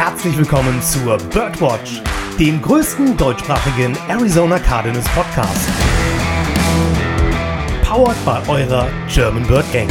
herzlich 0.00 0.38
willkommen 0.38 0.80
zur 0.80 1.18
Birdwatch, 1.18 2.00
dem 2.38 2.62
größten 2.62 3.18
deutschsprachigen 3.18 3.94
Arizona 4.08 4.58
Cardinals 4.58 5.06
Podcast. 5.10 5.68
Powered 7.84 8.16
by 8.24 8.50
eurer 8.50 8.88
German 9.12 9.46
Bird 9.46 9.70
Gang. 9.74 9.90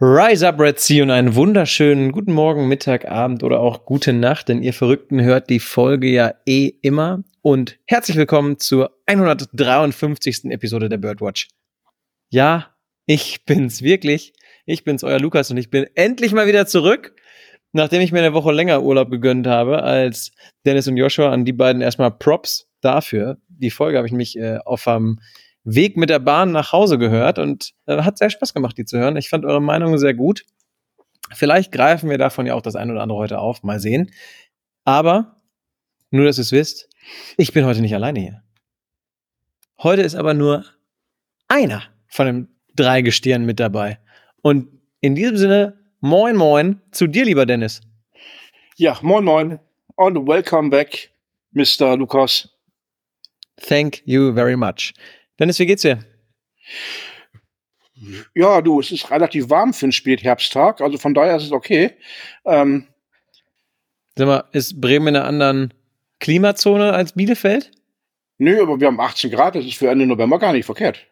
Rise 0.00 0.48
up, 0.48 0.58
Red 0.58 0.80
Sea 0.80 1.02
und 1.02 1.10
einen 1.10 1.34
wunderschönen 1.34 2.12
guten 2.12 2.32
Morgen, 2.32 2.68
Mittag, 2.68 3.04
Abend 3.06 3.42
oder 3.42 3.60
auch 3.60 3.84
gute 3.84 4.14
Nacht, 4.14 4.48
denn 4.48 4.62
ihr 4.62 4.72
Verrückten 4.72 5.20
hört 5.20 5.50
die 5.50 5.60
Folge 5.60 6.08
ja 6.08 6.32
eh 6.46 6.68
immer. 6.80 7.22
Und 7.42 7.78
herzlich 7.84 8.16
willkommen 8.16 8.58
zur 8.58 8.96
153. 9.04 10.46
Episode 10.46 10.88
der 10.88 10.96
Birdwatch. 10.96 11.48
Ja, 12.30 12.75
ich 13.06 13.44
bin's 13.44 13.82
wirklich. 13.82 14.32
Ich 14.66 14.84
bin's, 14.84 15.04
euer 15.04 15.20
Lukas 15.20 15.50
und 15.50 15.56
ich 15.56 15.70
bin 15.70 15.86
endlich 15.94 16.32
mal 16.32 16.46
wieder 16.46 16.66
zurück, 16.66 17.14
nachdem 17.72 18.00
ich 18.00 18.12
mir 18.12 18.18
eine 18.18 18.34
Woche 18.34 18.52
länger 18.52 18.82
Urlaub 18.82 19.10
gegönnt 19.10 19.46
habe 19.46 19.82
als 19.82 20.32
Dennis 20.64 20.88
und 20.88 20.96
Joshua. 20.96 21.30
An 21.30 21.44
die 21.44 21.52
beiden 21.52 21.82
erstmal 21.82 22.10
Props 22.10 22.68
dafür. 22.80 23.38
Die 23.48 23.70
Folge 23.70 23.98
habe 23.98 24.08
ich 24.08 24.12
mich 24.12 24.36
äh, 24.36 24.58
auf 24.64 24.86
einem 24.88 25.20
Weg 25.62 25.96
mit 25.96 26.10
der 26.10 26.18
Bahn 26.18 26.52
nach 26.52 26.72
Hause 26.72 26.98
gehört 26.98 27.38
und 27.38 27.72
äh, 27.86 28.02
hat 28.02 28.18
sehr 28.18 28.30
Spaß 28.30 28.54
gemacht, 28.54 28.76
die 28.76 28.84
zu 28.84 28.98
hören. 28.98 29.16
Ich 29.16 29.28
fand 29.28 29.44
eure 29.44 29.62
Meinung 29.62 29.98
sehr 29.98 30.14
gut. 30.14 30.44
Vielleicht 31.32 31.72
greifen 31.72 32.10
wir 32.10 32.18
davon 32.18 32.46
ja 32.46 32.54
auch 32.54 32.62
das 32.62 32.76
ein 32.76 32.90
oder 32.90 33.02
andere 33.02 33.18
heute 33.18 33.38
auf. 33.38 33.62
Mal 33.62 33.80
sehen. 33.80 34.12
Aber, 34.84 35.40
nur 36.10 36.24
dass 36.24 36.38
ihr 36.38 36.42
es 36.42 36.52
wisst, 36.52 36.88
ich 37.36 37.52
bin 37.52 37.64
heute 37.64 37.80
nicht 37.80 37.94
alleine 37.94 38.20
hier. 38.20 38.42
Heute 39.82 40.02
ist 40.02 40.14
aber 40.14 40.34
nur 40.34 40.64
einer 41.48 41.82
von 42.08 42.26
den 42.26 42.55
drei 42.76 43.02
Gestirnen 43.02 43.46
mit 43.46 43.60
dabei. 43.60 43.98
Und 44.42 44.68
in 45.00 45.14
diesem 45.14 45.36
Sinne, 45.36 45.78
moin 46.00 46.36
moin 46.36 46.80
zu 46.92 47.06
dir, 47.06 47.24
lieber 47.24 47.46
Dennis. 47.46 47.80
Ja, 48.76 48.98
moin 49.02 49.24
moin 49.24 49.58
und 49.96 50.26
welcome 50.26 50.70
back, 50.70 51.10
Mr. 51.52 51.96
Lukas. 51.96 52.48
Thank 53.56 54.02
you 54.04 54.34
very 54.34 54.56
much. 54.56 54.92
Dennis, 55.38 55.58
wie 55.58 55.66
geht's 55.66 55.82
dir? 55.82 56.04
Ja, 58.34 58.60
du, 58.60 58.80
es 58.80 58.92
ist 58.92 59.10
relativ 59.10 59.48
warm 59.48 59.72
für 59.72 59.86
einen 59.86 59.92
Spätherbsttag, 59.92 60.80
also 60.82 60.98
von 60.98 61.14
daher 61.14 61.36
ist 61.36 61.44
es 61.44 61.52
okay. 61.52 61.92
Ähm, 62.44 62.86
Sag 64.16 64.26
mal, 64.26 64.44
ist 64.52 64.80
Bremen 64.80 65.08
in 65.08 65.16
einer 65.16 65.24
anderen 65.24 65.74
Klimazone 66.20 66.92
als 66.92 67.12
Bielefeld? 67.12 67.70
nö, 68.38 68.60
aber 68.60 68.78
wir 68.78 68.86
haben 68.86 69.00
18 69.00 69.30
Grad, 69.30 69.54
das 69.54 69.64
ist 69.64 69.78
für 69.78 69.88
Ende 69.88 70.06
November 70.06 70.38
gar 70.38 70.52
nicht 70.52 70.66
verkehrt. 70.66 71.06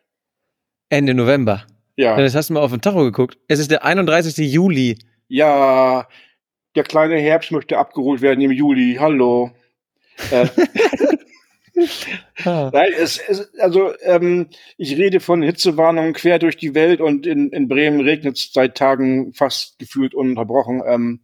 Ende 0.89 1.15
November. 1.15 1.67
Ja, 1.97 2.17
Dennis, 2.17 2.35
hast 2.35 2.51
du 2.51 2.55
mal 2.55 2.61
auf 2.61 2.71
den 2.73 2.81
Tacho 2.81 3.05
geguckt? 3.05 3.39
Es 3.49 3.59
ist 3.59 3.71
der 3.71 3.85
31. 3.85 4.37
Juli. 4.53 4.99
ja, 5.29 6.09
der 6.77 6.83
kleine 6.83 7.19
Herbst 7.21 7.53
möchte 7.53 7.79
abgeholt 7.79 8.21
werden 8.21 8.41
im 8.41 8.51
Juli. 8.51 8.97
Hallo. 8.99 9.51
Äh, 10.31 10.47
Ah. 12.45 12.71
Nein, 12.73 12.93
es, 12.97 13.19
es, 13.19 13.53
also 13.59 13.93
ähm, 14.03 14.47
ich 14.77 14.97
rede 14.97 15.19
von 15.19 15.43
Hitzewarnungen 15.43 16.13
quer 16.13 16.39
durch 16.39 16.57
die 16.57 16.73
Welt 16.75 17.01
und 17.01 17.27
in, 17.27 17.51
in 17.51 17.67
Bremen 17.67 18.01
regnet 18.01 18.37
es 18.37 18.53
seit 18.53 18.77
Tagen 18.77 19.33
fast 19.33 19.77
gefühlt 19.81 20.15
ununterbrochen. 20.15 20.83
Ähm, 20.87 21.21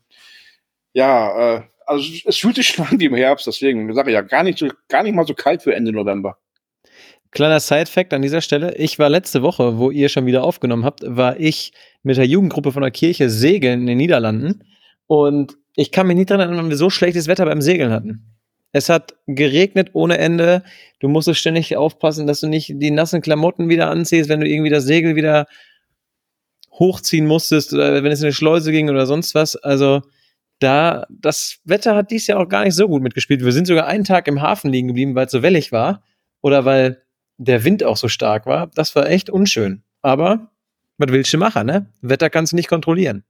ja, 0.92 1.56
äh, 1.58 1.62
also 1.86 2.02
es- 2.12 2.24
es 2.26 2.36
fühlt 2.38 2.56
sich 2.56 2.66
schon 2.68 2.84
an 2.86 2.98
wie 2.98 3.04
im 3.04 3.14
Herbst, 3.14 3.46
deswegen 3.46 3.94
sage 3.94 4.10
ich 4.10 4.14
ja 4.14 4.22
gar 4.22 4.42
nicht 4.42 4.58
so, 4.58 4.66
gar 4.88 5.04
nicht 5.04 5.14
mal 5.14 5.26
so 5.26 5.34
kalt 5.34 5.62
für 5.62 5.72
Ende 5.74 5.92
November. 5.92 6.36
Kleiner 7.32 7.60
Side-Fact 7.60 8.12
an 8.12 8.22
dieser 8.22 8.40
Stelle. 8.40 8.74
Ich 8.76 8.98
war 8.98 9.08
letzte 9.08 9.42
Woche, 9.42 9.78
wo 9.78 9.90
ihr 9.90 10.08
schon 10.08 10.26
wieder 10.26 10.42
aufgenommen 10.42 10.84
habt, 10.84 11.02
war 11.06 11.38
ich 11.38 11.72
mit 12.02 12.16
der 12.16 12.26
Jugendgruppe 12.26 12.72
von 12.72 12.82
der 12.82 12.90
Kirche 12.90 13.30
segeln 13.30 13.80
in 13.80 13.86
den 13.86 13.98
Niederlanden. 13.98 14.64
Und 15.06 15.56
ich 15.76 15.92
kann 15.92 16.06
mich 16.06 16.16
nicht 16.16 16.30
daran 16.30 16.40
erinnern, 16.40 16.64
wann 16.64 16.70
wir 16.70 16.76
so 16.76 16.90
schlechtes 16.90 17.28
Wetter 17.28 17.44
beim 17.44 17.62
Segeln 17.62 17.92
hatten. 17.92 18.36
Es 18.72 18.88
hat 18.88 19.14
geregnet 19.26 19.90
ohne 19.92 20.18
Ende. 20.18 20.62
Du 21.00 21.08
musstest 21.08 21.40
ständig 21.40 21.76
aufpassen, 21.76 22.26
dass 22.26 22.40
du 22.40 22.48
nicht 22.48 22.72
die 22.76 22.90
nassen 22.90 23.20
Klamotten 23.20 23.68
wieder 23.68 23.90
anziehst, 23.90 24.28
wenn 24.28 24.40
du 24.40 24.48
irgendwie 24.48 24.70
das 24.70 24.84
Segel 24.84 25.16
wieder 25.16 25.46
hochziehen 26.72 27.26
musstest 27.26 27.72
oder 27.72 28.02
wenn 28.02 28.12
es 28.12 28.20
in 28.20 28.26
eine 28.26 28.32
Schleuse 28.32 28.72
ging 28.72 28.88
oder 28.88 29.06
sonst 29.06 29.34
was. 29.34 29.56
Also 29.56 30.02
da, 30.60 31.06
das 31.10 31.58
Wetter 31.64 31.96
hat 31.96 32.10
dies 32.10 32.26
Jahr 32.26 32.40
auch 32.40 32.48
gar 32.48 32.64
nicht 32.64 32.74
so 32.74 32.88
gut 32.88 33.02
mitgespielt. 33.02 33.44
Wir 33.44 33.52
sind 33.52 33.66
sogar 33.66 33.86
einen 33.86 34.04
Tag 34.04 34.28
im 34.28 34.40
Hafen 34.40 34.70
liegen 34.70 34.88
geblieben, 34.88 35.14
weil 35.14 35.26
es 35.26 35.32
so 35.32 35.42
wellig 35.42 35.72
war 35.72 36.02
oder 36.40 36.64
weil 36.64 37.02
der 37.40 37.64
Wind 37.64 37.82
auch 37.82 37.96
so 37.96 38.08
stark 38.08 38.44
war. 38.44 38.66
Das 38.74 38.94
war 38.94 39.08
echt 39.08 39.30
unschön. 39.30 39.82
Aber 40.02 40.50
was 40.98 41.10
willst 41.10 41.32
du 41.32 41.38
machen, 41.38 41.66
ne? 41.66 41.90
Wetter 42.02 42.28
kannst 42.28 42.52
du 42.52 42.56
nicht 42.56 42.68
kontrollieren. 42.68 43.24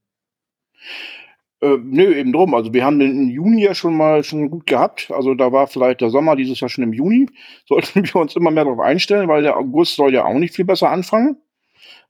Äh, 1.60 1.76
nö, 1.81 2.12
eben 2.15 2.32
drum. 2.32 2.54
Also 2.54 2.75
wir 2.75 2.84
haben 2.84 2.99
den 2.99 3.28
Juni 3.28 3.62
ja 3.62 3.75
schon 3.75 3.97
mal 3.97 4.25
schon 4.25 4.50
gut 4.50 4.66
gehabt. 4.66 5.12
Also 5.12 5.34
da 5.34 5.53
war 5.53 5.69
vielleicht 5.69 6.00
der 6.00 6.10
Sommer 6.10 6.34
dieses 6.34 6.59
Jahr 6.59 6.69
schon 6.69 6.82
im 6.82 6.93
Juni. 6.93 7.28
Sollten 7.69 8.04
wir 8.04 8.16
uns 8.16 8.34
immer 8.34 8.50
mehr 8.50 8.65
darauf 8.65 8.81
einstellen, 8.81 9.28
weil 9.28 9.43
der 9.43 9.56
August 9.56 9.94
soll 9.94 10.12
ja 10.12 10.25
auch 10.25 10.38
nicht 10.38 10.56
viel 10.56 10.65
besser 10.65 10.91
anfangen. 10.91 11.37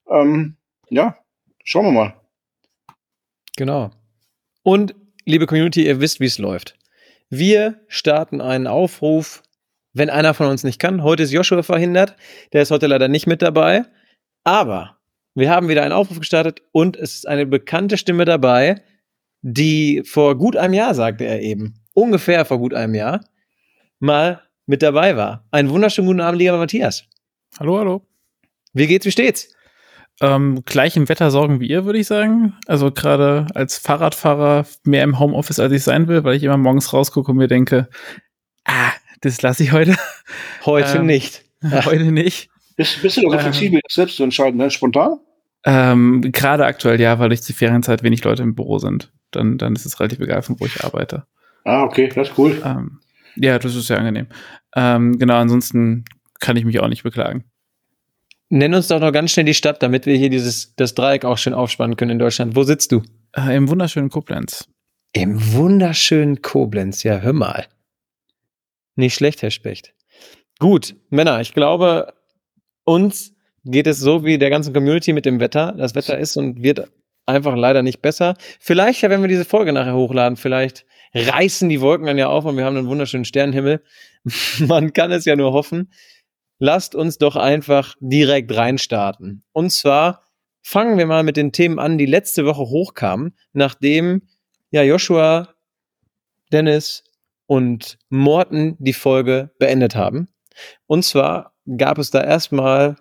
Ähm, 0.09 0.57
ja, 0.89 1.19
schauen 1.65 1.85
wir 1.87 1.93
mal. 1.93 2.15
Genau. 3.57 3.91
Und, 4.63 4.95
liebe 5.27 5.47
Community, 5.47 5.85
ihr 5.85 6.01
wisst, 6.01 6.21
wie 6.21 6.27
es 6.27 6.39
läuft. 6.39 6.79
Wir 7.29 7.81
starten 7.89 8.41
einen 8.41 8.67
Aufruf, 8.67 9.43
wenn 9.93 10.11
einer 10.11 10.35
von 10.35 10.47
uns 10.47 10.65
nicht 10.65 10.79
kann. 10.79 11.03
Heute 11.03 11.23
ist 11.23 11.33
Joshua 11.33 11.63
verhindert. 11.63 12.17
Der 12.53 12.63
ist 12.63 12.71
heute 12.71 12.87
leider 12.87 13.09
nicht 13.09 13.27
mit 13.27 13.43
dabei. 13.43 13.85
Aber 14.45 14.99
wir 15.35 15.51
haben 15.51 15.69
wieder 15.69 15.83
einen 15.83 15.93
Aufruf 15.93 16.19
gestartet 16.19 16.63
und 16.73 16.97
es 16.97 17.15
ist 17.15 17.29
eine 17.29 17.47
bekannte 17.47 17.97
Stimme 17.97 18.25
dabei, 18.25 18.83
die 19.43 20.03
vor 20.05 20.37
gut 20.37 20.57
einem 20.57 20.75
Jahr, 20.75 20.95
sagte 20.95 21.25
er 21.25 21.41
eben, 21.41 21.75
ungefähr 21.95 22.45
vor 22.45 22.59
gut 22.59 22.75
einem 22.75 22.95
Jahr, 22.95 23.21
mal 23.99 24.43
mit 24.67 24.83
dabei 24.83 25.17
war. 25.17 25.47
Einen 25.51 25.71
wunderschönen 25.71 26.09
guten 26.09 26.21
Abend, 26.21 26.41
lieber 26.41 26.59
Matthias. 26.59 27.05
Hallo, 27.59 27.79
hallo. 27.79 28.07
Wie 28.73 28.87
geht's, 28.87 29.07
wie 29.07 29.11
steht's? 29.11 29.53
Ähm, 30.21 30.63
gleich 30.67 30.97
im 30.97 31.09
Wetter 31.09 31.31
sorgen 31.31 31.61
wie 31.61 31.69
ihr, 31.69 31.85
würde 31.87 31.99
ich 31.99 32.07
sagen. 32.07 32.55
Also 32.67 32.91
gerade 32.91 33.47
als 33.55 33.79
Fahrradfahrer 33.79 34.67
mehr 34.85 35.03
im 35.03 35.19
Homeoffice, 35.19 35.59
als 35.59 35.73
ich 35.73 35.83
sein 35.83 36.09
will, 36.09 36.25
weil 36.25 36.37
ich 36.37 36.43
immer 36.43 36.59
morgens 36.59 36.93
rausgucke 36.93 37.31
und 37.33 37.39
mir 37.39 37.49
denke, 37.49 37.89
das 39.21 39.43
lasse 39.43 39.63
ich 39.63 39.73
heute. 39.73 39.97
Heute 40.65 40.99
Ähm, 40.99 41.07
nicht. 41.07 41.45
heute 41.85 42.11
nicht. 42.13 42.49
Bist, 42.77 43.03
bist 43.03 43.17
du 43.17 43.23
doch 43.23 43.31
so 43.33 43.37
Ähm. 43.37 43.41
flexibel, 43.43 43.81
das 43.87 43.95
selbst 43.95 44.17
zu 44.17 44.23
entscheiden, 44.25 44.59
ne? 44.59 44.71
Spontan? 44.71 45.19
Ähm, 45.65 46.23
gerade 46.33 46.65
aktuell 46.65 46.99
ja, 47.01 47.19
weil 47.19 47.29
durch 47.29 47.43
die 47.43 47.53
Ferienzeit 47.53 48.03
wenig 48.03 48.25
Leute 48.25 48.43
im 48.43 48.55
Büro 48.55 48.79
sind. 48.79 49.13
Dann, 49.31 49.59
dann 49.59 49.75
ist 49.75 49.85
es 49.85 50.01
relativ 50.01 50.21
egal, 50.21 50.43
von 50.43 50.59
wo 50.59 50.65
ich 50.67 50.83
arbeite. 50.83 51.25
Ah, 51.65 51.83
okay, 51.83 52.09
das 52.09 52.31
ist 52.31 52.39
cool. 52.39 52.61
Ähm, 52.65 53.01
ja, 53.37 53.59
das 53.59 53.75
ist 53.75 53.87
sehr 53.87 53.99
angenehm. 53.99 54.27
Ähm, 54.75 55.19
genau, 55.19 55.37
ansonsten 55.37 56.05
kann 56.41 56.57
ich 56.57 56.65
mich 56.65 56.81
auch 56.81 56.89
nicht 56.89 57.03
beklagen. 57.03 57.45
Nenn 58.49 58.75
uns 58.75 58.89
doch 58.89 58.99
noch 58.99 59.13
ganz 59.13 59.31
schnell 59.33 59.45
die 59.47 59.55
Stadt, 59.55 59.83
damit 59.83 60.07
wir 60.07 60.17
hier 60.17 60.31
dieses, 60.31 60.75
das 60.77 60.95
Dreieck 60.95 61.25
auch 61.25 61.39
schön 61.39 61.55
aufspannen 61.55 61.97
können 61.97 62.13
in 62.13 62.19
Deutschland. 62.19 62.57
Wo 62.57 62.63
sitzt 62.65 62.91
du? 62.93 63.03
Äh, 63.37 63.55
Im 63.55 63.69
wunderschönen 63.69 64.09
Koblenz. 64.09 64.67
Im 65.13 65.53
wunderschönen 65.53 66.41
Koblenz. 66.43 67.03
Ja, 67.03 67.19
hör 67.19 67.33
mal. 67.35 67.67
Nicht 69.01 69.15
schlecht, 69.15 69.41
Herr 69.41 69.51
Specht. 69.51 69.95
Gut, 70.59 70.95
Männer, 71.09 71.41
ich 71.41 71.55
glaube, 71.55 72.13
uns 72.85 73.33
geht 73.65 73.87
es 73.87 73.99
so 73.99 74.27
wie 74.27 74.37
der 74.37 74.51
ganzen 74.51 74.75
Community 74.75 75.15
mit 75.15 75.25
dem 75.25 75.41
Wetter. 75.41 75.73
Das 75.73 75.95
Wetter 75.95 76.19
ist 76.19 76.37
und 76.37 76.63
wird 76.63 76.91
einfach 77.25 77.57
leider 77.57 77.83
nicht 77.83 78.03
besser. 78.03 78.35
Vielleicht, 78.61 79.03
wenn 79.03 79.23
wir 79.23 79.29
diese 79.29 79.47
Folge 79.47 79.73
nachher 79.73 79.95
hochladen, 79.95 80.37
vielleicht 80.37 80.85
reißen 81.15 81.71
die 81.71 81.81
Wolken 81.81 82.07
dann 82.07 82.19
ja 82.19 82.29
auf 82.29 82.45
und 82.45 82.59
wir 82.59 82.67
haben 82.67 82.77
einen 82.77 82.89
wunderschönen 82.89 83.25
Sternenhimmel. 83.25 83.83
Man 84.59 84.93
kann 84.93 85.13
es 85.13 85.25
ja 85.25 85.35
nur 85.35 85.55
hoffen. 85.55 85.91
Lasst 86.59 86.95
uns 86.95 87.17
doch 87.17 87.37
einfach 87.37 87.95
direkt 88.01 88.55
reinstarten. 88.55 89.45
Und 89.53 89.71
zwar 89.71 90.25
fangen 90.61 90.99
wir 90.99 91.07
mal 91.07 91.23
mit 91.23 91.39
den 91.39 91.53
Themen 91.53 91.79
an, 91.79 91.97
die 91.97 92.05
letzte 92.05 92.45
Woche 92.45 92.65
hochkamen, 92.65 93.35
nachdem 93.55 94.29
ja 94.71 94.83
Joshua, 94.83 95.55
Dennis 96.53 97.03
und 97.51 97.99
Morten 98.11 98.77
die 98.79 98.93
Folge 98.93 99.51
beendet 99.59 99.97
haben. 99.97 100.29
Und 100.87 101.05
zwar 101.05 101.53
gab 101.77 101.99
es 101.99 102.13
da 102.13 102.23
erstmal 102.23 102.95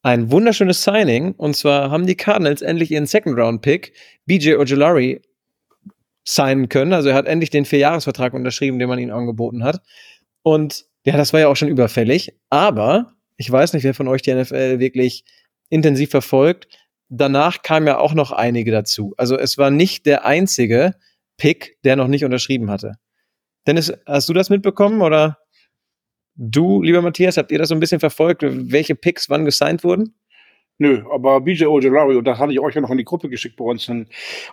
ein 0.00 0.30
wunderschönes 0.30 0.82
Signing. 0.82 1.32
Und 1.32 1.54
zwar 1.54 1.90
haben 1.90 2.06
die 2.06 2.14
Cardinals 2.14 2.62
endlich 2.62 2.90
ihren 2.90 3.04
Second-Round-Pick, 3.04 3.92
BJ 4.24 4.54
Ojolari, 4.54 5.20
signen 6.26 6.70
können. 6.70 6.94
Also 6.94 7.10
er 7.10 7.14
hat 7.14 7.26
endlich 7.26 7.50
den 7.50 7.66
Vierjahresvertrag 7.66 8.32
unterschrieben, 8.32 8.78
den 8.78 8.88
man 8.88 8.98
ihm 8.98 9.12
angeboten 9.12 9.62
hat. 9.62 9.82
Und 10.42 10.86
ja, 11.04 11.18
das 11.18 11.34
war 11.34 11.40
ja 11.40 11.48
auch 11.48 11.56
schon 11.56 11.68
überfällig. 11.68 12.32
Aber 12.48 13.12
ich 13.36 13.52
weiß 13.52 13.74
nicht, 13.74 13.84
wer 13.84 13.92
von 13.92 14.08
euch 14.08 14.22
die 14.22 14.32
NFL 14.32 14.78
wirklich 14.78 15.26
intensiv 15.68 16.08
verfolgt. 16.08 16.68
Danach 17.10 17.60
kamen 17.60 17.86
ja 17.86 17.98
auch 17.98 18.14
noch 18.14 18.32
einige 18.32 18.70
dazu. 18.70 19.12
Also 19.18 19.36
es 19.36 19.58
war 19.58 19.70
nicht 19.70 20.06
der 20.06 20.24
einzige 20.24 20.94
Pick, 21.36 21.76
der 21.84 21.96
noch 21.96 22.08
nicht 22.08 22.24
unterschrieben 22.24 22.70
hatte. 22.70 22.94
Dennis, 23.66 23.92
hast 24.06 24.28
du 24.28 24.32
das 24.32 24.50
mitbekommen 24.50 25.00
oder 25.00 25.38
du, 26.36 26.82
lieber 26.82 27.02
Matthias, 27.02 27.36
habt 27.36 27.50
ihr 27.50 27.58
das 27.58 27.68
so 27.68 27.74
ein 27.74 27.80
bisschen 27.80 28.00
verfolgt, 28.00 28.42
welche 28.44 28.94
Picks 28.94 29.30
wann 29.30 29.44
gesigned 29.44 29.84
wurden? 29.84 30.14
Nö, 30.78 31.04
aber 31.12 31.40
BJ 31.40 31.66
Ojolari, 31.66 32.16
und 32.16 32.24
das 32.24 32.38
hatte 32.38 32.52
ich 32.52 32.60
euch 32.60 32.74
ja 32.74 32.80
noch 32.80 32.90
in 32.90 32.98
die 32.98 33.04
Gruppe 33.04 33.28
geschickt 33.28 33.56
bei 33.56 33.64
uns, 33.64 33.88
in 33.88 34.08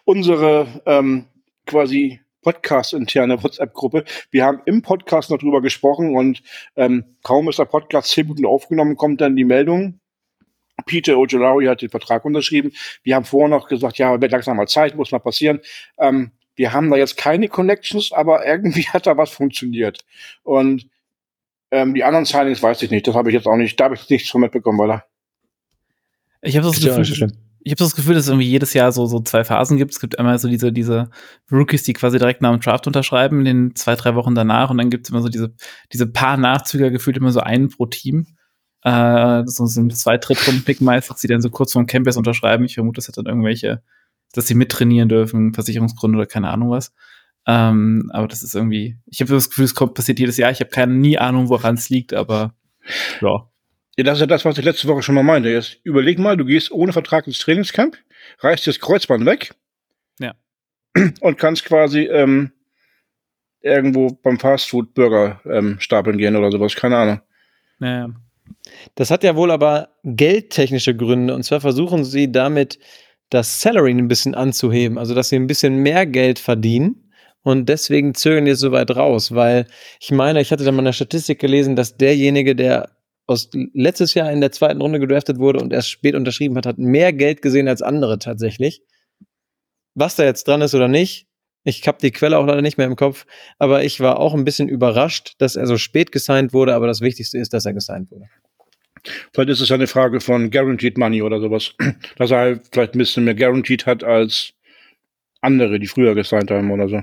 unsere 0.06 0.82
ähm, 0.86 1.26
quasi 1.66 2.20
Podcast-interne 2.44 3.44
WhatsApp-Gruppe. 3.44 4.04
Wir 4.30 4.46
haben 4.46 4.62
im 4.66 4.82
Podcast 4.82 5.30
noch 5.30 5.40
drüber 5.40 5.62
gesprochen 5.62 6.16
und 6.16 6.42
ähm, 6.76 7.18
kaum 7.24 7.50
ist 7.50 7.60
der 7.60 7.66
Podcast 7.66 8.10
zehn 8.10 8.26
Minuten 8.26 8.46
aufgenommen, 8.46 8.96
kommt 8.96 9.22
dann 9.22 9.36
die 9.36 9.46
Meldung. 9.46 10.00
Peter 10.86 11.18
Ojolari 11.18 11.66
hat 11.66 11.82
den 11.82 11.90
Vertrag 11.90 12.26
unterschrieben. 12.26 12.72
Wir 13.04 13.16
haben 13.16 13.26
vorher 13.26 13.50
noch 13.50 13.68
gesagt, 13.68 13.98
ja, 13.98 14.20
wird 14.20 14.32
langsam 14.32 14.58
mal 14.58 14.68
Zeit, 14.68 14.96
muss 14.96 15.12
mal 15.12 15.20
passieren. 15.20 15.60
Ähm, 16.00 16.32
wir 16.56 16.74
haben 16.74 16.90
da 16.90 16.98
jetzt 16.98 17.18
keine 17.18 17.48
Connections, 17.48 18.12
aber 18.12 18.46
irgendwie 18.46 18.84
hat 18.94 19.08
da 19.08 19.18
was 19.18 19.32
funktioniert. 19.32 20.00
Und 20.44 20.88
ähm, 21.72 21.94
die 21.94 22.04
anderen 22.04 22.26
Signings 22.26 22.62
weiß 22.62 22.82
ich 22.84 22.92
nicht. 22.92 23.08
Das 23.08 23.16
habe 23.16 23.30
ich 23.30 23.34
jetzt 23.34 23.48
auch 23.48 23.56
nicht, 23.56 23.80
da 23.80 23.86
habe 23.86 23.96
ich 23.96 24.10
nichts 24.10 24.30
von 24.30 24.42
mitbekommen, 24.42 24.78
weil 24.80 25.04
Ich 26.42 26.58
habe 26.58 26.68
das 26.68 26.78
so 26.78 26.88
Gefühl, 26.88 27.06
schlimm. 27.06 27.32
ich 27.62 27.72
habe 27.72 27.80
das 27.80 27.96
Gefühl, 27.96 28.16
dass 28.16 28.26
es 28.26 28.30
irgendwie 28.30 28.50
jedes 28.50 28.74
Jahr 28.74 28.92
so, 28.92 29.06
so 29.06 29.22
zwei 29.22 29.46
Phasen 29.46 29.78
gibt. 29.78 29.92
Es 29.94 30.02
gibt 30.02 30.20
einmal 30.20 30.38
so 30.38 30.50
diese, 30.50 30.74
diese 30.74 31.10
Rookies, 31.50 31.84
die 31.84 31.94
quasi 31.94 32.18
direkt 32.18 32.42
nach 32.42 32.52
dem 32.52 32.60
Draft 32.60 32.88
unterschreiben, 32.88 33.40
in 33.40 33.46
den 33.46 33.76
zwei, 33.76 33.96
drei 33.96 34.16
Wochen 34.16 34.36
danach. 34.36 34.70
Und 34.70 34.78
dann 34.80 34.90
gibt 34.90 35.06
es 35.06 35.12
immer 35.12 35.22
so 35.22 35.30
diese, 35.30 35.54
diese 35.94 36.08
paar 36.08 36.36
Nachzüger, 36.36 36.92
gefühlt 36.92 37.16
immer 37.18 37.32
so 37.32 37.40
einen 37.40 37.70
pro 37.70 37.86
Team. 37.86 38.28
Äh, 38.84 39.44
so 39.46 39.64
ein 39.64 39.92
zwei 39.92 40.18
Drittrunden-Pick 40.18 40.82
meistens, 40.82 41.22
die 41.22 41.28
dann 41.28 41.42
so 41.42 41.50
kurz 41.52 41.72
vorm 41.72 41.86
Campus 41.86 42.18
unterschreiben. 42.18 42.66
Ich 42.66 42.74
vermute, 42.74 42.98
das 42.98 43.08
hat 43.08 43.16
dann 43.16 43.28
irgendwelche, 43.28 43.82
dass 44.32 44.48
sie 44.48 44.56
mittrainieren 44.56 45.10
dürfen, 45.10 45.54
Versicherungsgründe 45.54 46.18
oder 46.18 46.28
keine 46.28 46.50
Ahnung 46.50 46.70
was. 46.70 46.94
Ähm, 47.48 48.10
aber 48.14 48.28
das 48.28 48.44
ist 48.44 48.56
irgendwie, 48.56 48.98
ich 49.06 49.22
habe 49.22 49.34
das 49.34 49.50
Gefühl, 49.50 49.66
es 49.66 49.76
kommt, 49.76 49.96
passiert 49.96 50.20
jedes 50.20 50.38
Jahr. 50.38 50.52
Ich 50.52 50.60
habe 50.60 50.70
keine 50.70 50.94
nie 50.94 51.18
Ahnung, 51.18 51.50
woran 51.50 51.76
es 51.76 51.90
liegt, 51.90 52.14
aber 52.14 52.54
ja. 53.22 53.48
Ja, 53.98 54.06
das 54.06 54.18
ist 54.18 54.22
ja 54.22 54.28
das, 54.28 54.46
was 54.46 54.58
ich 54.58 54.64
letzte 54.66 54.88
Woche 54.88 55.04
schon 55.04 55.16
mal 55.16 55.24
meinte. 55.24 55.50
Jetzt 55.50 55.80
überleg 55.84 56.18
mal, 56.18 56.38
du 56.38 56.46
gehst 56.46 56.72
ohne 56.72 56.94
Vertrag 56.94 57.28
ins 57.28 57.40
Trainingscamp, 57.40 57.98
reißt 58.40 58.66
das 58.68 58.80
Kreuzband 58.80 59.26
weg. 59.26 59.54
Ja. 60.20 60.34
Und 61.20 61.38
kannst 61.38 61.66
quasi 61.66 62.04
ähm, 62.04 62.52
irgendwo 63.62 64.10
beim 64.24 64.40
Fastfood 64.40 64.94
Burger 64.94 65.42
ähm, 65.46 65.78
stapeln 65.80 66.18
gehen 66.18 66.36
oder 66.36 66.52
sowas. 66.52 66.76
Keine 66.76 66.98
Ahnung. 66.98 67.22
Naja. 67.80 68.10
Das 68.96 69.12
hat 69.12 69.24
ja 69.24 69.36
wohl 69.36 69.52
aber 69.52 69.90
geldtechnische 70.04 70.96
Gründe. 70.96 71.36
Und 71.36 71.44
zwar 71.44 71.62
versuchen 71.62 72.04
sie 72.04 72.32
damit 72.32 72.80
das 73.32 73.62
Salary 73.62 73.92
ein 73.92 74.08
bisschen 74.08 74.36
anzuheben. 74.36 75.00
Also, 75.00 75.16
dass 75.16 75.30
sie 75.30 75.38
ein 75.38 75.48
bisschen 75.48 75.78
mehr 75.78 76.06
Geld 76.06 76.38
verdienen. 76.38 77.12
Und 77.44 77.70
deswegen 77.70 78.14
zögern 78.14 78.46
die 78.46 78.54
so 78.54 78.72
weit 78.72 78.92
raus. 78.96 79.34
Weil 79.34 79.66
ich 80.00 80.12
meine, 80.12 80.42
ich 80.42 80.52
hatte 80.52 80.64
da 80.64 80.72
mal 80.72 80.80
eine 80.80 80.94
Statistik 80.94 81.40
gelesen, 81.40 81.76
dass 81.76 81.98
derjenige, 81.98 82.56
der 82.56 82.92
aus 83.26 83.50
letztes 83.74 84.14
Jahr 84.14 84.32
in 84.32 84.42
der 84.42 84.52
zweiten 84.52 84.82
Runde 84.82 85.00
gedraftet 85.00 85.40
wurde 85.40 85.60
und 85.60 85.74
erst 85.74 85.90
spät 85.90 86.16
unterschrieben 86.16 86.58
hat, 86.58 86.66
hat 86.66 86.78
mehr 86.78 87.14
Geld 87.14 87.42
gesehen 87.42 87.68
als 87.68 87.82
andere 87.82 88.20
tatsächlich. 88.20 88.84
Was 89.96 90.16
da 90.18 90.24
jetzt 90.24 90.48
dran 90.48 90.62
ist 90.62 90.76
oder 90.76 90.88
nicht, 90.88 91.28
ich 91.64 91.88
habe 91.88 92.00
die 92.02 92.12
Quelle 92.12 92.38
auch 92.38 92.46
leider 92.46 92.62
nicht 92.62 92.78
mehr 92.78 92.88
im 92.88 92.96
Kopf, 92.96 93.26
aber 93.60 93.84
ich 93.84 94.00
war 94.00 94.20
auch 94.20 94.34
ein 94.34 94.44
bisschen 94.44 94.68
überrascht, 94.68 95.36
dass 95.38 95.56
er 95.56 95.68
so 95.68 95.78
spät 95.78 96.12
gesigned 96.12 96.54
wurde, 96.54 96.76
aber 96.76 96.88
das 96.88 97.02
Wichtigste 97.02 97.38
ist, 97.38 97.54
dass 97.54 97.66
er 97.66 97.74
gesigned 97.74 98.10
wurde. 98.12 98.26
Vielleicht 99.34 99.50
ist 99.50 99.62
es 99.62 99.70
ja 99.70 99.76
eine 99.76 99.88
Frage 99.88 100.20
von 100.22 100.52
Guaranteed 100.52 100.98
Money 100.98 101.22
oder 101.22 101.40
sowas. 101.40 101.74
Dass 102.18 102.32
er 102.32 102.38
halt 102.38 102.62
vielleicht 102.72 102.96
ein 102.96 103.00
bisschen 103.00 103.24
mehr 103.26 103.36
Guaranteed 103.36 103.86
hat 103.86 104.04
als 104.04 104.54
andere, 105.42 105.80
die 105.80 105.88
früher 105.88 106.14
gesigned 106.16 106.52
haben 106.52 106.72
oder 106.72 106.88
so. 106.88 107.02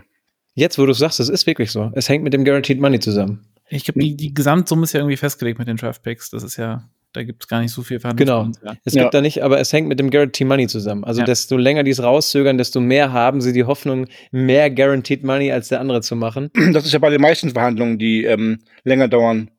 Jetzt, 0.54 0.78
wo 0.78 0.86
du 0.86 0.92
sagst, 0.92 1.20
es 1.20 1.28
ist 1.28 1.46
wirklich 1.46 1.70
so. 1.70 1.90
Es 1.94 2.08
hängt 2.08 2.24
mit 2.24 2.32
dem 2.34 2.44
Guaranteed 2.44 2.80
Money 2.80 2.98
zusammen. 3.00 3.44
Ich 3.68 3.84
glaube, 3.84 4.00
die, 4.00 4.16
die 4.16 4.32
Gesamtsumme 4.34 4.84
ist 4.84 4.92
ja 4.92 5.00
irgendwie 5.00 5.16
festgelegt 5.16 5.58
mit 5.58 5.68
den 5.68 5.76
Draft 5.76 6.02
Picks. 6.02 6.30
Das 6.30 6.42
ist 6.42 6.56
ja, 6.56 6.88
da 7.12 7.22
gibt 7.22 7.42
es 7.44 7.48
gar 7.48 7.60
nicht 7.60 7.70
so 7.72 7.82
viel 7.82 7.98
Genau. 7.98 8.08
Verhandlungspotenzial. 8.16 8.78
Es 8.84 8.94
Ja. 8.94 9.02
gibt 9.02 9.14
da 9.14 9.20
nicht, 9.20 9.42
aber 9.42 9.60
es 9.60 9.72
hängt 9.72 9.88
mit 9.88 10.00
dem 10.00 10.10
Guaranteed 10.10 10.46
Money 10.48 10.66
zusammen. 10.66 11.04
Also 11.04 11.20
Ja. 11.20 11.26
desto 11.26 11.56
länger 11.56 11.82
die 11.84 11.90
es 11.90 12.02
rauszögern, 12.02 12.58
desto 12.58 12.80
mehr 12.80 13.12
haben 13.12 13.40
sie 13.40 13.52
die 13.52 13.64
Hoffnung, 13.64 14.06
mehr 14.32 14.70
Guaranteed 14.70 15.22
Money 15.22 15.52
als 15.52 15.68
der 15.68 15.80
andere 15.80 16.00
zu 16.00 16.16
machen. 16.16 16.50
Das 16.72 16.86
ist 16.86 16.92
ja 16.92 16.98
bei 16.98 17.10
den 17.10 17.20
meisten 17.20 17.50
Verhandlungen, 17.50 17.98
die 17.98 18.24
ähm, 18.24 18.58
länger 18.84 19.06
dauern. 19.08 19.50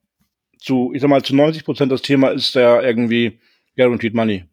Zu, 0.60 0.92
ich 0.94 1.02
sag 1.02 1.10
mal, 1.10 1.24
zu 1.24 1.36
90 1.36 1.66
Prozent 1.66 1.92
das 1.92 2.02
Thema 2.02 2.30
ist 2.30 2.54
ja 2.54 2.82
irgendwie 2.82 3.40
Guaranteed 3.76 4.14
Money. 4.14 4.46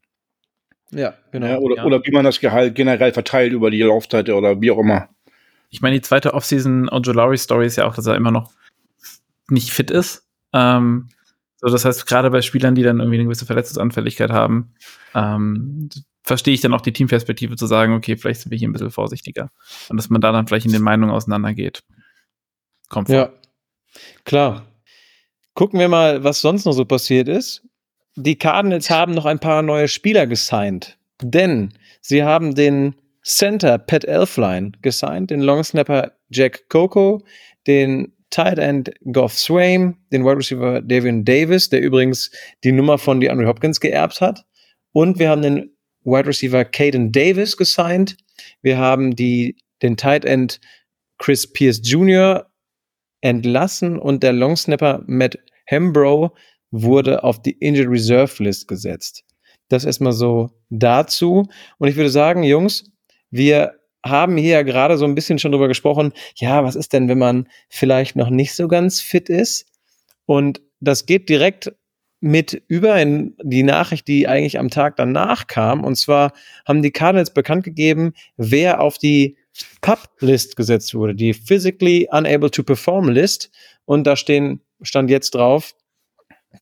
Ja, 0.92 1.14
genau. 1.32 1.46
Ja, 1.46 1.58
oder, 1.58 1.76
ja. 1.76 1.84
oder 1.84 2.00
wie 2.04 2.12
man 2.12 2.24
das 2.24 2.40
Gehalt 2.40 2.74
generell 2.74 3.12
verteilt 3.12 3.52
über 3.52 3.70
die 3.70 3.82
Laufzeit 3.82 4.28
oder 4.30 4.60
wie 4.60 4.70
auch 4.70 4.78
immer. 4.78 5.08
Ich 5.68 5.80
meine, 5.80 5.96
die 5.96 6.02
zweite 6.02 6.32
Offseason 6.32 6.88
Ojolari-Story 6.88 7.66
ist 7.66 7.76
ja 7.76 7.86
auch, 7.86 7.94
dass 7.94 8.06
er 8.06 8.14
immer 8.14 8.30
noch 8.30 8.52
nicht 9.48 9.70
fit 9.70 9.90
ist. 9.90 10.26
Ähm, 10.52 11.08
so, 11.56 11.68
das 11.68 11.84
heißt, 11.84 12.06
gerade 12.06 12.30
bei 12.30 12.42
Spielern, 12.42 12.74
die 12.74 12.82
dann 12.82 13.00
irgendwie 13.00 13.16
eine 13.16 13.24
gewisse 13.24 13.46
Verletzungsanfälligkeit 13.46 14.30
haben, 14.30 14.74
ähm, 15.14 15.88
verstehe 16.22 16.54
ich 16.54 16.60
dann 16.60 16.74
auch 16.74 16.80
die 16.80 16.92
Teamperspektive 16.92 17.56
zu 17.56 17.66
sagen, 17.66 17.94
okay, 17.94 18.16
vielleicht 18.16 18.42
sind 18.42 18.50
wir 18.50 18.58
hier 18.58 18.68
ein 18.68 18.72
bisschen 18.72 18.90
vorsichtiger. 18.90 19.50
Und 19.88 19.96
dass 19.96 20.10
man 20.10 20.20
da 20.20 20.32
dann 20.32 20.46
vielleicht 20.46 20.66
in 20.66 20.72
den 20.72 20.82
Meinungen 20.82 21.12
auseinandergeht. 21.12 21.82
Kommt 22.88 23.08
vor. 23.08 23.16
Ja, 23.16 23.32
klar. 24.24 24.66
Gucken 25.56 25.80
wir 25.80 25.88
mal, 25.88 26.22
was 26.22 26.42
sonst 26.42 26.66
noch 26.66 26.74
so 26.74 26.84
passiert 26.84 27.28
ist. 27.28 27.62
Die 28.14 28.36
Cardinals 28.36 28.90
haben 28.90 29.14
noch 29.14 29.24
ein 29.24 29.38
paar 29.38 29.62
neue 29.62 29.88
Spieler 29.88 30.26
gesigned, 30.26 30.98
denn 31.22 31.72
sie 32.02 32.22
haben 32.22 32.54
den 32.54 32.94
Center 33.24 33.78
Pat 33.78 34.04
Elfline 34.04 34.72
gesigned, 34.82 35.30
den 35.30 35.40
Longsnapper 35.40 36.12
Jack 36.28 36.68
Coco, 36.68 37.22
den 37.66 38.12
Tight 38.28 38.58
End 38.58 38.92
Goff 39.10 39.32
Swaim, 39.32 39.96
den 40.12 40.26
Wide 40.26 40.36
Receiver 40.36 40.82
Davian 40.82 41.24
Davis, 41.24 41.70
der 41.70 41.80
übrigens 41.80 42.30
die 42.62 42.72
Nummer 42.72 42.98
von 42.98 43.22
DeAndre 43.22 43.46
Hopkins 43.46 43.80
geerbt 43.80 44.20
hat. 44.20 44.44
Und 44.92 45.18
wir 45.18 45.30
haben 45.30 45.40
den 45.40 45.74
Wide 46.04 46.26
Receiver 46.26 46.66
Caden 46.66 47.12
Davis 47.12 47.56
gesigned. 47.56 48.18
Wir 48.60 48.76
haben 48.76 49.16
die, 49.16 49.56
den 49.80 49.96
Tight 49.96 50.26
End 50.26 50.60
Chris 51.16 51.50
Pierce 51.50 51.80
Jr. 51.82 52.46
entlassen 53.28 53.98
und 53.98 54.22
der 54.22 54.32
Longsnapper 54.32 55.02
Matt 55.06 55.38
Hembrow 55.64 56.30
wurde 56.70 57.24
auf 57.24 57.42
die 57.42 57.52
Injured 57.52 57.90
Reserve 57.90 58.42
List 58.42 58.68
gesetzt. 58.68 59.24
Das 59.68 59.84
erstmal 59.84 60.12
so 60.12 60.50
dazu. 60.70 61.48
Und 61.78 61.88
ich 61.88 61.96
würde 61.96 62.10
sagen, 62.10 62.42
Jungs, 62.42 62.90
wir 63.30 63.74
haben 64.04 64.36
hier 64.36 64.50
ja 64.50 64.62
gerade 64.62 64.96
so 64.96 65.04
ein 65.04 65.14
bisschen 65.14 65.38
schon 65.38 65.52
drüber 65.52 65.68
gesprochen, 65.68 66.12
ja, 66.36 66.62
was 66.64 66.76
ist 66.76 66.92
denn, 66.92 67.08
wenn 67.08 67.18
man 67.18 67.48
vielleicht 67.68 68.14
noch 68.14 68.30
nicht 68.30 68.54
so 68.54 68.68
ganz 68.68 69.00
fit 69.00 69.28
ist? 69.28 69.66
Und 70.26 70.60
das 70.80 71.06
geht 71.06 71.28
direkt 71.28 71.72
mit 72.20 72.62
über 72.68 73.00
in 73.00 73.36
die 73.42 73.62
Nachricht, 73.62 74.08
die 74.08 74.26
eigentlich 74.26 74.58
am 74.58 74.70
Tag 74.70 74.96
danach 74.96 75.46
kam. 75.46 75.84
Und 75.84 75.96
zwar 75.96 76.32
haben 76.66 76.82
die 76.82 76.90
Cardinals 76.90 77.32
bekannt 77.32 77.64
gegeben, 77.64 78.14
wer 78.36 78.80
auf 78.80 78.98
die 78.98 79.36
PUP-List 79.80 80.56
gesetzt 80.56 80.94
wurde, 80.94 81.14
die 81.14 81.34
Physically 81.34 82.08
Unable 82.10 82.50
to 82.50 82.62
Perform 82.62 83.08
List. 83.08 83.50
Und 83.84 84.06
da 84.06 84.16
stehen, 84.16 84.60
stand 84.82 85.10
jetzt 85.10 85.34
drauf 85.34 85.74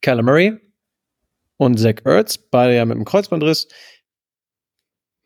Murray 0.07 0.59
und 1.57 1.79
Zach 1.79 2.05
Ertz, 2.05 2.39
beide 2.39 2.75
ja 2.75 2.85
mit 2.85 2.97
dem 2.97 3.05
Kreuzbandriss. 3.05 3.69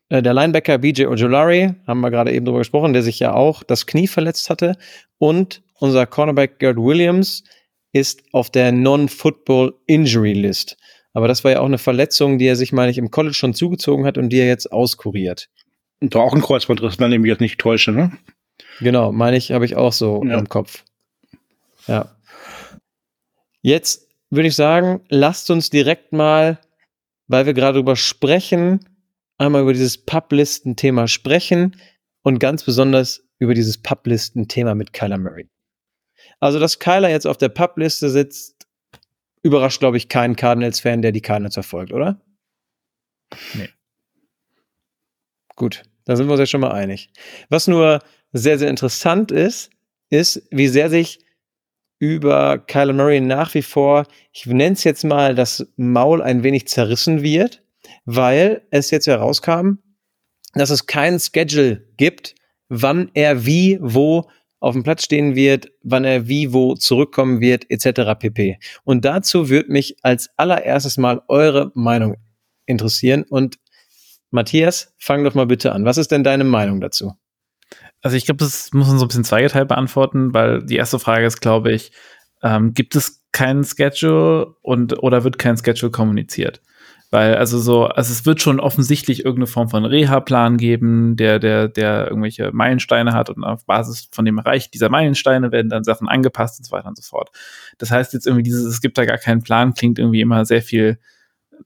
Äh, 0.09 0.21
Der 0.21 0.33
Linebacker 0.33 0.77
BJ 0.77 1.05
Ojolari, 1.05 1.73
haben 1.87 2.01
wir 2.01 2.11
gerade 2.11 2.31
eben 2.31 2.45
drüber 2.45 2.59
gesprochen, 2.59 2.93
der 2.93 3.03
sich 3.03 3.19
ja 3.19 3.33
auch 3.33 3.63
das 3.63 3.85
Knie 3.85 4.07
verletzt 4.07 4.49
hatte. 4.49 4.77
Und 5.17 5.61
unser 5.79 6.05
Cornerback 6.05 6.59
Garrett 6.59 6.77
Williams 6.77 7.43
ist 7.91 8.23
auf 8.31 8.49
der 8.49 8.71
Non-Football 8.71 9.73
Injury 9.87 10.33
List. 10.33 10.77
Aber 11.13 11.27
das 11.27 11.43
war 11.43 11.51
ja 11.51 11.59
auch 11.59 11.65
eine 11.65 11.79
Verletzung, 11.79 12.37
die 12.37 12.45
er 12.45 12.55
sich, 12.55 12.71
meine 12.71 12.91
ich, 12.91 12.97
im 12.97 13.09
College 13.11 13.33
schon 13.33 13.53
zugezogen 13.53 14.05
hat 14.05 14.17
und 14.17 14.29
die 14.29 14.37
er 14.37 14.47
jetzt 14.47 14.71
auskuriert. 14.71 15.49
Und 16.01 16.15
da 16.15 16.19
auch 16.19 16.33
ein 16.33 16.41
Kreuzbandriss, 16.41 16.99
wenn 16.99 17.11
ich 17.11 17.19
mich 17.19 17.29
jetzt 17.29 17.41
nicht 17.41 17.59
täusche, 17.59 17.91
ne? 17.91 18.11
Genau, 18.79 19.11
meine 19.11 19.37
ich, 19.37 19.51
habe 19.51 19.65
ich 19.65 19.75
auch 19.75 19.93
so 19.93 20.23
Ja. 20.23 20.37
im 20.37 20.47
Kopf. 20.47 20.83
Ja. 21.87 22.15
Jetzt 23.61 24.07
würde 24.29 24.47
ich 24.47 24.55
sagen, 24.55 25.01
lasst 25.09 25.49
uns 25.51 25.69
direkt 25.69 26.13
mal, 26.13 26.59
weil 27.27 27.45
wir 27.45 27.53
gerade 27.53 27.77
drüber 27.79 27.95
sprechen, 27.95 28.79
einmal 29.37 29.61
über 29.61 29.73
dieses 29.73 29.97
Publisten-Thema 29.97 31.07
sprechen 31.07 31.75
und 32.23 32.39
ganz 32.39 32.63
besonders 32.63 33.23
über 33.39 33.53
dieses 33.53 33.77
Publisten-Thema 33.81 34.75
mit 34.75 34.93
Kyler 34.93 35.17
Murray. 35.17 35.47
Also, 36.39 36.59
dass 36.59 36.79
Kyler 36.79 37.09
jetzt 37.09 37.27
auf 37.27 37.37
der 37.37 37.49
Publiste 37.49 38.09
sitzt, 38.09 38.67
überrascht, 39.43 39.79
glaube 39.79 39.97
ich, 39.97 40.09
keinen 40.09 40.35
Cardinals-Fan, 40.35 41.01
der 41.01 41.11
die 41.11 41.21
Cardinals 41.21 41.53
verfolgt, 41.55 41.91
oder? 41.91 42.21
Nee. 43.53 43.69
Gut, 45.59 45.83
da 46.05 46.15
sind 46.15 46.27
wir 46.27 46.31
uns 46.31 46.39
ja 46.39 46.45
schon 46.45 46.61
mal 46.61 46.71
einig. 46.71 47.11
Was 47.49 47.67
nur 47.67 47.99
sehr, 48.31 48.57
sehr 48.57 48.69
interessant 48.69 49.29
ist, 49.29 49.69
ist, 50.09 50.41
wie 50.51 50.69
sehr 50.69 50.89
sich 50.89 51.19
über 51.99 52.59
Kyler 52.59 52.93
Murray 52.93 53.19
nach 53.19 53.53
wie 53.53 53.61
vor, 53.61 54.05
ich 54.31 54.45
nenne 54.45 54.71
es 54.71 54.85
jetzt 54.85 55.03
mal, 55.03 55.35
das 55.35 55.67
Maul 55.75 56.21
ein 56.21 56.43
wenig 56.43 56.69
zerrissen 56.69 57.23
wird, 57.23 57.61
weil 58.05 58.61
es 58.71 58.89
jetzt 58.89 59.07
herauskam, 59.07 59.79
dass 60.53 60.69
es 60.69 60.87
keinen 60.87 61.19
Schedule 61.19 61.85
gibt, 61.97 62.35
wann 62.69 63.11
er 63.13 63.45
wie, 63.45 63.79
wo 63.81 64.29
auf 64.61 64.75
dem 64.75 64.83
Platz 64.83 65.03
stehen 65.03 65.35
wird, 65.35 65.73
wann 65.83 66.05
er 66.05 66.29
wie, 66.29 66.53
wo 66.53 66.75
zurückkommen 66.75 67.41
wird, 67.41 67.69
etc. 67.69 68.17
pp. 68.17 68.59
Und 68.85 69.03
dazu 69.03 69.49
würde 69.49 69.73
mich 69.73 69.97
als 70.03 70.29
allererstes 70.37 70.97
mal 70.97 71.21
eure 71.27 71.73
Meinung 71.75 72.15
interessieren. 72.65 73.23
Und 73.23 73.57
Matthias, 74.31 74.93
fang 74.97 75.23
doch 75.23 75.35
mal 75.35 75.47
bitte 75.47 75.73
an. 75.73 75.85
Was 75.85 75.97
ist 75.97 76.11
denn 76.11 76.23
deine 76.23 76.43
Meinung 76.43 76.81
dazu? 76.81 77.13
Also 78.01 78.15
ich 78.15 78.25
glaube, 78.25 78.39
das 78.39 78.71
muss 78.73 78.87
man 78.87 78.97
so 78.97 79.05
ein 79.05 79.07
bisschen 79.07 79.23
zweigeteilt 79.23 79.67
beantworten, 79.67 80.33
weil 80.33 80.63
die 80.63 80.77
erste 80.77 80.99
Frage 80.99 81.25
ist, 81.25 81.41
glaube 81.41 81.71
ich, 81.71 81.91
ähm, 82.41 82.73
gibt 82.73 82.95
es 82.95 83.23
keinen 83.31 83.63
Schedule 83.63 84.55
und 84.61 85.03
oder 85.03 85.23
wird 85.23 85.37
kein 85.37 85.57
Schedule 85.57 85.91
kommuniziert? 85.91 86.61
Weil, 87.11 87.35
also 87.35 87.57
so, 87.57 87.85
also 87.85 88.11
es 88.11 88.27
wird 88.27 88.39
schon 88.39 88.59
offensichtlich 88.59 89.25
irgendeine 89.25 89.47
Form 89.47 89.67
von 89.69 89.83
Reha-Plan 89.83 90.57
geben, 90.57 91.15
der, 91.15 91.39
der, 91.39 91.67
der 91.67 92.07
irgendwelche 92.07 92.51
Meilensteine 92.51 93.13
hat 93.13 93.31
und 93.31 93.43
auf 93.43 93.65
Basis 93.65 94.09
von 94.11 94.25
dem 94.25 94.37
Erreicht 94.37 94.75
dieser 94.75 94.89
Meilensteine 94.89 95.51
werden 95.51 95.69
dann 95.69 95.83
Sachen 95.83 96.07
angepasst 96.07 96.59
und 96.59 96.65
so 96.65 96.71
weiter 96.71 96.87
und 96.87 96.97
so 96.97 97.01
fort. 97.01 97.31
Das 97.79 97.89
heißt 97.89 98.13
jetzt 98.13 98.27
irgendwie 98.27 98.43
dieses, 98.43 98.63
es 98.63 98.79
gibt 98.79 98.97
da 98.99 99.05
gar 99.05 99.17
keinen 99.17 99.41
Plan, 99.41 99.73
klingt 99.73 99.97
irgendwie 99.97 100.21
immer 100.21 100.45
sehr 100.45 100.61
viel 100.61 100.99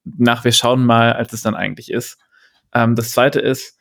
nach, 0.05 0.45
wir 0.45 0.53
schauen 0.53 0.85
mal, 0.85 1.11
als 1.11 1.33
es 1.33 1.41
dann 1.41 1.55
eigentlich 1.55 1.91
ist. 1.91 2.19
Ähm, 2.73 2.95
das 2.95 3.11
zweite 3.11 3.39
ist, 3.39 3.77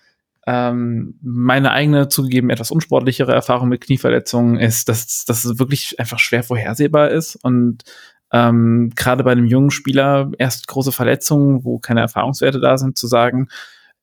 ähm, 0.47 1.19
meine 1.23 1.71
eigene 1.71 2.09
zugegeben 2.09 2.51
etwas 2.51 2.71
unsportlichere 2.71 3.33
Erfahrung 3.33 3.69
mit 3.69 3.81
Knieverletzungen 3.81 4.59
ist, 4.59 4.89
dass, 4.89 5.25
dass 5.25 5.45
es 5.45 5.59
wirklich 5.59 6.01
einfach 6.01 6.19
schwer 6.19 6.43
vorhersehbar 6.43 7.11
ist 7.11 7.37
und 7.37 7.85
ähm, 8.33 8.91
gerade 8.97 9.25
bei 9.25 9.33
einem 9.33 9.47
jungen 9.47 9.71
Spieler 9.71 10.31
erst 10.39 10.67
große 10.67 10.91
Verletzungen, 10.91 11.65
wo 11.65 11.79
keine 11.79 12.01
Erfahrungswerte 12.01 12.61
da 12.61 12.79
sind, 12.79 12.97
zu 12.97 13.07
sagen, 13.07 13.49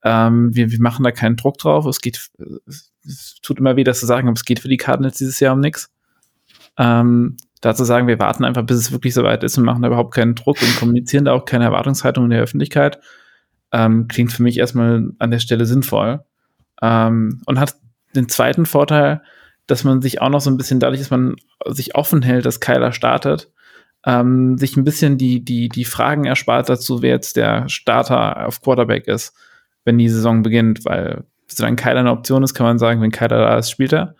ähm, 0.04 0.56
wir, 0.56 0.72
wir 0.72 0.82
machen 0.82 1.04
da 1.04 1.12
keinen 1.12 1.36
Druck 1.36 1.58
drauf. 1.58 1.86
Es 1.86 2.00
geht, 2.00 2.30
es 3.04 3.36
tut 3.42 3.60
immer 3.60 3.76
weh, 3.76 3.84
das 3.84 4.00
zu 4.00 4.06
sagen, 4.06 4.28
aber 4.28 4.36
es 4.36 4.46
geht 4.46 4.60
für 4.60 4.70
die 4.70 4.78
Cardinals 4.78 5.18
dieses 5.18 5.40
Jahr 5.40 5.54
um 5.54 5.60
nichts. 5.60 5.92
Ähm, 6.78 7.38
da 7.62 7.76
zu 7.76 7.84
sagen, 7.84 8.08
wir 8.08 8.20
warten 8.20 8.46
einfach, 8.46 8.64
bis 8.64 8.78
es 8.78 8.92
wirklich 8.92 9.14
soweit 9.14 9.44
ist 9.44 9.58
und 9.58 9.66
machen 9.66 9.82
da 9.82 9.88
überhaupt 9.88 10.14
keinen 10.14 10.36
Druck 10.36 10.62
und 10.62 10.78
kommunizieren 10.78 11.26
da 11.26 11.34
auch 11.34 11.46
keine 11.46 11.66
Erwartungshaltung 11.66 12.26
in 12.26 12.30
der 12.30 12.42
Öffentlichkeit, 12.42 13.00
ähm, 13.72 14.08
klingt 14.08 14.32
für 14.32 14.44
mich 14.44 14.58
erstmal 14.58 15.12
an 15.20 15.32
der 15.32 15.40
Stelle 15.40 15.66
sinnvoll. 15.66 16.24
Ähm, 16.82 17.42
und 17.46 17.60
hat 17.60 17.76
den 18.16 18.30
zweiten 18.30 18.66
Vorteil, 18.66 19.22
dass 19.68 19.84
man 19.84 20.02
sich 20.02 20.22
auch 20.22 20.30
noch 20.30 20.42
so 20.42 20.50
ein 20.50 20.58
bisschen 20.58 20.80
dadurch, 20.80 21.00
dass 21.00 21.12
man 21.12 21.36
sich 21.68 21.96
offen 21.96 22.22
hält, 22.22 22.46
dass 22.46 22.60
Kyler 22.60 22.92
startet, 22.92 23.52
ähm, 24.06 24.58
sich 24.58 24.78
ein 24.78 24.84
bisschen 24.84 25.18
die, 25.18 25.44
die, 25.44 25.70
die 25.70 25.86
Fragen 25.86 26.26
erspart 26.26 26.70
dazu, 26.70 27.02
wer 27.02 27.12
jetzt 27.12 27.36
der 27.36 27.68
Starter 27.70 28.48
auf 28.48 28.62
Quarterback 28.62 29.08
ist, 29.08 29.36
wenn 29.84 29.98
die 29.98 30.10
Saison 30.10 30.42
beginnt, 30.42 30.86
weil 30.86 31.24
solange 31.48 31.76
Kyler 31.76 32.00
eine 32.00 32.12
Option 32.12 32.44
ist, 32.44 32.54
kann 32.54 32.66
man 32.66 32.80
sagen, 32.80 33.02
wenn 33.02 33.12
Kyler 33.12 33.40
da 33.40 33.58
ist, 33.58 33.70
spielt 33.70 33.94
er. 33.94 34.16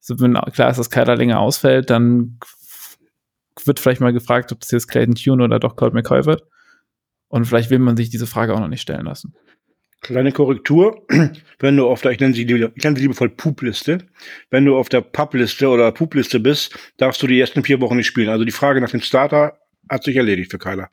So, 0.00 0.20
wenn 0.20 0.34
klar 0.34 0.70
ist, 0.70 0.78
dass 0.78 0.90
Kyler 0.90 1.16
länger 1.16 1.40
ausfällt, 1.40 1.88
dann 1.90 2.38
wird 3.64 3.80
vielleicht 3.80 4.00
mal 4.00 4.12
gefragt, 4.12 4.52
ob 4.52 4.60
das 4.60 4.70
jetzt 4.70 4.88
Clayton 4.88 5.14
Tune 5.14 5.42
oder 5.42 5.58
doch 5.58 5.76
Colt 5.76 5.94
McCoy 5.94 6.26
wird. 6.26 6.42
Und 7.34 7.46
vielleicht 7.46 7.68
will 7.68 7.80
man 7.80 7.96
sich 7.96 8.10
diese 8.10 8.28
Frage 8.28 8.54
auch 8.54 8.60
noch 8.60 8.68
nicht 8.68 8.80
stellen 8.82 9.06
lassen. 9.06 9.34
Kleine 10.02 10.30
Korrektur, 10.30 11.04
wenn 11.58 11.76
du 11.76 11.88
auf 11.88 12.00
der, 12.00 12.12
ich 12.12 12.20
nenne 12.20 12.32
sie, 12.32 12.42
ich 12.42 12.84
nenne 12.84 12.96
sie 12.96 13.02
liebevoll 13.02 13.28
Pup-Liste, 13.28 13.98
wenn 14.50 14.64
du 14.64 14.76
auf 14.76 14.88
der 14.88 15.00
Pub-Liste 15.00 15.68
oder 15.68 15.90
Pup-Liste 15.90 16.38
bist, 16.38 16.78
darfst 16.96 17.20
du 17.20 17.26
die 17.26 17.40
ersten 17.40 17.64
vier 17.64 17.80
Wochen 17.80 17.96
nicht 17.96 18.06
spielen. 18.06 18.28
Also 18.28 18.44
die 18.44 18.52
Frage 18.52 18.80
nach 18.80 18.90
dem 18.92 19.00
Starter 19.00 19.58
hat 19.90 20.04
sich 20.04 20.14
erledigt 20.14 20.52
für 20.52 20.58
Kyler. 20.58 20.90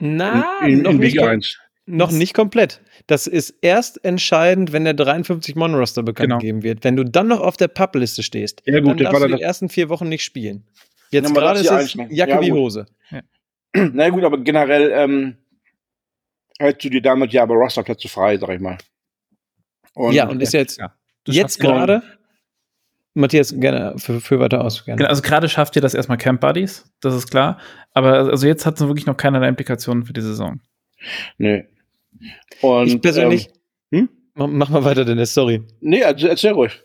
Na, 0.00 0.58
in, 0.62 0.70
in, 0.78 0.82
noch, 0.82 0.90
in 0.90 0.96
nicht, 0.98 1.14
Week 1.14 1.22
1. 1.22 1.56
noch 1.86 2.10
nicht 2.10 2.34
komplett. 2.34 2.80
Das 3.06 3.28
ist 3.28 3.54
erst 3.60 4.04
entscheidend, 4.04 4.72
wenn 4.72 4.82
der 4.82 4.96
53-Mann-Roster 4.96 6.02
bekannt 6.02 6.30
Genau. 6.30 6.38
gegeben 6.40 6.64
wird. 6.64 6.82
Wenn 6.82 6.96
du 6.96 7.04
dann 7.04 7.28
noch 7.28 7.40
auf 7.40 7.56
der 7.56 7.68
Pub-Liste 7.68 8.24
stehst, 8.24 8.60
Ja, 8.66 8.80
gut, 8.80 8.98
dann 8.98 9.04
darfst 9.04 9.22
du 9.22 9.28
dann 9.28 9.36
die 9.38 9.42
ersten 9.44 9.68
vier 9.68 9.88
Wochen 9.88 10.08
nicht 10.08 10.24
spielen. 10.24 10.64
Jetzt 11.10 11.28
Ja, 11.28 11.32
gerade 11.32 11.60
ist 11.60 11.70
es. 11.70 11.94
Jacke 11.94 12.32
Ja, 12.32 12.40
wie 12.40 12.48
gut. 12.48 12.58
Hose. 12.58 12.86
Na 13.92 14.08
gut, 14.08 14.24
aber 14.24 14.38
generell 14.38 14.90
ähm, 14.92 15.36
hältst 16.58 16.84
du 16.84 16.90
dir 16.90 17.02
damit 17.02 17.32
ja 17.32 17.42
aber 17.42 17.54
Rosterplätze 17.54 18.08
frei, 18.08 18.36
sag 18.38 18.50
ich 18.50 18.60
mal. 18.60 18.78
Und, 19.94 20.12
ja, 20.14 20.28
und 20.28 20.40
ist 20.42 20.52
jetzt, 20.52 20.78
Ja. 20.78 20.94
Jetzt 21.26 21.58
genau- 21.60 21.74
gerade, 21.74 22.02
Matthias, 23.14 23.54
gerne, 23.58 23.94
für, 23.96 24.20
für 24.20 24.40
weiter 24.40 24.62
aus. 24.64 24.84
Gerne. 24.84 24.98
Genau, 24.98 25.08
also 25.08 25.22
gerade 25.22 25.48
schafft 25.48 25.76
ihr 25.76 25.82
das 25.82 25.94
erstmal 25.94 26.18
Camp 26.18 26.40
Buddies, 26.40 26.84
das 27.00 27.14
ist 27.14 27.30
klar. 27.30 27.58
Aber 27.92 28.12
also 28.14 28.46
jetzt 28.46 28.66
hat 28.66 28.74
es 28.80 28.86
wirklich 28.86 29.06
noch 29.06 29.16
keinerlei 29.16 29.48
Implikationen 29.48 30.04
für 30.04 30.12
die 30.12 30.20
Saison. 30.20 30.60
Nee. 31.38 31.64
Und, 32.60 32.88
ich 32.88 33.00
persönlich, 33.00 33.50
Ähm, 33.92 34.00
hm? 34.00 34.08
mach, 34.34 34.48
mach 34.48 34.68
mal 34.70 34.84
weiter, 34.84 35.04
Dennis, 35.04 35.32
sorry. 35.32 35.62
nee, 35.80 36.02
also 36.02 36.26
erzähl 36.26 36.52
ruhig. 36.52 36.82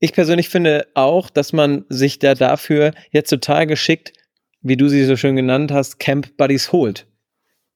Ich 0.00 0.12
persönlich 0.12 0.48
finde 0.48 0.86
auch, 0.94 1.30
dass 1.30 1.52
man 1.52 1.84
sich 1.88 2.18
da 2.18 2.34
dafür 2.34 2.92
jetzt 3.10 3.30
total 3.30 3.66
geschickt, 3.66 4.12
wie 4.60 4.76
du 4.76 4.88
sie 4.88 5.04
so 5.04 5.16
schön 5.16 5.36
genannt 5.36 5.72
hast, 5.72 5.98
Camp 5.98 6.36
Buddies 6.36 6.70
holt. 6.72 7.06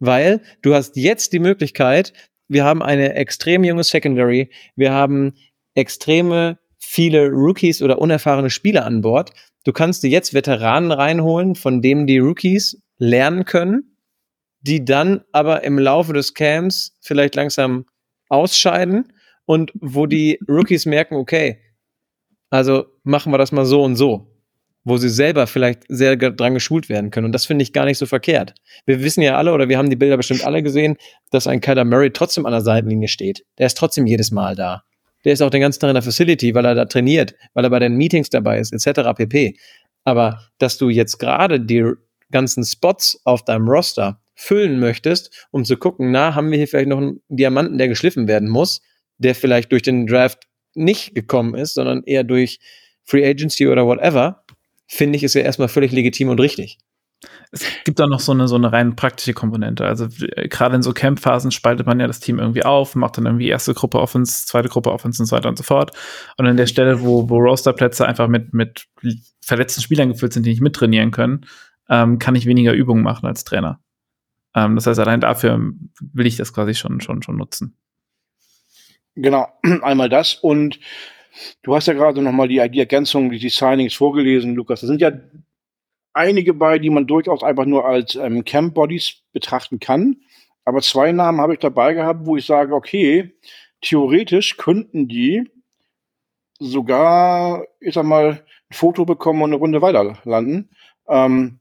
Weil 0.04 0.40
du 0.62 0.74
hast 0.74 0.96
jetzt 0.96 1.32
die 1.32 1.38
Möglichkeit, 1.38 2.12
wir 2.48 2.64
haben 2.64 2.82
eine 2.82 3.14
extrem 3.14 3.62
junge 3.62 3.84
Secondary, 3.84 4.50
wir 4.74 4.90
haben 4.90 5.34
extreme 5.74 6.58
viele 6.80 7.28
Rookies 7.28 7.80
oder 7.82 8.00
unerfahrene 8.00 8.50
Spieler 8.50 8.84
an 8.84 9.00
Bord. 9.00 9.30
Du 9.64 9.72
kannst 9.72 10.02
dir 10.02 10.10
jetzt 10.10 10.34
Veteranen 10.34 10.90
reinholen, 10.90 11.54
von 11.54 11.82
denen 11.82 12.08
die 12.08 12.18
Rookies 12.18 12.82
lernen 12.98 13.44
können, 13.44 13.96
die 14.60 14.84
dann 14.84 15.22
aber 15.30 15.62
im 15.62 15.78
Laufe 15.78 16.12
des 16.12 16.34
Camps 16.34 16.98
vielleicht 17.00 17.36
langsam 17.36 17.86
ausscheiden 18.28 19.12
und 19.46 19.70
wo 19.74 20.06
die 20.06 20.40
Rookies 20.48 20.84
merken, 20.84 21.14
okay, 21.14 21.60
also 22.50 22.86
machen 23.04 23.32
wir 23.32 23.38
das 23.38 23.52
mal 23.52 23.66
so 23.66 23.84
und 23.84 23.94
so, 23.94 24.31
wo 24.84 24.96
sie 24.96 25.08
selber 25.08 25.46
vielleicht 25.46 25.84
sehr 25.88 26.16
dran 26.16 26.54
geschult 26.54 26.88
werden 26.88 27.10
können. 27.10 27.26
Und 27.26 27.32
das 27.32 27.46
finde 27.46 27.62
ich 27.62 27.72
gar 27.72 27.84
nicht 27.84 27.98
so 27.98 28.06
verkehrt. 28.06 28.54
Wir 28.84 29.02
wissen 29.02 29.22
ja 29.22 29.36
alle, 29.36 29.52
oder 29.52 29.68
wir 29.68 29.78
haben 29.78 29.90
die 29.90 29.96
Bilder 29.96 30.16
bestimmt 30.16 30.44
alle 30.44 30.62
gesehen, 30.62 30.96
dass 31.30 31.46
ein 31.46 31.60
Kyler 31.60 31.84
Murray 31.84 32.10
trotzdem 32.10 32.46
an 32.46 32.52
der 32.52 32.62
Seitenlinie 32.62 33.08
steht. 33.08 33.44
Der 33.58 33.66
ist 33.66 33.76
trotzdem 33.76 34.06
jedes 34.06 34.30
Mal 34.30 34.56
da. 34.56 34.82
Der 35.24 35.32
ist 35.32 35.40
auch 35.40 35.50
den 35.50 35.60
ganzen 35.60 35.80
Tag 35.80 35.90
in 35.90 35.94
der 35.94 36.02
Facility, 36.02 36.54
weil 36.54 36.64
er 36.64 36.74
da 36.74 36.84
trainiert, 36.84 37.34
weil 37.54 37.64
er 37.64 37.70
bei 37.70 37.78
den 37.78 37.94
Meetings 37.94 38.28
dabei 38.30 38.58
ist, 38.58 38.72
etc. 38.72 39.10
pp. 39.16 39.54
Aber 40.04 40.40
dass 40.58 40.78
du 40.78 40.88
jetzt 40.88 41.18
gerade 41.18 41.60
die 41.60 41.92
ganzen 42.32 42.64
Spots 42.64 43.20
auf 43.24 43.44
deinem 43.44 43.68
Roster 43.68 44.20
füllen 44.34 44.80
möchtest, 44.80 45.46
um 45.52 45.64
zu 45.64 45.76
gucken, 45.76 46.10
na, 46.10 46.34
haben 46.34 46.50
wir 46.50 46.58
hier 46.58 46.66
vielleicht 46.66 46.88
noch 46.88 46.98
einen 46.98 47.20
Diamanten, 47.28 47.78
der 47.78 47.86
geschliffen 47.86 48.26
werden 48.26 48.48
muss, 48.48 48.80
der 49.18 49.34
vielleicht 49.36 49.70
durch 49.70 49.82
den 49.82 50.06
Draft 50.06 50.48
nicht 50.74 51.14
gekommen 51.14 51.54
ist, 51.54 51.74
sondern 51.74 52.02
eher 52.04 52.24
durch 52.24 52.58
Free 53.04 53.24
Agency 53.28 53.68
oder 53.68 53.86
whatever, 53.86 54.41
finde 54.92 55.16
ich, 55.16 55.24
ist 55.24 55.34
ja 55.34 55.40
erstmal 55.40 55.68
völlig 55.68 55.90
legitim 55.92 56.28
und 56.28 56.38
richtig. 56.38 56.78
Es 57.50 57.64
gibt 57.84 57.98
da 57.98 58.06
noch 58.06 58.20
so 58.20 58.32
eine, 58.32 58.48
so 58.48 58.56
eine 58.56 58.72
rein 58.72 58.96
praktische 58.96 59.32
Komponente. 59.32 59.86
Also 59.86 60.08
gerade 60.50 60.76
in 60.76 60.82
so 60.82 60.92
Camp-Phasen 60.92 61.50
spaltet 61.50 61.86
man 61.86 62.00
ja 62.00 62.06
das 62.06 62.20
Team 62.20 62.38
irgendwie 62.38 62.64
auf, 62.64 62.94
macht 62.94 63.16
dann 63.16 63.26
irgendwie 63.26 63.48
erste 63.48 63.74
Gruppe 63.74 64.00
Offense, 64.00 64.46
zweite 64.46 64.68
Gruppe 64.68 64.90
Offense 64.90 65.22
und 65.22 65.26
so 65.26 65.36
weiter 65.36 65.48
und 65.48 65.56
so 65.56 65.62
fort. 65.62 65.92
Und 66.36 66.46
an 66.46 66.56
der 66.56 66.66
Stelle, 66.66 67.00
wo, 67.00 67.28
wo 67.30 67.38
Rosterplätze 67.38 68.06
einfach 68.06 68.28
mit, 68.28 68.52
mit 68.52 68.86
verletzten 69.40 69.82
Spielern 69.82 70.10
gefüllt 70.10 70.32
sind, 70.32 70.44
die 70.44 70.50
nicht 70.50 70.62
mittrainieren 70.62 71.10
können, 71.10 71.46
ähm, 71.88 72.18
kann 72.18 72.34
ich 72.34 72.46
weniger 72.46 72.72
Übungen 72.72 73.02
machen 73.02 73.26
als 73.26 73.44
Trainer. 73.44 73.80
Ähm, 74.54 74.74
das 74.74 74.86
heißt, 74.86 74.98
allein 74.98 75.20
dafür 75.20 75.60
will 76.00 76.26
ich 76.26 76.36
das 76.36 76.52
quasi 76.52 76.74
schon, 76.74 77.00
schon, 77.00 77.22
schon 77.22 77.36
nutzen. 77.36 77.78
Genau, 79.14 79.48
einmal 79.82 80.08
das 80.08 80.34
und 80.34 80.80
du 81.62 81.74
hast 81.74 81.86
ja 81.86 81.94
gerade 81.94 82.22
nochmal 82.22 82.48
die, 82.48 82.66
die 82.70 82.80
Ergänzung, 82.80 83.30
die, 83.30 83.38
die 83.38 83.48
Signings 83.48 83.94
vorgelesen, 83.94 84.54
Lukas. 84.54 84.80
Da 84.80 84.86
sind 84.86 85.00
ja 85.00 85.12
einige 86.12 86.54
bei, 86.54 86.78
die 86.78 86.90
man 86.90 87.06
durchaus 87.06 87.42
einfach 87.42 87.64
nur 87.64 87.86
als 87.86 88.14
ähm, 88.16 88.44
Camp-Bodies 88.44 89.22
betrachten 89.32 89.80
kann. 89.80 90.16
Aber 90.64 90.80
zwei 90.80 91.12
Namen 91.12 91.40
habe 91.40 91.54
ich 91.54 91.60
dabei 91.60 91.94
gehabt, 91.94 92.26
wo 92.26 92.36
ich 92.36 92.46
sage, 92.46 92.74
okay, 92.74 93.34
theoretisch 93.80 94.56
könnten 94.56 95.08
die 95.08 95.50
sogar, 96.58 97.64
ich 97.80 97.94
sag 97.94 98.04
mal, 98.04 98.44
ein 98.70 98.74
Foto 98.74 99.04
bekommen 99.04 99.42
und 99.42 99.50
eine 99.50 99.58
Runde 99.58 99.82
weiter 99.82 100.18
landen. 100.24 100.70
Ähm, 101.08 101.58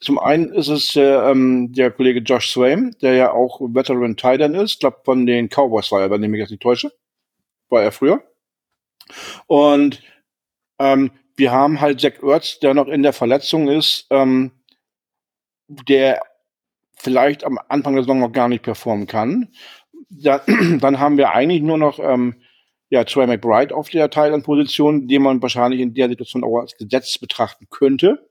zum 0.00 0.18
einen 0.18 0.52
ist 0.52 0.66
es 0.66 0.96
äh, 0.96 1.30
ähm, 1.30 1.72
der 1.72 1.92
Kollege 1.92 2.18
Josh 2.18 2.50
Swain, 2.50 2.96
der 3.00 3.14
ja 3.14 3.32
auch 3.32 3.60
Veteran 3.60 4.16
Titan 4.16 4.54
ist. 4.56 4.72
Ich 4.72 4.78
glaube, 4.80 4.98
von 5.04 5.26
den 5.26 5.48
Cowboys 5.48 5.92
war 5.92 6.00
er, 6.00 6.10
wenn 6.10 6.22
ich 6.24 6.28
mich 6.28 6.40
jetzt 6.40 6.50
nicht 6.50 6.62
täusche. 6.62 6.90
War 7.68 7.84
er 7.84 7.92
früher. 7.92 8.20
Und 9.46 10.02
ähm, 10.78 11.10
wir 11.36 11.52
haben 11.52 11.80
halt 11.80 12.00
Zach 12.00 12.22
Ertz, 12.22 12.58
der 12.60 12.74
noch 12.74 12.88
in 12.88 13.02
der 13.02 13.12
Verletzung 13.12 13.68
ist, 13.68 14.06
ähm, 14.10 14.52
der 15.68 16.20
vielleicht 16.94 17.44
am 17.44 17.58
Anfang 17.68 17.94
der 17.94 18.04
Saison 18.04 18.20
noch 18.20 18.32
gar 18.32 18.48
nicht 18.48 18.62
performen 18.62 19.06
kann. 19.06 19.48
Da, 20.08 20.42
dann 20.80 20.98
haben 20.98 21.16
wir 21.16 21.32
eigentlich 21.32 21.62
nur 21.62 21.78
noch 21.78 21.98
ähm, 21.98 22.36
ja, 22.90 23.04
Troy 23.04 23.26
McBride 23.26 23.74
auf 23.74 23.88
der 23.88 24.10
Thailand-Position, 24.10 25.08
den 25.08 25.22
man 25.22 25.40
wahrscheinlich 25.40 25.80
in 25.80 25.94
der 25.94 26.08
Situation 26.08 26.44
auch 26.44 26.60
als 26.60 26.76
Gesetz 26.76 27.18
betrachten 27.18 27.66
könnte. 27.70 28.28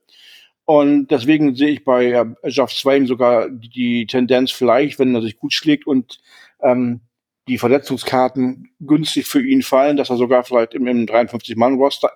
Und 0.64 1.08
deswegen 1.08 1.56
sehe 1.56 1.70
ich 1.70 1.84
bei 1.84 2.12
äh, 2.12 2.24
Jeff 2.44 2.70
Swain 2.70 3.06
sogar 3.06 3.48
die 3.50 4.06
Tendenz 4.06 4.52
vielleicht, 4.52 4.98
wenn 5.00 5.14
er 5.14 5.22
sich 5.22 5.36
gut 5.36 5.52
schlägt 5.52 5.86
und 5.86 6.20
ähm, 6.62 7.00
die 7.48 7.58
Verletzungskarten 7.58 8.74
günstig 8.80 9.26
für 9.26 9.42
ihn 9.44 9.62
fallen, 9.62 9.96
dass 9.96 10.10
er 10.10 10.16
sogar 10.16 10.44
vielleicht 10.44 10.74
im, 10.74 10.86
im 10.86 11.06
53-Mann-Roster 11.06 12.10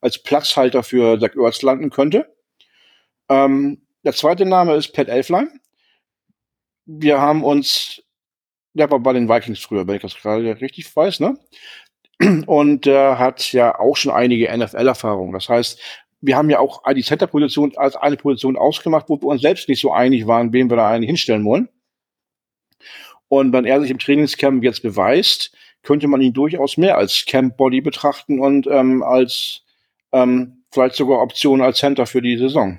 als 0.00 0.22
Platzhalter 0.22 0.82
für 0.82 1.18
Zach 1.18 1.36
Ertz 1.36 1.62
landen 1.62 1.90
könnte. 1.90 2.34
Ähm, 3.28 3.82
der 4.04 4.12
zweite 4.12 4.44
Name 4.44 4.74
ist 4.74 4.92
Pat 4.92 5.08
Elflein. 5.08 5.60
wir 6.86 7.20
haben 7.20 7.44
uns, 7.44 8.02
der 8.74 8.90
war 8.90 9.00
bei 9.00 9.12
den 9.12 9.28
Vikings 9.28 9.60
früher, 9.60 9.86
wenn 9.86 9.96
ich 9.96 10.02
das 10.02 10.16
gerade 10.16 10.60
richtig 10.60 10.94
weiß, 10.94 11.20
ne? 11.20 11.38
Und 12.46 12.86
der 12.86 13.18
hat 13.18 13.52
ja 13.52 13.78
auch 13.78 13.96
schon 13.96 14.12
einige 14.12 14.54
NFL-Erfahrungen. 14.56 15.32
Das 15.32 15.48
heißt, 15.48 15.80
wir 16.20 16.36
haben 16.36 16.50
ja 16.50 16.58
auch 16.58 16.82
die 16.92 17.02
Center-Position 17.02 17.76
als 17.76 17.96
eine 17.96 18.16
Position 18.16 18.56
ausgemacht, 18.56 19.08
wo 19.08 19.20
wir 19.20 19.28
uns 19.28 19.42
selbst 19.42 19.68
nicht 19.68 19.80
so 19.80 19.92
einig 19.92 20.26
waren, 20.26 20.52
wen 20.52 20.70
wir 20.70 20.76
da 20.76 20.88
eigentlich 20.88 21.08
hinstellen 21.08 21.44
wollen. 21.44 21.68
Und 23.28 23.52
wenn 23.52 23.64
er 23.64 23.80
sich 23.80 23.90
im 23.90 23.98
Trainingscamp 23.98 24.62
jetzt 24.62 24.82
beweist, 24.82 25.52
könnte 25.82 26.08
man 26.08 26.20
ihn 26.20 26.32
durchaus 26.32 26.76
mehr 26.76 26.96
als 26.96 27.24
Camp-Body 27.26 27.80
betrachten 27.80 28.40
und 28.40 28.66
ähm, 28.66 29.02
als 29.02 29.62
ähm, 30.12 30.64
vielleicht 30.72 30.96
sogar 30.96 31.20
Option 31.20 31.60
als 31.60 31.78
Center 31.78 32.06
für 32.06 32.22
die 32.22 32.36
Saison. 32.36 32.78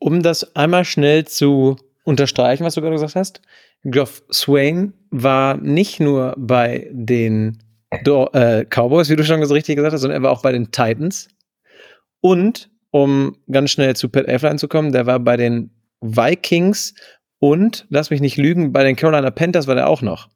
Um 0.00 0.22
das 0.22 0.56
einmal 0.56 0.84
schnell 0.84 1.26
zu 1.26 1.76
unterstreichen, 2.04 2.64
was 2.64 2.74
du 2.74 2.80
gerade 2.80 2.94
gesagt 2.94 3.16
hast, 3.16 3.42
Geoff 3.84 4.22
Swain 4.32 4.92
war 5.10 5.56
nicht 5.56 6.00
nur 6.00 6.34
bei 6.36 6.88
den 6.90 7.62
Do 8.04 8.28
äh, 8.32 8.64
Cowboys, 8.64 9.08
wie 9.08 9.16
du 9.16 9.24
schon 9.24 9.42
richtig 9.42 9.76
gesagt 9.76 9.92
hast, 9.92 10.00
sondern 10.00 10.20
er 10.20 10.24
war 10.24 10.32
auch 10.32 10.42
bei 10.42 10.52
den 10.52 10.70
Titans. 10.70 11.28
Und 12.20 12.70
um 12.90 13.36
ganz 13.50 13.70
schnell 13.70 13.94
zu 13.96 14.08
Pat 14.08 14.26
Elfline 14.26 14.56
zu 14.56 14.68
kommen, 14.68 14.92
der 14.92 15.06
war 15.06 15.20
bei 15.20 15.36
den 15.36 15.70
Vikings 16.00 16.94
und, 17.38 17.86
lass 17.88 18.10
mich 18.10 18.20
nicht 18.20 18.36
lügen, 18.36 18.72
bei 18.72 18.84
den 18.84 18.96
Carolina 18.96 19.30
Panthers 19.30 19.66
war 19.66 19.74
der 19.74 19.88
auch 19.88 20.02
noch. 20.02 20.28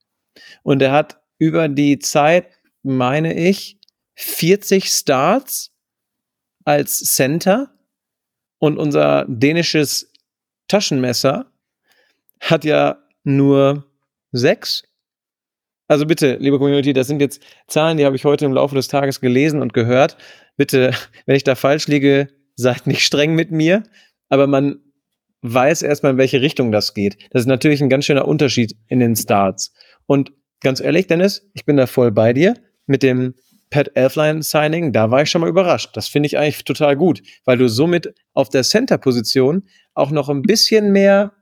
Und 0.62 0.82
er 0.82 0.92
hat 0.92 1.20
über 1.38 1.68
die 1.68 1.98
Zeit, 1.98 2.46
meine 2.82 3.34
ich, 3.34 3.78
40 4.14 4.86
Starts 4.86 5.72
als 6.64 6.98
Center 6.98 7.74
und 8.58 8.78
unser 8.78 9.24
dänisches 9.28 10.12
Taschenmesser 10.68 11.50
hat 12.40 12.64
ja 12.64 12.98
nur 13.24 13.86
sechs. 14.30 14.84
Also 15.88 16.06
bitte, 16.06 16.36
liebe 16.36 16.58
Community, 16.58 16.92
das 16.92 17.06
sind 17.08 17.20
jetzt 17.20 17.42
Zahlen, 17.66 17.98
die 17.98 18.04
habe 18.04 18.16
ich 18.16 18.24
heute 18.24 18.44
im 18.44 18.52
Laufe 18.52 18.74
des 18.74 18.88
Tages 18.88 19.20
gelesen 19.20 19.60
und 19.60 19.74
gehört. 19.74 20.16
Bitte, 20.56 20.92
wenn 21.26 21.36
ich 21.36 21.44
da 21.44 21.54
falsch 21.54 21.88
liege, 21.88 22.28
seid 22.54 22.86
nicht 22.86 23.04
streng 23.04 23.34
mit 23.34 23.50
mir. 23.50 23.82
Aber 24.28 24.46
man 24.46 24.80
weiß 25.42 25.82
erstmal, 25.82 26.12
in 26.12 26.18
welche 26.18 26.40
Richtung 26.40 26.72
das 26.72 26.94
geht. 26.94 27.18
Das 27.30 27.42
ist 27.42 27.48
natürlich 27.48 27.82
ein 27.82 27.88
ganz 27.88 28.04
schöner 28.04 28.26
Unterschied 28.26 28.74
in 28.88 29.00
den 29.00 29.16
Starts. 29.16 29.72
Und 30.06 30.32
ganz 30.60 30.80
ehrlich, 30.80 31.08
Dennis, 31.08 31.48
ich 31.54 31.64
bin 31.64 31.76
da 31.76 31.86
voll 31.86 32.12
bei 32.12 32.32
dir 32.32 32.54
mit 32.86 33.02
dem 33.02 33.34
Pat 33.70 33.90
Elfline 33.94 34.42
Signing. 34.42 34.92
Da 34.92 35.10
war 35.10 35.22
ich 35.22 35.30
schon 35.30 35.40
mal 35.40 35.50
überrascht. 35.50 35.96
Das 35.96 36.06
finde 36.06 36.28
ich 36.28 36.38
eigentlich 36.38 36.64
total 36.64 36.96
gut, 36.96 37.22
weil 37.44 37.58
du 37.58 37.68
somit 37.68 38.14
auf 38.34 38.48
der 38.48 38.62
Center-Position 38.62 39.64
auch 39.94 40.10
noch 40.10 40.28
ein 40.28 40.42
bisschen 40.42 40.92
mehr, 40.92 41.32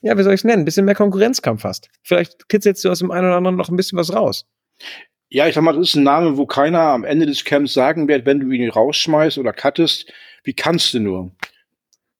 ja, 0.00 0.16
wie 0.16 0.22
soll 0.22 0.34
ich 0.34 0.40
es 0.40 0.44
nennen, 0.44 0.62
ein 0.62 0.64
bisschen 0.64 0.84
mehr 0.84 0.94
Konkurrenzkampf 0.94 1.64
hast. 1.64 1.88
Vielleicht 2.02 2.48
kitzelst 2.48 2.84
du 2.84 2.90
aus 2.90 3.00
dem 3.00 3.10
einen 3.10 3.26
oder 3.26 3.36
anderen 3.36 3.56
noch 3.56 3.68
ein 3.68 3.76
bisschen 3.76 3.98
was 3.98 4.14
raus. 4.14 4.46
Ja, 5.30 5.46
ich 5.46 5.54
sag 5.54 5.62
mal, 5.62 5.72
das 5.72 5.88
ist 5.88 5.94
ein 5.94 6.02
Name, 6.02 6.36
wo 6.36 6.46
keiner 6.46 6.80
am 6.80 7.04
Ende 7.04 7.26
des 7.26 7.44
Camps 7.44 7.72
sagen 7.72 8.08
wird, 8.08 8.26
wenn 8.26 8.40
du 8.40 8.50
ihn 8.50 8.68
rausschmeißt 8.68 9.38
oder 9.38 9.52
cuttest, 9.52 10.12
wie 10.44 10.54
kannst 10.54 10.92
du 10.94 11.00
nur? 11.00 11.32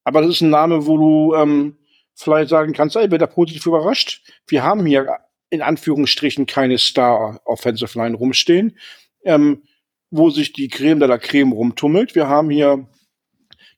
Aber 0.05 0.23
das 0.23 0.31
ist 0.31 0.41
ein 0.41 0.51
Name, 0.51 0.87
wo 0.87 0.97
du 0.97 1.35
ähm, 1.35 1.77
vielleicht 2.15 2.51
sagen 2.51 2.73
kannst, 2.73 2.97
ey, 2.97 3.11
wird 3.11 3.23
da 3.23 3.27
positiv 3.27 3.67
überrascht. 3.67 4.23
Wir 4.47 4.63
haben 4.63 4.87
hier 4.87 5.19
in 5.51 5.63
Anführungsstrichen 5.63 6.47
keine 6.47 6.79
Star 6.79 7.41
Offensive 7.45 7.99
Line 7.99 8.17
rumstehen, 8.17 8.79
ähm, 9.25 9.63
wo 10.11 10.31
sich 10.31 10.53
die 10.53 10.69
Creme 10.69 11.01
de 11.01 11.09
la 11.09 11.19
Creme 11.19 11.53
rumtummelt. 11.53 12.15
Wir 12.15 12.29
haben 12.29 12.51
hier 12.51 12.87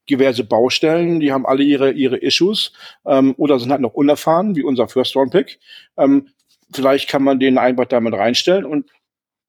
diverse 0.09 0.45
Baustellen, 0.45 1.21
die 1.21 1.33
haben 1.33 1.47
alle 1.47 1.63
ihre, 1.63 1.93
ihre 1.93 2.17
Issues 2.17 2.73
ähm, 3.07 3.35
oder 3.37 3.59
sind 3.59 3.71
halt 3.71 3.81
noch 3.81 3.95
unerfahren, 3.95 4.57
wie 4.57 4.63
unser 4.63 4.89
First-Round-Pick. 4.89 5.59
Ähm, 5.97 6.29
vielleicht 6.73 7.09
kann 7.09 7.23
man 7.23 7.39
den 7.39 7.59
einfach 7.59 7.87
damit 7.87 8.15
reinstellen 8.15 8.65
und 8.65 8.91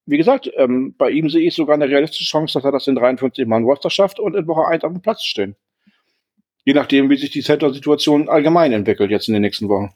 wie 0.06 0.18
gesagt, 0.18 0.52
ähm, 0.58 0.96
bei 0.98 1.12
ihm 1.12 1.30
sehe 1.30 1.48
ich 1.48 1.56
sogar 1.56 1.76
eine 1.76 1.88
realistische 1.88 2.26
Chance, 2.26 2.54
dass 2.54 2.66
er 2.66 2.74
das 2.74 2.88
in 2.88 2.96
53 2.96 3.48
Mann 3.48 3.64
Roster 3.64 3.90
schafft 3.90 4.20
und 4.20 4.36
in 4.36 4.48
Woche 4.48 4.68
1 4.68 4.84
auf 4.84 4.92
dem 4.92 5.02
Platz 5.02 5.24
stehen. 5.24 5.56
Je 6.66 6.74
nachdem, 6.74 7.10
wie 7.10 7.18
sich 7.18 7.32
die 7.32 7.42
Center-Situation 7.42 8.30
allgemein 8.30 8.72
entwickelt 8.72 9.12
jetzt 9.12 9.28
in 9.28 9.34
den 9.34 9.42
nächsten 9.42 9.70
Wochen. 9.70 9.94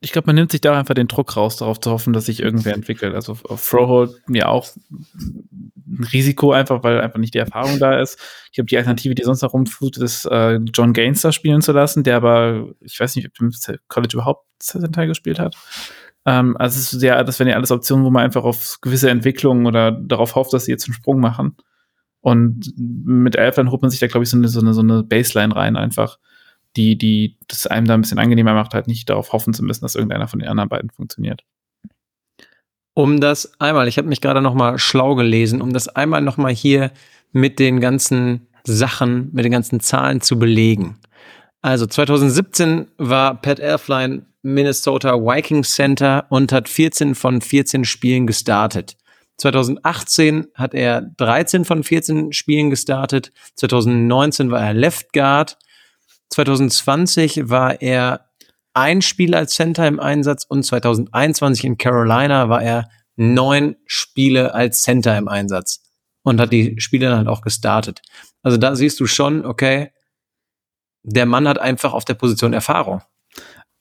Ich 0.00 0.12
glaube, 0.12 0.26
man 0.26 0.34
nimmt 0.34 0.50
sich 0.50 0.60
da 0.60 0.78
einfach 0.78 0.94
den 0.94 1.08
Druck 1.08 1.36
raus, 1.36 1.56
darauf 1.56 1.80
zu 1.80 1.90
hoffen, 1.90 2.12
dass 2.12 2.26
sich 2.26 2.40
irgendwer 2.40 2.74
entwickelt. 2.74 3.14
Also 3.14 3.34
Throwhold 3.34 4.28
mir 4.28 4.48
auch 4.48 4.66
ein 4.94 6.04
Risiko 6.12 6.52
einfach, 6.52 6.82
weil 6.82 7.00
einfach 7.00 7.18
nicht 7.18 7.34
die 7.34 7.38
Erfahrung 7.38 7.78
da 7.78 7.98
ist. 7.98 8.18
Ich 8.52 8.58
habe 8.58 8.66
die 8.66 8.76
Alternative, 8.76 9.14
die 9.14 9.22
sonst 9.22 9.42
noch 9.42 9.54
rumflutet, 9.54 10.02
ist 10.02 10.26
äh, 10.26 10.56
John 10.74 10.92
Gaines 10.92 11.22
da 11.22 11.32
spielen 11.32 11.62
zu 11.62 11.72
lassen, 11.72 12.02
der 12.02 12.16
aber, 12.16 12.70
ich 12.80 12.98
weiß 12.98 13.16
nicht, 13.16 13.26
ob 13.28 13.40
im 13.40 13.52
College 13.88 14.14
überhaupt 14.14 14.46
Center 14.58 15.06
gespielt 15.06 15.38
hat. 15.38 15.56
Ähm, 16.26 16.56
also 16.56 16.78
es 16.78 16.92
ist 16.92 17.02
ja, 17.02 17.22
das 17.24 17.38
wären 17.38 17.48
ja 17.48 17.56
alles 17.56 17.70
Optionen, 17.70 18.04
wo 18.04 18.10
man 18.10 18.24
einfach 18.24 18.44
auf 18.44 18.78
gewisse 18.80 19.10
Entwicklungen 19.10 19.66
oder 19.66 19.92
darauf 19.92 20.34
hofft, 20.34 20.52
dass 20.52 20.66
sie 20.66 20.72
jetzt 20.72 20.86
einen 20.86 20.94
Sprung 20.94 21.20
machen. 21.20 21.56
Und 22.22 22.72
mit 22.76 23.36
Elfern 23.36 23.70
holt 23.70 23.82
man 23.82 23.90
sich 23.90 24.00
da, 24.00 24.06
glaube 24.06 24.22
ich, 24.22 24.30
so 24.30 24.36
eine, 24.36 24.48
so, 24.48 24.60
eine, 24.60 24.72
so 24.72 24.80
eine 24.80 25.02
Baseline 25.02 25.54
rein, 25.54 25.76
einfach, 25.76 26.18
die, 26.76 26.96
die 26.96 27.36
das 27.48 27.66
einem 27.66 27.86
da 27.86 27.94
ein 27.94 28.00
bisschen 28.00 28.18
angenehmer 28.18 28.54
macht, 28.54 28.74
halt 28.74 28.86
nicht 28.86 29.10
darauf 29.10 29.32
hoffen 29.32 29.52
zu 29.52 29.62
müssen, 29.62 29.84
dass 29.84 29.96
irgendeiner 29.96 30.28
von 30.28 30.38
den 30.38 30.48
anderen 30.48 30.68
beiden 30.68 30.90
funktioniert. 30.90 31.44
Um 32.94 33.20
das 33.20 33.60
einmal, 33.60 33.88
ich 33.88 33.98
habe 33.98 34.08
mich 34.08 34.20
gerade 34.20 34.40
noch 34.40 34.54
mal 34.54 34.78
schlau 34.78 35.14
gelesen, 35.14 35.60
um 35.60 35.72
das 35.72 35.88
einmal 35.88 36.22
noch 36.22 36.36
mal 36.36 36.52
hier 36.52 36.92
mit 37.32 37.58
den 37.58 37.80
ganzen 37.80 38.46
Sachen, 38.64 39.30
mit 39.32 39.44
den 39.44 39.52
ganzen 39.52 39.80
Zahlen 39.80 40.20
zu 40.20 40.38
belegen. 40.38 40.98
Also 41.60 41.86
2017 41.86 42.86
war 42.98 43.40
Pat 43.40 43.60
Elfline 43.60 44.26
Minnesota 44.42 45.14
Vikings 45.14 45.74
Center 45.74 46.26
und 46.28 46.52
hat 46.52 46.68
14 46.68 47.14
von 47.14 47.40
14 47.40 47.84
Spielen 47.84 48.26
gestartet. 48.26 48.96
2018 49.42 50.46
hat 50.54 50.72
er 50.72 51.02
13 51.02 51.64
von 51.64 51.82
14 51.82 52.32
Spielen 52.32 52.70
gestartet. 52.70 53.32
2019 53.56 54.52
war 54.52 54.60
er 54.60 54.72
Left 54.72 55.12
Guard. 55.12 55.58
2020 56.30 57.50
war 57.50 57.82
er 57.82 58.30
ein 58.72 59.02
Spiel 59.02 59.34
als 59.34 59.54
Center 59.54 59.88
im 59.88 59.98
Einsatz 59.98 60.44
und 60.44 60.62
2021 60.62 61.64
in 61.64 61.76
Carolina 61.76 62.48
war 62.48 62.62
er 62.62 62.88
neun 63.16 63.74
Spiele 63.84 64.54
als 64.54 64.82
Center 64.82 65.18
im 65.18 65.26
Einsatz 65.26 65.82
und 66.22 66.40
hat 66.40 66.52
die 66.52 66.80
Spiele 66.80 67.08
dann 67.08 67.18
halt 67.18 67.28
auch 67.28 67.42
gestartet. 67.42 68.00
Also 68.42 68.58
da 68.58 68.76
siehst 68.76 69.00
du 69.00 69.06
schon, 69.06 69.44
okay, 69.44 69.90
der 71.02 71.26
Mann 71.26 71.48
hat 71.48 71.58
einfach 71.58 71.94
auf 71.94 72.04
der 72.04 72.14
Position 72.14 72.52
Erfahrung. 72.52 73.02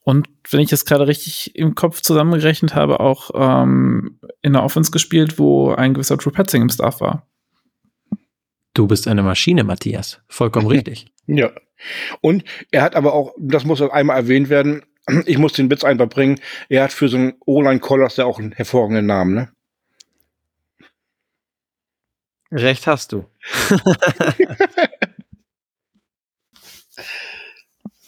Und 0.03 0.27
wenn 0.49 0.61
ich 0.61 0.69
das 0.69 0.85
gerade 0.85 1.07
richtig 1.07 1.55
im 1.55 1.75
Kopf 1.75 2.01
zusammengerechnet 2.01 2.73
habe, 2.73 2.99
auch 2.99 3.31
ähm, 3.35 4.19
in 4.41 4.53
der 4.53 4.63
Offense 4.63 4.91
gespielt, 4.91 5.37
wo 5.37 5.73
ein 5.73 5.93
gewisser 5.93 6.17
Drew 6.17 6.31
Petzing 6.31 6.63
im 6.63 6.69
Staff 6.69 7.01
war. 7.01 7.27
Du 8.73 8.87
bist 8.87 9.07
eine 9.07 9.21
Maschine, 9.21 9.63
Matthias. 9.63 10.21
Vollkommen 10.27 10.67
richtig. 10.67 11.05
Ja. 11.27 11.51
Und 12.21 12.43
er 12.71 12.81
hat 12.81 12.95
aber 12.95 13.13
auch, 13.13 13.33
das 13.37 13.65
muss 13.65 13.81
einmal 13.81 14.17
erwähnt 14.17 14.49
werden, 14.49 14.83
ich 15.25 15.37
muss 15.37 15.53
den 15.53 15.69
Witz 15.69 15.83
einfach 15.83 16.09
bringen, 16.09 16.39
er 16.69 16.83
hat 16.83 16.93
für 16.93 17.09
so 17.09 17.17
einen 17.17 17.33
O-Line-Collars 17.45 18.17
ja 18.17 18.25
auch 18.25 18.39
einen 18.39 18.51
hervorragenden 18.51 19.05
Namen, 19.05 19.33
ne? 19.33 19.49
Recht 22.51 22.85
hast 22.85 23.11
du. 23.13 23.25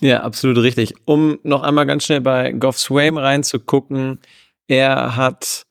Ja, 0.04 0.20
absolut 0.22 0.58
richtig. 0.58 0.96
Um 1.06 1.40
noch 1.44 1.64
einmal 1.64 1.86
ganz 1.86 2.04
schnell 2.04 2.20
bei 2.20 2.52
Goff 2.52 2.78
Swaim 2.78 3.18
reinzugucken, 3.18 4.20
er 4.68 5.16
hat, 5.16 5.64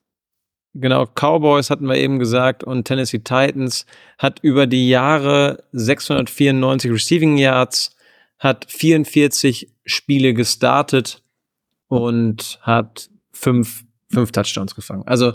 genau, 0.73 1.05
Cowboys 1.05 1.69
hatten 1.69 1.87
wir 1.87 1.97
eben 1.97 2.17
gesagt 2.17 2.63
und 2.63 2.85
Tennessee 2.85 3.19
Titans, 3.19 3.85
hat 4.17 4.39
über 4.41 4.65
die 4.65 4.89
Jahre 4.89 5.63
694 5.73 6.89
Receiving 6.89 7.37
Yards, 7.37 7.95
hat 8.39 8.65
44 8.71 9.71
Spiele 9.85 10.33
gestartet 10.33 11.21
und 11.87 12.57
hat 12.63 13.11
fünf, 13.33 13.85
fünf 14.09 14.31
Touchdowns 14.31 14.73
gefangen. 14.73 15.03
Also, 15.05 15.33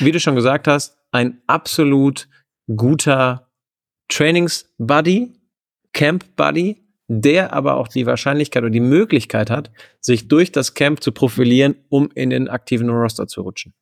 wie 0.00 0.12
du 0.12 0.20
schon 0.20 0.34
gesagt 0.34 0.68
hast, 0.68 0.98
ein 1.10 1.40
absolut 1.46 2.28
guter 2.68 3.48
Trainings-Buddy, 4.08 5.32
Camp-Buddy, 5.94 6.85
der 7.08 7.52
aber 7.52 7.76
auch 7.76 7.88
die 7.88 8.06
Wahrscheinlichkeit 8.06 8.62
oder 8.62 8.70
die 8.70 8.80
Möglichkeit 8.80 9.50
hat, 9.50 9.70
sich 10.00 10.28
durch 10.28 10.52
das 10.52 10.74
Camp 10.74 11.02
zu 11.02 11.12
profilieren, 11.12 11.76
um 11.88 12.10
in 12.14 12.30
den 12.30 12.48
aktiven 12.48 12.88
Roster 12.90 13.26
zu 13.26 13.42
rutschen. 13.42 13.74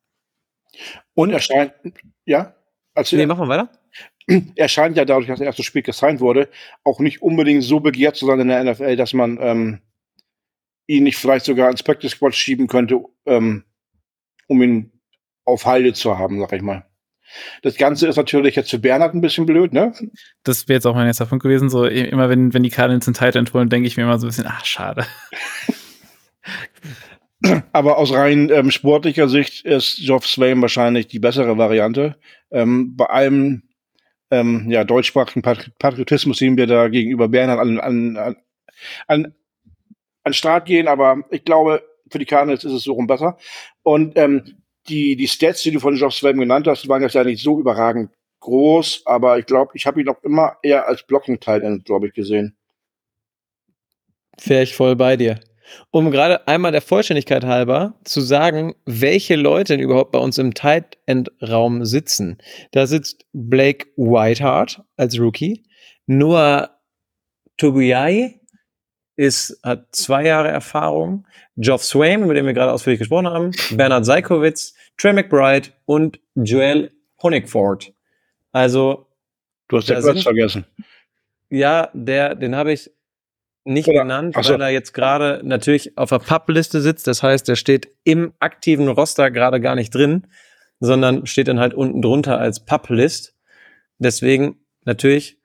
Und 1.13 1.31
er 1.31 1.39
scheint, 1.39 1.73
ja? 2.25 2.55
Also 2.93 3.15
nee, 3.15 3.25
machen 3.25 3.47
wir 3.47 3.49
weiter. 3.49 3.71
Er 4.55 4.67
scheint 4.67 4.97
ja 4.97 5.05
dadurch, 5.05 5.27
dass 5.27 5.39
er 5.39 5.45
erst 5.45 5.57
so 5.57 5.63
spät 5.63 5.85
gesigned 5.85 6.19
wurde, 6.19 6.49
auch 6.83 6.99
nicht 6.99 7.21
unbedingt 7.21 7.63
so 7.63 7.79
begehrt 7.79 8.15
zu 8.15 8.25
sein 8.25 8.39
in 8.39 8.47
der 8.47 8.63
NFL, 8.63 8.95
dass 8.95 9.13
man 9.13 9.37
ähm, 9.39 9.81
ihn 10.87 11.03
nicht 11.03 11.17
vielleicht 11.17 11.45
sogar 11.45 11.69
ins 11.69 11.83
Practice 11.83 12.11
Squad 12.11 12.33
schieben 12.33 12.65
könnte, 12.65 13.03
ähm, 13.27 13.63
um 14.47 14.61
ihn 14.63 14.91
auf 15.45 15.65
Halde 15.65 15.93
zu 15.93 16.17
haben, 16.17 16.39
sag 16.39 16.53
ich 16.53 16.63
mal. 16.63 16.85
Das 17.61 17.77
Ganze 17.77 18.07
ist 18.07 18.15
natürlich 18.15 18.55
jetzt 18.55 18.69
für 18.69 18.79
Bernhard 18.79 19.13
ein 19.13 19.21
bisschen 19.21 19.45
blöd, 19.45 19.73
ne? 19.73 19.93
Das 20.43 20.67
wäre 20.67 20.77
jetzt 20.77 20.85
auch 20.85 20.95
mein 20.95 21.05
nächster 21.05 21.25
Punkt 21.25 21.43
gewesen. 21.43 21.69
So, 21.69 21.85
immer 21.85 22.29
wenn, 22.29 22.53
wenn 22.53 22.63
die 22.63 22.69
Cardinals 22.69 23.07
einen 23.07 23.15
Titan 23.15 23.47
holen, 23.53 23.69
denke 23.69 23.87
ich 23.87 23.97
mir 23.97 24.03
immer 24.03 24.19
so 24.19 24.25
ein 24.25 24.29
bisschen, 24.29 24.47
ach, 24.47 24.65
schade. 24.65 25.05
Aber 27.73 27.97
aus 27.97 28.13
rein 28.13 28.49
ähm, 28.49 28.71
sportlicher 28.71 29.27
Sicht 29.27 29.65
ist 29.65 29.97
Geoff 29.97 30.25
Swain 30.25 30.61
wahrscheinlich 30.61 31.07
die 31.07 31.19
bessere 31.19 31.57
Variante. 31.57 32.15
Ähm, 32.51 32.95
bei 32.95 33.05
allem 33.05 33.63
ähm, 34.31 34.69
ja, 34.69 34.83
deutschsprachigen 34.83 35.41
Patriotismus, 35.41 36.37
den 36.37 36.57
wir 36.57 36.67
da 36.67 36.87
gegenüber 36.87 37.27
Bernhard 37.27 37.59
an, 37.59 37.79
an, 37.79 38.17
an, 38.17 38.35
an, 39.07 39.33
an 40.23 40.33
Start 40.33 40.65
gehen, 40.65 40.87
aber 40.87 41.23
ich 41.29 41.43
glaube, 41.43 41.83
für 42.09 42.19
die 42.19 42.25
Cardinals 42.25 42.63
ist 42.63 42.71
es 42.71 42.83
so 42.83 42.93
rum 42.93 43.07
besser. 43.07 43.37
Und 43.83 44.17
ähm, 44.17 44.63
die, 44.87 45.15
die 45.15 45.27
Stats, 45.27 45.63
die 45.63 45.71
du 45.71 45.79
von 45.79 45.95
Geoff 45.95 46.13
Swain 46.13 46.37
genannt 46.37 46.67
hast, 46.67 46.87
waren 46.87 47.01
jetzt 47.01 47.15
ja 47.15 47.23
nicht 47.23 47.41
so 47.41 47.59
überragend 47.59 48.11
groß, 48.39 49.03
aber 49.05 49.39
ich 49.39 49.45
glaube, 49.45 49.71
ich 49.75 49.85
habe 49.85 50.01
ihn 50.01 50.09
auch 50.09 50.21
immer 50.23 50.57
eher 50.61 50.87
als 50.87 51.03
Blocking-Teil, 51.03 51.81
glaube 51.83 52.07
ich, 52.07 52.13
gesehen. 52.13 52.55
Wäre 54.43 54.63
ich 54.63 54.75
voll 54.75 54.95
bei 54.95 55.17
dir. 55.17 55.39
Um 55.89 56.11
gerade 56.11 56.47
einmal 56.47 56.71
der 56.71 56.81
Vollständigkeit 56.81 57.43
halber 57.43 57.95
zu 58.03 58.21
sagen, 58.21 58.75
welche 58.85 59.35
Leute 59.35 59.73
denn 59.73 59.83
überhaupt 59.83 60.11
bei 60.11 60.19
uns 60.19 60.37
im 60.37 60.53
Tight 60.53 60.97
End 61.07 61.31
Raum 61.41 61.85
sitzen. 61.85 62.37
Da 62.71 62.85
sitzt 62.85 63.25
Blake 63.33 63.87
Whiteheart 63.97 64.83
als 64.95 65.19
Rookie, 65.19 65.63
Noah 66.05 66.69
Tobiai 67.57 68.41
ist, 69.15 69.59
hat 69.63 69.87
zwei 69.95 70.25
Jahre 70.25 70.49
Erfahrung, 70.49 71.25
Geoff 71.57 71.83
Swain, 71.83 72.27
mit 72.27 72.35
dem 72.37 72.45
wir 72.45 72.53
gerade 72.53 72.71
ausführlich 72.71 72.99
gesprochen 72.99 73.27
haben, 73.27 73.51
Bernard 73.71 74.05
Seikowitz, 74.05 74.75
Trey 74.97 75.13
McBride 75.13 75.69
und 75.85 76.19
Joel 76.35 76.91
Honigford. 77.21 77.93
Also. 78.51 79.07
Du 79.67 79.77
hast 79.77 79.89
ja 79.89 79.99
kurz 79.99 80.23
vergessen. 80.23 80.65
Ja, 81.49 81.89
der, 81.93 82.35
den 82.35 82.55
habe 82.55 82.71
ich 82.71 82.91
nicht 83.63 83.87
Oder, 83.87 84.01
genannt, 84.01 84.35
so. 84.39 84.53
weil 84.53 84.61
er 84.61 84.69
jetzt 84.69 84.93
gerade 84.93 85.41
natürlich 85.43 85.97
auf 85.97 86.09
der 86.09 86.19
Pub-Liste 86.19 86.81
sitzt. 86.81 87.07
Das 87.07 87.23
heißt, 87.23 87.49
er 87.49 87.55
steht 87.55 87.89
im 88.03 88.33
aktiven 88.39 88.87
Roster 88.87 89.31
gerade 89.31 89.59
gar 89.59 89.75
nicht 89.75 89.93
drin, 89.93 90.27
sondern 90.79 91.25
steht 91.25 91.47
dann 91.47 91.59
halt 91.59 91.73
unten 91.73 92.01
drunter 92.01 92.37
als 92.39 92.63
Pub-List. 92.63 93.35
Deswegen 93.97 94.57
natürlich, 94.83 95.39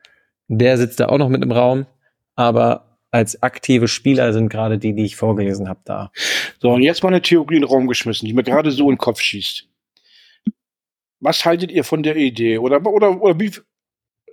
der 0.48 0.76
sitzt 0.76 1.00
da 1.00 1.06
auch 1.06 1.18
noch 1.18 1.28
mit 1.30 1.42
im 1.42 1.52
Raum, 1.52 1.87
aber 2.35 2.89
als 3.11 3.42
aktive 3.42 3.88
Spieler 3.88 4.33
sind 4.33 4.49
gerade 4.49 4.79
die, 4.79 4.94
die 4.94 5.05
ich 5.05 5.16
vorgelesen 5.16 5.68
habe, 5.68 5.81
da. 5.85 6.12
So, 6.59 6.70
und 6.70 6.83
jetzt 6.83 7.03
mal 7.03 7.09
eine 7.09 7.23
Theorie 7.23 7.57
in 7.57 7.62
den 7.62 7.68
Raum 7.68 7.87
geschmissen, 7.87 8.27
die 8.27 8.33
mir 8.33 8.44
gerade 8.44 8.70
so 8.70 8.85
in 8.85 8.94
den 8.94 8.99
Kopf 8.99 9.20
schießt. 9.20 9.66
Was 11.20 11.44
haltet 11.44 11.70
ihr 11.70 11.85
von 11.85 12.03
der 12.03 12.16
Idee? 12.16 12.59
Oder, 12.59 12.85
oder, 12.87 13.20
oder 13.20 13.38
wie 13.38 13.53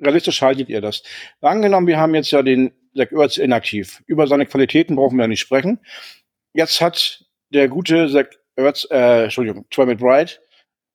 realistisch 0.02 0.42
haltet 0.42 0.70
ihr 0.70 0.82
das? 0.82 1.04
Angenommen, 1.42 1.88
wir 1.88 1.98
haben 1.98 2.16
jetzt 2.16 2.32
ja 2.32 2.42
den 2.42 2.72
Zach 2.96 3.12
Ertz 3.12 3.38
inaktiv. 3.38 4.04
Über 4.06 4.28
seine 4.28 4.46
Qualitäten 4.46 4.96
brauchen 4.96 5.18
wir 5.18 5.24
ja 5.24 5.28
nicht 5.28 5.42
sprechen. 5.42 5.80
Jetzt 6.54 6.80
hat 6.82 7.26
der 7.50 7.68
gute 7.68 8.10
Zach 8.10 8.28
Ertz, 8.56 8.88
äh, 8.90 9.26
Entschuldigung, 9.26 9.66
Troy 9.70 9.86
McBride 9.86 10.32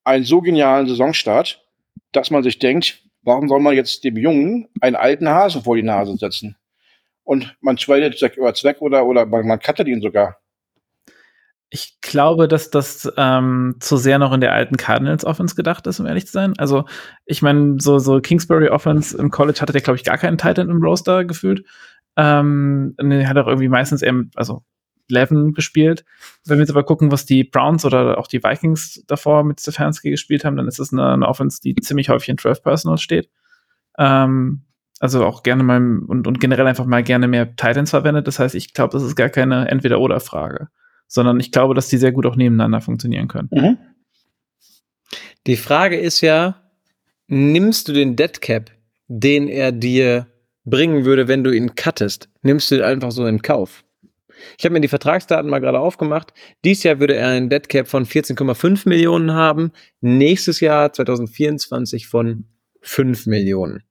einen 0.03 0.25
so 0.25 0.41
genialen 0.41 0.87
Saisonstart, 0.87 1.63
dass 2.11 2.29
man 2.29 2.43
sich 2.43 2.59
denkt, 2.59 3.03
warum 3.21 3.47
soll 3.47 3.59
man 3.59 3.75
jetzt 3.75 4.03
dem 4.03 4.17
Jungen 4.17 4.67
einen 4.81 4.95
alten 4.95 5.29
Hasen 5.29 5.63
vor 5.63 5.75
die 5.75 5.83
Nase 5.83 6.17
setzen? 6.17 6.57
Und 7.23 7.55
man 7.61 7.77
tradet 7.77 8.17
Zach 8.17 8.37
Ertz 8.37 8.63
weg 8.63 8.77
oder, 8.81 9.05
oder 9.05 9.25
man, 9.25 9.47
man 9.47 9.59
cuttet 9.59 9.87
ihn 9.87 10.01
sogar. 10.01 10.37
Ich 11.69 11.99
glaube, 12.01 12.47
dass 12.47 12.69
das 12.69 13.11
ähm, 13.17 13.77
zu 13.79 13.97
sehr 13.97 14.19
noch 14.19 14.31
in 14.31 14.41
der 14.41 14.53
alten 14.53 14.77
Cardinals 14.77 15.25
Offense 15.25 15.55
gedacht 15.55 15.87
ist, 15.87 15.99
um 15.99 16.05
ehrlich 16.05 16.27
zu 16.27 16.33
sein. 16.33 16.53
Also, 16.57 16.85
ich 17.25 17.41
meine, 17.41 17.77
so, 17.79 17.97
so 17.97 18.19
Kingsbury 18.21 18.69
Offense 18.69 19.17
im 19.17 19.31
College 19.31 19.59
hatte 19.59 19.73
der, 19.73 19.81
glaube 19.81 19.97
ich, 19.97 20.03
gar 20.03 20.19
keinen 20.19 20.37
Titan 20.37 20.69
im 20.69 20.83
Roster 20.83 21.25
gefühlt. 21.25 21.65
Ähm, 22.15 22.93
er 22.99 23.27
hat 23.27 23.37
auch 23.37 23.47
irgendwie 23.47 23.69
meistens 23.69 24.03
eher, 24.03 24.23
also 24.35 24.63
11 25.11 25.53
gespielt. 25.53 26.05
Wenn 26.45 26.57
wir 26.57 26.63
jetzt 26.63 26.71
aber 26.71 26.83
gucken, 26.83 27.11
was 27.11 27.25
die 27.25 27.43
Browns 27.43 27.85
oder 27.85 28.17
auch 28.17 28.27
die 28.27 28.43
Vikings 28.43 29.03
davor 29.07 29.43
mit 29.43 29.59
Stefanski 29.59 30.11
gespielt 30.11 30.45
haben, 30.45 30.55
dann 30.55 30.67
ist 30.67 30.79
es 30.79 30.93
eine, 30.93 31.13
eine 31.13 31.27
Offense, 31.27 31.59
die 31.61 31.75
ziemlich 31.75 32.09
häufig 32.09 32.29
in 32.29 32.37
12 32.37 32.63
Personals 32.63 33.01
steht. 33.01 33.29
Ähm, 33.97 34.63
also 35.03 35.25
auch 35.25 35.43
gerne 35.43 35.63
mal 35.63 35.99
und, 36.07 36.27
und 36.27 36.39
generell 36.39 36.65
einfach 36.65 36.85
mal 36.85 37.03
gerne 37.03 37.27
mehr 37.27 37.57
Titans 37.57 37.89
verwendet. 37.89 38.25
Das 38.25 38.39
heißt, 38.39 38.55
ich 38.55 38.73
glaube, 38.73 38.93
das 38.93 39.03
ist 39.03 39.17
gar 39.17 39.27
keine 39.27 39.67
Entweder-Oder-Frage, 39.67 40.69
sondern 41.07 41.41
ich 41.41 41.51
glaube, 41.51 41.73
dass 41.73 41.89
die 41.89 41.97
sehr 41.97 42.13
gut 42.13 42.25
auch 42.25 42.37
nebeneinander 42.37 42.79
funktionieren 42.79 43.27
können. 43.27 43.49
Mhm. 43.51 43.77
Die 45.45 45.57
Frage 45.57 45.99
ist 45.99 46.21
ja, 46.21 46.55
nimmst 47.27 47.89
du 47.89 47.91
den 47.91 48.15
Dead 48.15 48.39
Cap, 48.39 48.71
den 49.09 49.49
er 49.49 49.73
dir 49.73 50.27
bringen 50.63 51.03
würde, 51.03 51.27
wenn 51.27 51.43
du 51.43 51.51
ihn 51.51 51.75
cuttest, 51.75 52.29
nimmst 52.41 52.71
du 52.71 52.75
ihn 52.75 52.83
einfach 52.83 53.11
so 53.11 53.25
in 53.25 53.41
Kauf. 53.41 53.83
Ich 54.57 54.63
habe 54.63 54.71
mir 54.71 54.79
die 54.79 54.87
Vertragsdaten 54.87 55.49
mal 55.49 55.59
gerade 55.59 55.81
aufgemacht. 55.81 56.33
Dies 56.63 56.83
Jahr 56.83 57.01
würde 57.01 57.17
er 57.17 57.27
einen 57.27 57.49
Deadcap 57.49 57.89
von 57.89 58.05
14,5 58.05 58.87
Millionen 58.87 59.33
haben, 59.33 59.73
nächstes 59.99 60.61
Jahr 60.61 60.93
2024 60.93 62.07
von 62.07 62.45
5 62.81 63.25
Millionen. 63.25 63.83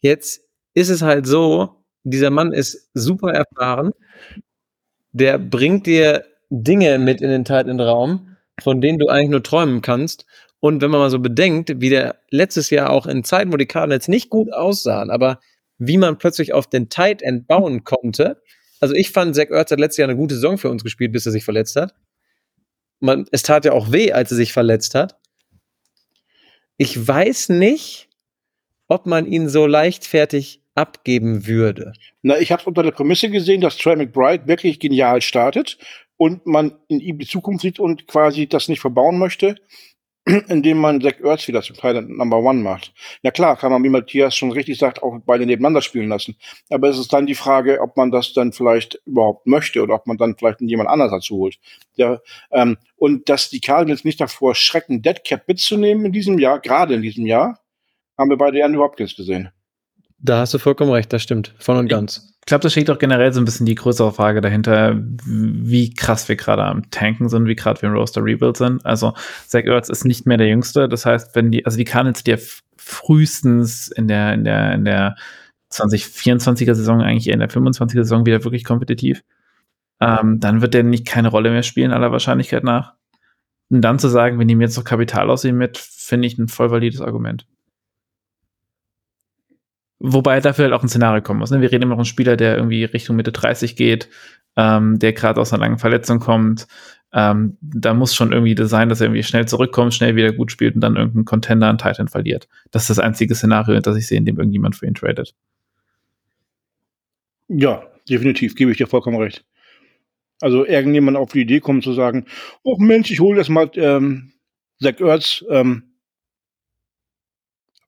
Jetzt 0.00 0.42
ist 0.74 0.88
es 0.88 1.02
halt 1.02 1.26
so, 1.26 1.84
dieser 2.04 2.30
Mann 2.30 2.52
ist 2.52 2.90
super 2.94 3.32
erfahren, 3.32 3.92
der 5.12 5.38
bringt 5.38 5.86
dir 5.86 6.24
Dinge 6.50 6.98
mit 6.98 7.20
in 7.20 7.30
den 7.30 7.44
Titan 7.44 7.80
Raum, 7.80 8.36
von 8.60 8.80
denen 8.80 8.98
du 8.98 9.08
eigentlich 9.08 9.30
nur 9.30 9.42
träumen 9.42 9.82
kannst 9.82 10.24
und 10.60 10.82
wenn 10.82 10.90
man 10.90 11.00
mal 11.00 11.10
so 11.10 11.20
bedenkt, 11.20 11.80
wie 11.80 11.90
der 11.90 12.20
letztes 12.30 12.70
Jahr 12.70 12.90
auch 12.90 13.06
in 13.06 13.22
Zeiten, 13.24 13.52
wo 13.52 13.56
die 13.56 13.66
Cardinals 13.66 14.08
nicht 14.08 14.28
gut 14.28 14.52
aussahen, 14.52 15.10
aber 15.10 15.40
wie 15.78 15.96
man 15.96 16.18
plötzlich 16.18 16.52
auf 16.52 16.68
den 16.68 16.88
Tight 16.88 17.22
End 17.22 17.46
bauen 17.46 17.84
konnte. 17.84 18.42
Also 18.80 18.94
ich 18.94 19.10
fand, 19.10 19.36
Zach 19.36 19.50
Ertz 19.50 19.70
hat 19.70 19.78
letztes 19.78 19.98
Jahr 19.98 20.08
eine 20.08 20.18
gute 20.18 20.34
Saison 20.34 20.58
für 20.58 20.70
uns 20.70 20.82
gespielt, 20.82 21.12
bis 21.12 21.26
er 21.26 21.32
sich 21.32 21.44
verletzt 21.44 21.76
hat. 21.76 21.94
Man, 23.00 23.26
es 23.30 23.44
tat 23.44 23.64
ja 23.64 23.72
auch 23.72 23.92
weh, 23.92 24.12
als 24.12 24.32
er 24.32 24.36
sich 24.36 24.52
verletzt 24.52 24.96
hat. 24.96 25.16
Ich 26.76 27.06
weiß 27.06 27.50
nicht, 27.50 28.07
ob 28.88 29.06
man 29.06 29.26
ihn 29.26 29.48
so 29.48 29.66
leichtfertig 29.66 30.62
abgeben 30.74 31.46
würde. 31.46 31.92
Na, 32.22 32.38
ich 32.38 32.52
habe 32.52 32.64
unter 32.64 32.82
der 32.82 32.92
Prämisse 32.92 33.30
gesehen, 33.30 33.60
dass 33.60 33.76
Trey 33.76 33.96
McBride 33.96 34.46
wirklich 34.46 34.80
genial 34.80 35.20
startet 35.20 35.78
und 36.16 36.46
man 36.46 36.76
in 36.88 37.00
ihm 37.00 37.18
die 37.18 37.26
Zukunft 37.26 37.62
sieht 37.62 37.78
und 37.78 38.06
quasi 38.06 38.48
das 38.48 38.68
nicht 38.68 38.80
verbauen 38.80 39.18
möchte 39.18 39.56
indem 40.48 40.78
man 40.78 41.00
Zach 41.00 41.20
Ertz 41.22 41.48
wieder 41.48 41.62
zum 41.62 41.76
Teil 41.76 42.02
Number 42.02 42.38
One 42.38 42.62
macht. 42.62 42.92
Na 43.22 43.30
klar, 43.30 43.56
kann 43.56 43.72
man, 43.72 43.82
wie 43.82 43.88
Matthias 43.88 44.36
schon 44.36 44.52
richtig 44.52 44.78
sagt, 44.78 45.02
auch 45.02 45.18
beide 45.24 45.46
nebeneinander 45.46 45.80
spielen 45.80 46.08
lassen. 46.08 46.36
Aber 46.70 46.88
es 46.88 46.98
ist 46.98 47.12
dann 47.12 47.26
die 47.26 47.34
Frage, 47.34 47.80
ob 47.80 47.96
man 47.96 48.10
das 48.10 48.32
dann 48.32 48.52
vielleicht 48.52 49.00
überhaupt 49.06 49.46
möchte 49.46 49.82
oder 49.82 49.94
ob 49.94 50.06
man 50.06 50.18
dann 50.18 50.36
vielleicht 50.36 50.60
jemand 50.60 50.90
anders 50.90 51.10
dazu 51.10 51.36
holt. 51.36 51.58
Der, 51.96 52.20
ähm, 52.50 52.76
und 52.96 53.28
dass 53.28 53.48
die 53.48 53.60
Cardinals 53.60 54.04
nicht 54.04 54.20
davor 54.20 54.54
schrecken, 54.54 55.02
Deadcap 55.02 55.48
mitzunehmen 55.48 56.06
in 56.06 56.12
diesem 56.12 56.38
Jahr, 56.38 56.60
gerade 56.60 56.94
in 56.94 57.02
diesem 57.02 57.24
Jahr, 57.24 57.60
haben 58.18 58.30
wir 58.30 58.36
bei 58.36 58.50
der 58.50 58.66
Andrew 58.66 58.82
Hopkins 58.82 59.16
gesehen. 59.16 59.50
Da 60.20 60.40
hast 60.40 60.52
du 60.52 60.58
vollkommen 60.58 60.90
recht, 60.90 61.12
das 61.12 61.22
stimmt, 61.22 61.54
voll 61.58 61.76
und 61.76 61.88
ganz. 61.88 62.34
Ich 62.40 62.46
glaube, 62.46 62.62
da 62.62 62.70
steht 62.70 62.90
auch 62.90 62.98
generell 62.98 63.32
so 63.32 63.40
ein 63.40 63.44
bisschen 63.44 63.66
die 63.66 63.74
größere 63.74 64.12
Frage 64.12 64.40
dahinter, 64.40 64.96
wie 64.96 65.90
krass 65.90 66.28
wir 66.28 66.36
gerade 66.36 66.64
am 66.64 66.90
Tanken 66.90 67.28
sind, 67.28 67.46
wie 67.46 67.54
gerade 67.54 67.80
wir 67.82 67.90
im 67.90 67.94
Roster 67.94 68.24
Rebuild 68.24 68.56
sind. 68.56 68.84
Also 68.84 69.12
Zach 69.46 69.64
Ertz 69.64 69.90
ist 69.90 70.04
nicht 70.04 70.26
mehr 70.26 70.38
der 70.38 70.48
Jüngste. 70.48 70.88
Das 70.88 71.06
heißt, 71.06 71.36
wenn 71.36 71.52
die, 71.52 71.66
also 71.66 71.76
die 71.76 71.84
Cardinals, 71.84 72.24
die 72.24 72.30
ja 72.32 72.38
frühestens 72.76 73.88
in 73.88 74.08
der, 74.08 74.32
in 74.32 74.44
der, 74.44 74.72
in 74.72 74.84
der 74.84 75.16
2024er 75.70 76.74
Saison, 76.74 77.02
eigentlich 77.02 77.28
eher 77.28 77.34
in 77.34 77.40
der 77.40 77.50
25er 77.50 77.92
Saison 77.92 78.24
wieder 78.24 78.42
wirklich 78.44 78.64
kompetitiv, 78.64 79.22
ähm, 80.00 80.40
dann 80.40 80.62
wird 80.62 80.74
der 80.74 80.84
nicht 80.84 81.06
keine 81.06 81.28
Rolle 81.28 81.50
mehr 81.50 81.62
spielen, 81.62 81.92
aller 81.92 82.12
Wahrscheinlichkeit 82.12 82.64
nach. 82.64 82.94
Und 83.70 83.82
dann 83.82 83.98
zu 83.98 84.08
sagen, 84.08 84.38
wir 84.38 84.46
nehmen 84.46 84.62
jetzt 84.62 84.76
noch 84.76 84.84
Kapital 84.84 85.28
aus 85.28 85.44
ihm 85.44 85.58
mit, 85.58 85.76
finde 85.76 86.26
ich 86.26 86.38
ein 86.38 86.48
voll 86.48 86.70
valides 86.70 87.02
Argument. 87.02 87.46
Wobei 90.00 90.40
dafür 90.40 90.66
halt 90.66 90.74
auch 90.74 90.82
ein 90.82 90.88
Szenario 90.88 91.22
kommen 91.22 91.40
muss. 91.40 91.50
Ne? 91.50 91.60
Wir 91.60 91.72
reden 91.72 91.82
immer 91.82 91.94
noch 91.94 91.98
einen 91.98 92.04
Spieler, 92.04 92.36
der 92.36 92.56
irgendwie 92.56 92.84
Richtung 92.84 93.16
Mitte 93.16 93.32
30 93.32 93.74
geht, 93.74 94.08
ähm, 94.56 94.98
der 94.98 95.12
gerade 95.12 95.40
aus 95.40 95.52
einer 95.52 95.60
langen 95.60 95.78
Verletzung 95.78 96.20
kommt. 96.20 96.68
Ähm, 97.12 97.56
da 97.60 97.94
muss 97.94 98.14
schon 98.14 98.32
irgendwie 98.32 98.54
das 98.54 98.70
sein, 98.70 98.88
dass 98.88 99.00
er 99.00 99.06
irgendwie 99.06 99.22
schnell 99.22 99.48
zurückkommt, 99.48 99.94
schnell 99.94 100.14
wieder 100.14 100.32
gut 100.32 100.52
spielt 100.52 100.74
und 100.74 100.82
dann 100.82 100.96
irgendein 100.96 101.24
Contender 101.24 101.68
an 101.68 101.78
Titan 101.78 102.06
verliert. 102.06 102.48
Das 102.70 102.82
ist 102.82 102.90
das 102.90 102.98
einzige 102.98 103.34
Szenario, 103.34 103.80
das 103.80 103.96
ich 103.96 104.06
sehe, 104.06 104.18
in 104.18 104.26
dem 104.26 104.36
irgendjemand 104.36 104.76
für 104.76 104.86
ihn 104.86 104.94
tradet. 104.94 105.34
Ja, 107.48 107.86
definitiv, 108.08 108.54
gebe 108.54 108.70
ich 108.70 108.76
dir 108.76 108.86
vollkommen 108.86 109.16
recht. 109.16 109.44
Also 110.40 110.64
irgendjemand 110.64 111.16
auf 111.16 111.32
die 111.32 111.40
Idee 111.40 111.60
kommt 111.60 111.82
zu 111.82 111.94
sagen, 111.94 112.26
oh 112.62 112.76
Mensch, 112.78 113.10
ich 113.10 113.20
hole 113.20 113.38
das 113.38 113.48
mal 113.48 113.70
ähm, 113.74 114.32
Zach 114.80 115.00
Ertz 115.00 115.44
ähm, 115.50 115.94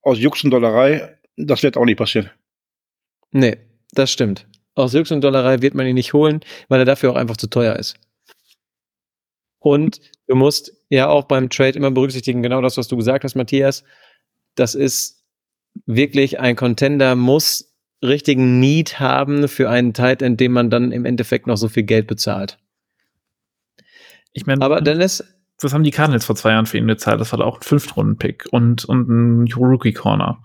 aus 0.03 0.19
Juxendollerei 0.19 1.20
das 1.47 1.63
wird 1.63 1.77
auch 1.77 1.85
nicht 1.85 1.99
passieren. 1.99 2.31
Nee, 3.33 3.57
das 3.93 4.11
stimmt. 4.11 4.47
Aus 4.75 4.93
Jux 4.93 5.11
und 5.11 5.23
Dollerei 5.23 5.63
wird 5.63 5.75
man 5.75 5.87
ihn 5.87 5.95
nicht 5.95 6.13
holen, 6.13 6.41
weil 6.69 6.81
er 6.81 6.85
dafür 6.85 7.13
auch 7.13 7.17
einfach 7.17 7.37
zu 7.37 7.49
teuer 7.49 7.77
ist. 7.77 7.97
Und 9.59 10.01
du 10.27 10.37
musst 10.37 10.73
ja 10.89 11.09
auch 11.09 11.25
beim 11.25 11.51
Trade 11.51 11.77
immer 11.77 11.91
berücksichtigen, 11.91 12.43
genau 12.43 12.63
das, 12.63 12.77
was 12.77 12.89
du 12.89 12.97
gesagt 12.97 13.25
hast, 13.25 13.35
Matthias. 13.35 13.85
Das 14.55 14.75
ist 14.75 15.23
wirklich 15.87 16.41
ein 16.41 16.57
Contender 16.57 17.15
muss 17.15 17.71
richtigen 18.03 18.59
Need 18.59 18.99
haben 18.99 19.47
für 19.49 19.69
einen 19.69 19.93
Tight 19.93 20.23
End, 20.23 20.41
dem 20.41 20.53
man 20.53 20.71
dann 20.71 20.93
im 20.93 21.05
Endeffekt 21.05 21.47
noch 21.47 21.57
so 21.57 21.69
viel 21.69 21.83
Geld 21.83 22.07
bezahlt. 22.07 22.59
Ich 24.33 24.47
meine, 24.47 24.63
Aber 24.63 24.81
Dennis, 24.81 25.23
was 25.61 25.75
haben 25.75 25.85
die 25.85 25.91
Cardinals 25.91 26.25
vor 26.25 26.37
zwei 26.37 26.53
Jahren 26.53 26.67
für 26.67 26.79
ihn 26.79 26.87
bezahlt? 26.87 27.21
Das 27.21 27.33
war 27.33 27.41
auch 27.45 27.59
ein 27.59 27.63
Fünftrunden-Pick 27.63 28.47
und, 28.51 28.85
und 28.87 29.09
ein 29.09 29.53
Rookie-Corner. 29.53 30.43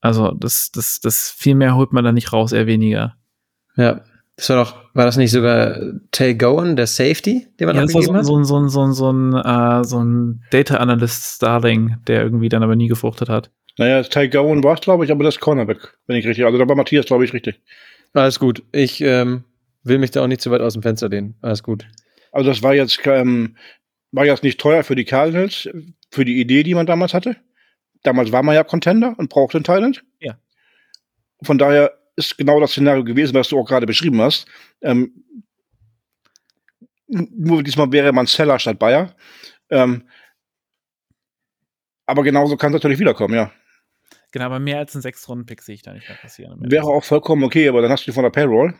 Also, 0.00 0.32
das, 0.32 0.70
das, 0.72 1.00
das 1.00 1.30
viel 1.30 1.54
mehr 1.54 1.74
holt 1.74 1.92
man 1.92 2.04
da 2.04 2.12
nicht 2.12 2.32
raus, 2.32 2.52
eher 2.52 2.66
weniger. 2.66 3.16
ja, 3.76 4.00
das 4.36 4.48
war 4.50 4.64
doch, 4.64 4.94
war 4.94 5.04
das 5.04 5.16
nicht 5.16 5.32
sogar 5.32 5.76
Tay 6.12 6.36
Gowan, 6.36 6.76
der 6.76 6.86
Safety, 6.86 7.48
den 7.58 7.66
man 7.66 7.74
Ja, 7.74 7.82
das 7.82 7.92
war 7.92 8.00
abgegeben 8.02 8.12
so, 8.12 8.18
hat? 8.20 8.26
so, 8.26 8.36
ein- 8.38 8.44
so, 8.44 8.56
ein- 8.60 8.68
so, 8.68 8.82
ein, 8.84 8.92
so, 8.92 9.10
ein, 9.12 9.80
äh, 9.80 9.84
so 9.84 9.98
ein 10.00 10.44
Data 10.52 10.76
Analyst 10.76 11.34
Starling, 11.36 11.96
der 12.06 12.22
irgendwie 12.22 12.48
dann 12.48 12.62
aber 12.62 12.76
nie 12.76 12.86
gefruchtet 12.86 13.28
hat. 13.28 13.50
Naja, 13.78 14.00
Ty 14.04 14.28
Gowan 14.28 14.62
war 14.62 14.74
es, 14.74 14.80
glaube 14.80 15.04
ich, 15.04 15.10
aber 15.10 15.24
das 15.24 15.34
ist 15.36 15.40
Cornerback, 15.40 15.96
wenn 16.06 16.16
ich 16.16 16.26
richtig. 16.26 16.44
Also 16.46 16.56
da 16.58 16.68
war 16.68 16.76
Matthias, 16.76 17.06
glaube 17.06 17.24
ich, 17.24 17.32
richtig. 17.32 17.60
Alles 18.14 18.38
gut. 18.38 18.62
Ich 18.72 19.00
ähm, 19.00 19.42
will 19.82 19.98
mich 19.98 20.12
da 20.12 20.22
auch 20.22 20.26
nicht 20.28 20.40
zu 20.40 20.50
weit 20.52 20.60
aus 20.60 20.74
dem 20.74 20.82
Fenster 20.82 21.08
lehnen. 21.08 21.34
Alles 21.42 21.62
gut. 21.64 21.86
Also 22.30 22.48
das 22.50 22.62
war 22.62 22.74
jetzt, 22.74 23.00
ähm, 23.06 23.56
war 24.12 24.24
jetzt 24.24 24.42
nicht 24.44 24.60
teuer 24.60 24.84
für 24.84 24.94
die 24.94 25.04
Cardinals, 25.04 25.68
für 26.10 26.24
die 26.24 26.40
Idee, 26.40 26.62
die 26.62 26.74
man 26.74 26.86
damals 26.86 27.12
hatte. 27.12 27.36
Damals 28.02 28.32
war 28.32 28.42
man 28.42 28.54
ja 28.54 28.64
Contender 28.64 29.14
und 29.18 29.28
brauchte 29.28 29.58
einen 29.58 29.64
Talent. 29.64 30.04
Ja. 30.20 30.38
Von 31.42 31.58
daher 31.58 31.92
ist 32.16 32.36
genau 32.36 32.60
das 32.60 32.72
Szenario 32.72 33.04
gewesen, 33.04 33.34
was 33.34 33.48
du 33.48 33.58
auch 33.58 33.66
gerade 33.66 33.86
beschrieben 33.86 34.20
hast. 34.20 34.46
Ähm, 34.82 35.24
nur 37.06 37.62
diesmal 37.62 37.90
wäre 37.92 38.12
man 38.12 38.26
Seller 38.26 38.58
statt 38.58 38.78
Bayer. 38.78 39.14
Ähm, 39.70 40.08
aber 42.06 42.22
genauso 42.22 42.56
kann 42.56 42.72
es 42.72 42.74
natürlich 42.74 42.98
wiederkommen, 42.98 43.34
ja. 43.34 43.52
Genau, 44.32 44.46
aber 44.46 44.58
mehr 44.58 44.78
als 44.78 44.94
ein 44.94 45.02
Sechs-Runden-Pick 45.02 45.62
sehe 45.62 45.74
ich 45.74 45.82
da 45.82 45.92
nicht 45.92 46.08
mehr 46.08 46.18
passieren. 46.18 46.58
Wäre 46.60 46.86
auch 46.86 47.04
vollkommen 47.04 47.44
okay, 47.44 47.68
aber 47.68 47.80
dann 47.80 47.90
hast 47.90 48.06
du 48.06 48.10
die 48.10 48.14
von 48.14 48.24
der 48.24 48.30
Payroll. 48.30 48.74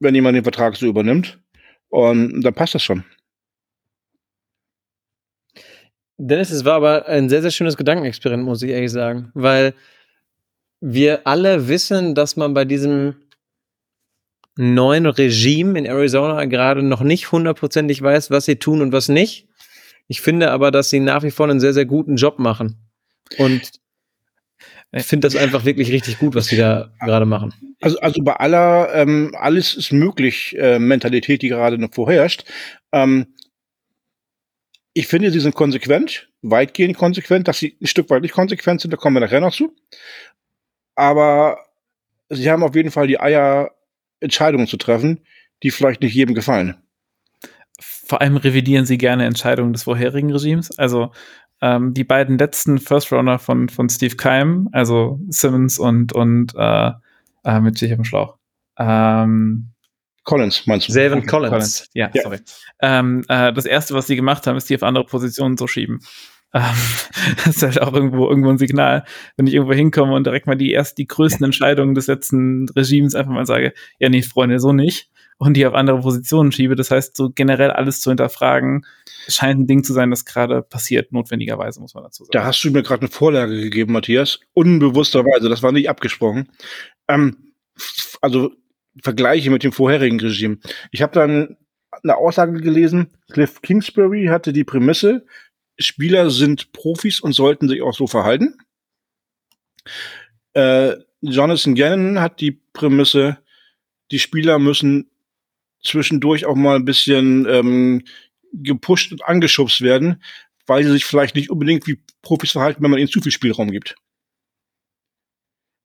Wenn 0.00 0.14
jemand 0.14 0.36
den 0.36 0.44
Vertrag 0.44 0.76
so 0.76 0.86
übernimmt. 0.86 1.40
Und 1.88 2.42
dann 2.42 2.54
passt 2.54 2.74
das 2.74 2.82
schon. 2.82 3.04
Dennis, 6.16 6.50
es 6.50 6.64
war 6.64 6.74
aber 6.74 7.06
ein 7.06 7.28
sehr, 7.28 7.42
sehr 7.42 7.50
schönes 7.50 7.76
Gedankenexperiment, 7.76 8.44
muss 8.44 8.62
ich 8.62 8.70
ehrlich 8.70 8.92
sagen. 8.92 9.30
Weil 9.34 9.74
wir 10.80 11.26
alle 11.26 11.68
wissen, 11.68 12.14
dass 12.14 12.36
man 12.36 12.54
bei 12.54 12.64
diesem 12.64 13.16
neuen 14.56 15.06
Regime 15.06 15.78
in 15.78 15.86
Arizona 15.86 16.44
gerade 16.44 16.82
noch 16.82 17.00
nicht 17.00 17.32
hundertprozentig 17.32 18.00
weiß, 18.00 18.30
was 18.30 18.44
sie 18.44 18.56
tun 18.56 18.82
und 18.82 18.92
was 18.92 19.08
nicht. 19.08 19.48
Ich 20.06 20.20
finde 20.20 20.50
aber, 20.50 20.70
dass 20.70 20.90
sie 20.90 21.00
nach 21.00 21.22
wie 21.22 21.30
vor 21.30 21.48
einen 21.48 21.60
sehr, 21.60 21.72
sehr 21.72 21.86
guten 21.86 22.16
Job 22.16 22.38
machen. 22.38 22.76
Und 23.38 23.72
ich 24.92 25.06
finde 25.06 25.26
das 25.26 25.34
einfach 25.34 25.64
wirklich 25.64 25.90
richtig 25.90 26.18
gut, 26.18 26.34
was 26.36 26.46
sie 26.46 26.56
da 26.56 26.92
gerade 27.00 27.26
machen. 27.26 27.52
Also, 27.80 27.98
also 27.98 28.22
bei 28.22 28.34
aller 28.34 28.94
ähm, 28.94 29.34
alles 29.36 29.74
ist 29.74 29.92
möglich 29.92 30.54
äh, 30.58 30.78
Mentalität, 30.78 31.42
die 31.42 31.48
gerade 31.48 31.78
noch 31.78 31.92
vorherrscht. 31.92 32.44
Ähm, 32.92 33.26
ich 34.94 35.08
finde, 35.08 35.30
sie 35.30 35.40
sind 35.40 35.54
konsequent, 35.54 36.28
weitgehend 36.42 36.96
konsequent, 36.96 37.48
dass 37.48 37.58
sie 37.58 37.76
ein 37.82 37.86
Stück 37.86 38.08
weit 38.10 38.22
nicht 38.22 38.32
konsequent 38.32 38.80
sind, 38.80 38.92
da 38.92 38.96
kommen 38.96 39.16
wir 39.16 39.20
nachher 39.20 39.40
noch 39.40 39.54
zu. 39.54 39.74
Aber 40.94 41.58
sie 42.30 42.48
haben 42.50 42.62
auf 42.62 42.76
jeden 42.76 42.92
Fall 42.92 43.08
die 43.08 43.20
Eier, 43.20 43.72
Entscheidungen 44.20 44.68
zu 44.68 44.76
treffen, 44.76 45.20
die 45.62 45.70
vielleicht 45.70 46.00
nicht 46.00 46.14
jedem 46.14 46.34
gefallen. 46.34 46.76
Vor 47.80 48.20
allem 48.20 48.36
revidieren 48.36 48.86
sie 48.86 48.96
gerne 48.96 49.26
Entscheidungen 49.26 49.72
des 49.72 49.82
vorherigen 49.82 50.32
Regimes. 50.32 50.78
Also 50.78 51.10
ähm, 51.60 51.92
die 51.92 52.04
beiden 52.04 52.38
letzten 52.38 52.78
First 52.78 53.12
Runner 53.12 53.38
von, 53.38 53.68
von 53.68 53.88
Steve 53.88 54.16
Keim, 54.16 54.68
also 54.72 55.20
Simmons 55.28 55.78
und, 55.78 56.12
und 56.12 56.54
äh, 56.56 56.92
äh, 57.44 57.60
mit 57.60 57.76
sich 57.76 57.92
am 57.92 58.04
Schlauch. 58.04 58.38
Ähm, 58.78 59.73
Collins, 60.24 60.66
meinst 60.66 60.88
du? 60.88 60.92
Selvin 60.92 61.26
Collins. 61.26 61.88
Ja, 61.94 62.10
Ja. 62.14 62.22
sorry. 62.22 62.38
Ähm, 62.80 63.24
äh, 63.28 63.52
das 63.52 63.66
erste, 63.66 63.94
was 63.94 64.06
sie 64.06 64.16
gemacht 64.16 64.46
haben, 64.46 64.56
ist 64.56 64.68
die 64.68 64.74
auf 64.74 64.82
andere 64.82 65.04
Positionen 65.04 65.56
zu 65.56 65.66
schieben. 65.66 66.00
Ähm, 66.54 66.62
das 67.44 67.56
ist 67.56 67.62
halt 67.62 67.82
auch 67.82 67.92
irgendwo, 67.92 68.28
irgendwo 68.28 68.50
ein 68.50 68.58
Signal, 68.58 69.04
wenn 69.36 69.46
ich 69.46 69.54
irgendwo 69.54 69.74
hinkomme 69.74 70.14
und 70.14 70.24
direkt 70.26 70.46
mal 70.46 70.56
die 70.56 70.72
erst 70.72 70.98
die 70.98 71.06
größten 71.06 71.44
Entscheidungen 71.44 71.94
des 71.94 72.06
letzten 72.06 72.68
Regimes 72.70 73.14
einfach 73.14 73.32
mal 73.32 73.46
sage, 73.46 73.74
ja, 73.98 74.08
nee, 74.08 74.22
Freunde, 74.22 74.58
so 74.60 74.72
nicht. 74.72 75.10
Und 75.36 75.56
die 75.56 75.66
auf 75.66 75.74
andere 75.74 75.98
Positionen 76.00 76.52
schiebe. 76.52 76.76
Das 76.76 76.92
heißt, 76.92 77.16
so 77.16 77.28
generell 77.28 77.72
alles 77.72 78.00
zu 78.00 78.08
hinterfragen, 78.08 78.86
scheint 79.26 79.60
ein 79.60 79.66
Ding 79.66 79.82
zu 79.82 79.92
sein, 79.92 80.10
das 80.10 80.24
gerade 80.24 80.62
passiert, 80.62 81.12
notwendigerweise, 81.12 81.80
muss 81.80 81.92
man 81.94 82.04
dazu 82.04 82.24
sagen. 82.24 82.30
Da 82.32 82.44
hast 82.44 82.62
du 82.62 82.70
mir 82.70 82.84
gerade 82.84 83.02
eine 83.02 83.10
Vorlage 83.10 83.60
gegeben, 83.60 83.92
Matthias. 83.92 84.38
Unbewussterweise, 84.52 85.48
das 85.48 85.60
war 85.62 85.72
nicht 85.72 85.90
abgesprochen. 85.90 86.48
Ähm, 87.08 87.52
also 88.20 88.52
Vergleiche 89.02 89.50
mit 89.50 89.64
dem 89.64 89.72
vorherigen 89.72 90.20
Regime. 90.20 90.58
Ich 90.90 91.02
habe 91.02 91.12
dann 91.12 91.56
eine 92.02 92.16
Aussage 92.16 92.60
gelesen, 92.60 93.08
Cliff 93.30 93.62
Kingsbury 93.62 94.26
hatte 94.26 94.52
die 94.52 94.64
Prämisse, 94.64 95.24
Spieler 95.78 96.30
sind 96.30 96.72
Profis 96.72 97.20
und 97.20 97.32
sollten 97.32 97.68
sich 97.68 97.82
auch 97.82 97.94
so 97.94 98.06
verhalten. 98.06 98.58
Äh, 100.52 100.96
Jonathan 101.20 101.74
Gannon 101.74 102.20
hat 102.20 102.40
die 102.40 102.52
Prämisse, 102.52 103.38
die 104.10 104.18
Spieler 104.18 104.58
müssen 104.58 105.10
zwischendurch 105.82 106.46
auch 106.46 106.54
mal 106.54 106.76
ein 106.76 106.84
bisschen 106.84 107.46
ähm, 107.48 108.04
gepusht 108.52 109.12
und 109.12 109.24
angeschubst 109.24 109.80
werden, 109.80 110.22
weil 110.66 110.84
sie 110.84 110.92
sich 110.92 111.04
vielleicht 111.04 111.34
nicht 111.34 111.50
unbedingt 111.50 111.86
wie 111.86 112.00
Profis 112.22 112.52
verhalten, 112.52 112.82
wenn 112.82 112.90
man 112.90 113.00
ihnen 113.00 113.08
zu 113.08 113.20
viel 113.20 113.32
Spielraum 113.32 113.70
gibt. 113.70 113.96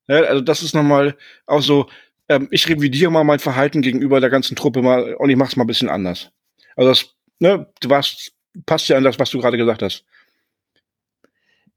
Ja, 0.07 0.21
also 0.23 0.41
das 0.41 0.63
ist 0.63 0.73
nochmal 0.73 1.17
auch 1.45 1.61
so, 1.61 1.89
ähm, 2.29 2.47
ich 2.51 2.69
revidiere 2.69 3.11
mal 3.11 3.23
mein 3.23 3.39
Verhalten 3.39 3.81
gegenüber 3.81 4.21
der 4.21 4.29
ganzen 4.29 4.55
Truppe 4.55 4.81
mal 4.81 5.15
und 5.15 5.29
ich 5.29 5.35
mache 5.35 5.49
es 5.49 5.55
mal 5.55 5.63
ein 5.63 5.67
bisschen 5.67 5.89
anders. 5.89 6.31
Also 6.75 6.89
das, 6.89 7.15
ne, 7.39 7.67
du 7.81 7.89
warst, 7.89 8.31
passt 8.65 8.87
ja 8.87 8.97
an 8.97 9.03
das, 9.03 9.19
was 9.19 9.31
du 9.31 9.39
gerade 9.39 9.57
gesagt 9.57 9.81
hast. 9.81 10.05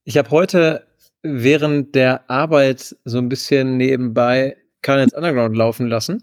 Ich 0.04 0.16
habe 0.18 0.30
heute 0.30 0.86
während 1.22 1.94
der 1.94 2.28
Arbeit 2.30 2.96
so 3.04 3.18
ein 3.18 3.28
bisschen 3.28 3.76
nebenbei 3.76 4.56
Carnets 4.82 5.14
Underground 5.14 5.56
laufen 5.56 5.86
lassen. 5.86 6.22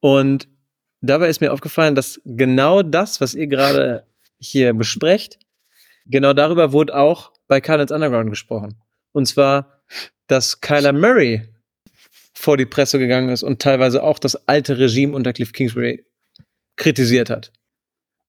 Und 0.00 0.48
dabei 1.00 1.28
ist 1.28 1.40
mir 1.40 1.52
aufgefallen, 1.52 1.94
dass 1.94 2.20
genau 2.24 2.82
das, 2.82 3.20
was 3.20 3.34
ihr 3.34 3.48
gerade 3.48 4.06
hier 4.38 4.72
besprecht, 4.74 5.38
genau 6.06 6.32
darüber 6.32 6.72
wurde 6.72 6.96
auch 6.96 7.32
bei 7.48 7.60
Carnets 7.60 7.92
Underground 7.92 8.30
gesprochen. 8.30 8.80
Und 9.12 9.26
zwar, 9.26 9.82
dass 10.28 10.60
Kyler 10.60 10.92
Murray 10.92 11.51
vor 12.34 12.56
die 12.56 12.66
Presse 12.66 12.98
gegangen 12.98 13.28
ist 13.28 13.42
und 13.42 13.60
teilweise 13.60 14.02
auch 14.02 14.18
das 14.18 14.48
alte 14.48 14.78
Regime 14.78 15.14
unter 15.14 15.32
Cliff 15.32 15.52
Kingsbury 15.52 16.04
kritisiert 16.76 17.30
hat. 17.30 17.52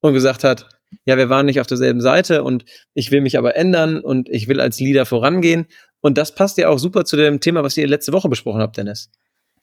Und 0.01 0.13
gesagt 0.13 0.43
hat, 0.43 0.67
ja, 1.05 1.17
wir 1.17 1.29
waren 1.29 1.45
nicht 1.45 1.59
auf 1.59 1.67
derselben 1.67 2.01
Seite 2.01 2.43
und 2.43 2.65
ich 2.93 3.11
will 3.11 3.21
mich 3.21 3.37
aber 3.37 3.55
ändern 3.55 3.99
und 3.99 4.29
ich 4.29 4.47
will 4.47 4.59
als 4.59 4.79
Leader 4.79 5.05
vorangehen. 5.05 5.65
Und 6.01 6.17
das 6.17 6.35
passt 6.35 6.57
ja 6.57 6.67
auch 6.67 6.77
super 6.77 7.05
zu 7.05 7.15
dem 7.15 7.39
Thema, 7.39 7.63
was 7.63 7.77
ihr 7.77 7.87
letzte 7.87 8.11
Woche 8.11 8.29
besprochen 8.29 8.61
habt, 8.61 8.77
Dennis. 8.77 9.09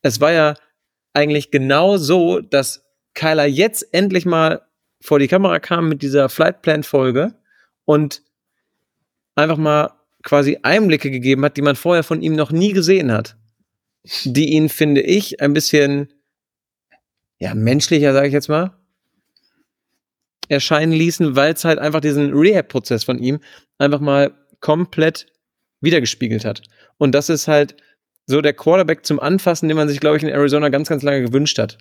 Es 0.02 0.20
war 0.20 0.32
ja 0.32 0.54
eigentlich 1.12 1.50
genau 1.50 1.98
so, 1.98 2.40
dass 2.40 2.84
Kyler 3.14 3.44
jetzt 3.44 3.92
endlich 3.92 4.24
mal 4.24 4.62
vor 5.02 5.18
die 5.18 5.28
Kamera 5.28 5.58
kam 5.58 5.88
mit 5.88 6.02
dieser 6.02 6.28
Flight 6.28 6.62
Plan 6.62 6.82
Folge 6.82 7.34
und 7.84 8.22
einfach 9.34 9.56
mal 9.56 9.92
quasi 10.22 10.58
Einblicke 10.62 11.10
gegeben 11.10 11.44
hat, 11.44 11.56
die 11.56 11.62
man 11.62 11.76
vorher 11.76 12.02
von 12.02 12.22
ihm 12.22 12.34
noch 12.34 12.52
nie 12.52 12.72
gesehen 12.72 13.12
hat. 13.12 13.36
Die 14.24 14.52
ihn, 14.52 14.68
finde 14.68 15.02
ich, 15.02 15.40
ein 15.40 15.52
bisschen 15.52 16.08
ja, 17.38 17.54
menschlicher, 17.54 18.12
sage 18.12 18.28
ich 18.28 18.32
jetzt 18.32 18.48
mal, 18.48 18.72
erscheinen 20.48 20.92
ließen, 20.92 21.36
weil 21.36 21.54
es 21.54 21.64
halt 21.64 21.78
einfach 21.78 22.00
diesen 22.00 22.32
Rehab-Prozess 22.32 23.04
von 23.04 23.18
ihm 23.18 23.40
einfach 23.78 24.00
mal 24.00 24.32
komplett 24.60 25.26
wiedergespiegelt 25.80 26.44
hat. 26.44 26.62
Und 26.98 27.14
das 27.14 27.28
ist 27.28 27.48
halt 27.48 27.76
so 28.26 28.40
der 28.40 28.52
Quarterback 28.52 29.06
zum 29.06 29.20
Anfassen, 29.20 29.68
den 29.68 29.76
man 29.76 29.88
sich, 29.88 30.00
glaube 30.00 30.16
ich, 30.16 30.22
in 30.22 30.28
Arizona 30.28 30.68
ganz, 30.68 30.88
ganz 30.88 31.02
lange 31.02 31.22
gewünscht 31.22 31.58
hat. 31.58 31.78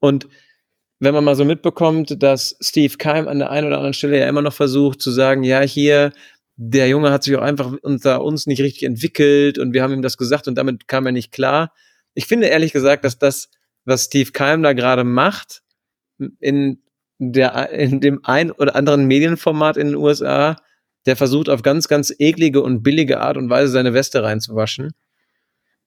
Und 0.00 0.26
wenn 0.98 1.14
man 1.14 1.24
mal 1.24 1.36
so 1.36 1.44
mitbekommt, 1.44 2.22
dass 2.22 2.56
Steve 2.60 2.96
Keim 2.96 3.28
an 3.28 3.38
der 3.38 3.50
einen 3.50 3.66
oder 3.66 3.76
anderen 3.76 3.94
Stelle 3.94 4.18
ja 4.18 4.28
immer 4.28 4.42
noch 4.42 4.54
versucht 4.54 5.00
zu 5.00 5.10
sagen, 5.10 5.42
ja, 5.42 5.60
hier, 5.60 6.12
der 6.56 6.88
Junge 6.88 7.10
hat 7.10 7.22
sich 7.22 7.36
auch 7.36 7.42
einfach 7.42 7.72
unter 7.82 8.22
uns 8.22 8.46
nicht 8.46 8.60
richtig 8.60 8.84
entwickelt 8.84 9.58
und 9.58 9.74
wir 9.74 9.82
haben 9.82 9.92
ihm 9.92 10.02
das 10.02 10.16
gesagt 10.16 10.48
und 10.48 10.56
damit 10.56 10.88
kam 10.88 11.06
er 11.06 11.12
nicht 11.12 11.30
klar. 11.30 11.72
Ich 12.14 12.26
finde 12.26 12.46
ehrlich 12.46 12.72
gesagt, 12.72 13.04
dass 13.04 13.18
das, 13.18 13.50
was 13.84 14.04
Steve 14.04 14.32
Keim 14.32 14.62
da 14.62 14.72
gerade 14.72 15.04
macht, 15.04 15.62
in 16.40 16.82
der, 17.18 17.70
in 17.70 18.00
dem 18.00 18.20
ein 18.24 18.50
oder 18.50 18.74
anderen 18.74 19.06
Medienformat 19.06 19.76
in 19.76 19.88
den 19.88 19.96
USA, 19.96 20.56
der 21.04 21.16
versucht 21.16 21.48
auf 21.48 21.62
ganz, 21.62 21.88
ganz 21.88 22.12
eklige 22.18 22.62
und 22.62 22.82
billige 22.82 23.20
Art 23.20 23.36
und 23.36 23.50
Weise 23.50 23.70
seine 23.70 23.94
Weste 23.94 24.22
reinzuwaschen. 24.22 24.92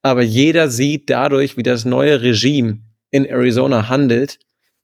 Aber 0.02 0.22
jeder 0.22 0.70
sieht 0.70 1.10
dadurch, 1.10 1.58
wie 1.58 1.64
das 1.64 1.84
neue 1.84 2.22
Regime 2.22 2.84
in 3.12 3.26
Arizona 3.26 3.90
handelt, 3.90 4.40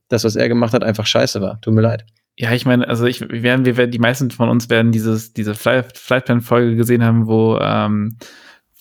das, 0.10 0.24
was 0.24 0.36
er 0.36 0.50
gemacht 0.50 0.74
hat, 0.74 0.84
einfach 0.84 1.06
scheiße 1.06 1.42
war. 1.42 1.62
Tut 1.62 1.74
mir 1.74 1.82
leid. 1.82 2.06
Ja, 2.38 2.52
ich 2.52 2.66
meine, 2.66 2.88
also 2.88 3.06
ich 3.06 3.22
werden, 3.22 3.66
wir 3.66 3.78
werden, 3.78 3.92
die 3.92 4.00
meisten 4.00 4.30
von 4.30 4.50
uns 4.50 4.70
werden 4.70 4.92
dieses, 4.92 5.34
diese 5.34 5.56
Flight, 5.56 5.98
Flightplan-Folge 5.98 6.76
gesehen 6.76 7.04
haben, 7.04 7.28
wo, 7.28 7.58
ähm, 7.62 8.18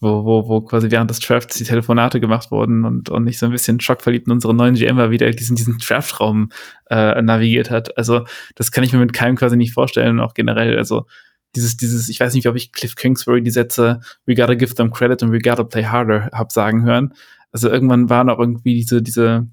wo, 0.00 0.24
wo, 0.24 0.48
wo 0.48 0.60
quasi 0.62 0.90
während 0.90 1.10
des 1.10 1.20
Drafts 1.20 1.56
die 1.56 1.64
Telefonate 1.64 2.20
gemacht 2.20 2.50
wurden 2.50 2.84
und, 2.84 3.10
und 3.10 3.24
nicht 3.24 3.38
so 3.38 3.46
ein 3.46 3.52
bisschen 3.52 3.78
schockverliebt 3.78 4.26
in 4.26 4.32
unseren 4.32 4.56
neuen 4.56 4.74
GM 4.74 4.96
war, 4.96 5.10
wie 5.10 5.18
der 5.18 5.30
diesen, 5.30 5.54
diesen 5.54 5.78
Draftraum 5.78 6.50
äh, 6.90 7.22
navigiert 7.22 7.70
hat. 7.70 7.96
Also 7.96 8.24
das 8.56 8.72
kann 8.72 8.82
ich 8.82 8.92
mir 8.92 8.98
mit 8.98 9.12
keinem 9.12 9.36
quasi 9.36 9.56
nicht 9.56 9.72
vorstellen 9.72 10.18
auch 10.18 10.34
generell, 10.34 10.76
also 10.76 11.06
dieses, 11.54 11.76
dieses, 11.76 12.08
ich 12.08 12.18
weiß 12.18 12.34
nicht, 12.34 12.48
ob 12.48 12.56
ich 12.56 12.72
Cliff 12.72 12.96
Kingsbury 12.96 13.40
die 13.40 13.50
Sätze 13.50 14.00
We 14.26 14.34
gotta 14.34 14.54
give 14.54 14.74
them 14.74 14.90
credit 14.90 15.22
and 15.22 15.32
we 15.32 15.38
gotta 15.38 15.62
play 15.62 15.84
harder 15.84 16.28
hab 16.32 16.50
sagen 16.50 16.84
hören. 16.84 17.14
Also 17.52 17.70
irgendwann 17.70 18.10
waren 18.10 18.28
auch 18.28 18.40
irgendwie 18.40 18.74
diese, 18.74 19.00
diese, 19.00 19.46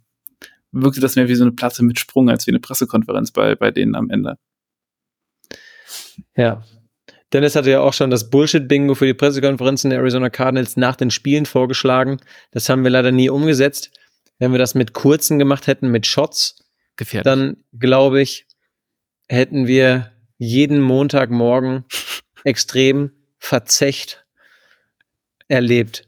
wirkte 0.71 1.01
das 1.01 1.15
mehr 1.15 1.27
wie 1.27 1.35
so 1.35 1.43
eine 1.43 1.51
Platte 1.51 1.83
mit 1.83 1.99
Sprung 1.99 2.29
als 2.29 2.47
wie 2.47 2.51
eine 2.51 2.59
Pressekonferenz 2.59 3.31
bei, 3.31 3.55
bei 3.55 3.71
denen 3.71 3.95
am 3.95 4.09
Ende. 4.09 4.37
Ja, 6.35 6.63
Dennis 7.33 7.55
hatte 7.55 7.71
ja 7.71 7.79
auch 7.79 7.93
schon 7.93 8.09
das 8.09 8.29
Bullshit-Bingo 8.29 8.95
für 8.95 9.05
die 9.05 9.13
Pressekonferenzen 9.13 9.89
der 9.89 9.99
Arizona 9.99 10.29
Cardinals 10.29 10.75
nach 10.75 10.95
den 10.95 11.11
Spielen 11.11 11.45
vorgeschlagen. 11.45 12.19
Das 12.51 12.67
haben 12.67 12.83
wir 12.83 12.91
leider 12.91 13.11
nie 13.11 13.29
umgesetzt. 13.29 13.91
Wenn 14.37 14.51
wir 14.51 14.59
das 14.59 14.75
mit 14.75 14.93
kurzen 14.93 15.39
gemacht 15.39 15.67
hätten, 15.67 15.91
mit 15.91 16.05
Shots, 16.05 16.57
Gefährlich. 16.97 17.23
dann 17.23 17.57
glaube 17.77 18.21
ich, 18.21 18.47
hätten 19.29 19.67
wir 19.67 20.11
jeden 20.37 20.81
Montagmorgen 20.81 21.85
extrem 22.43 23.11
verzecht 23.37 24.25
erlebt. 25.47 26.07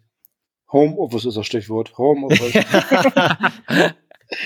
Homeoffice 0.71 1.25
ist 1.25 1.37
das 1.37 1.45
Stichwort. 1.45 1.97
Homeoffice. 1.97 2.65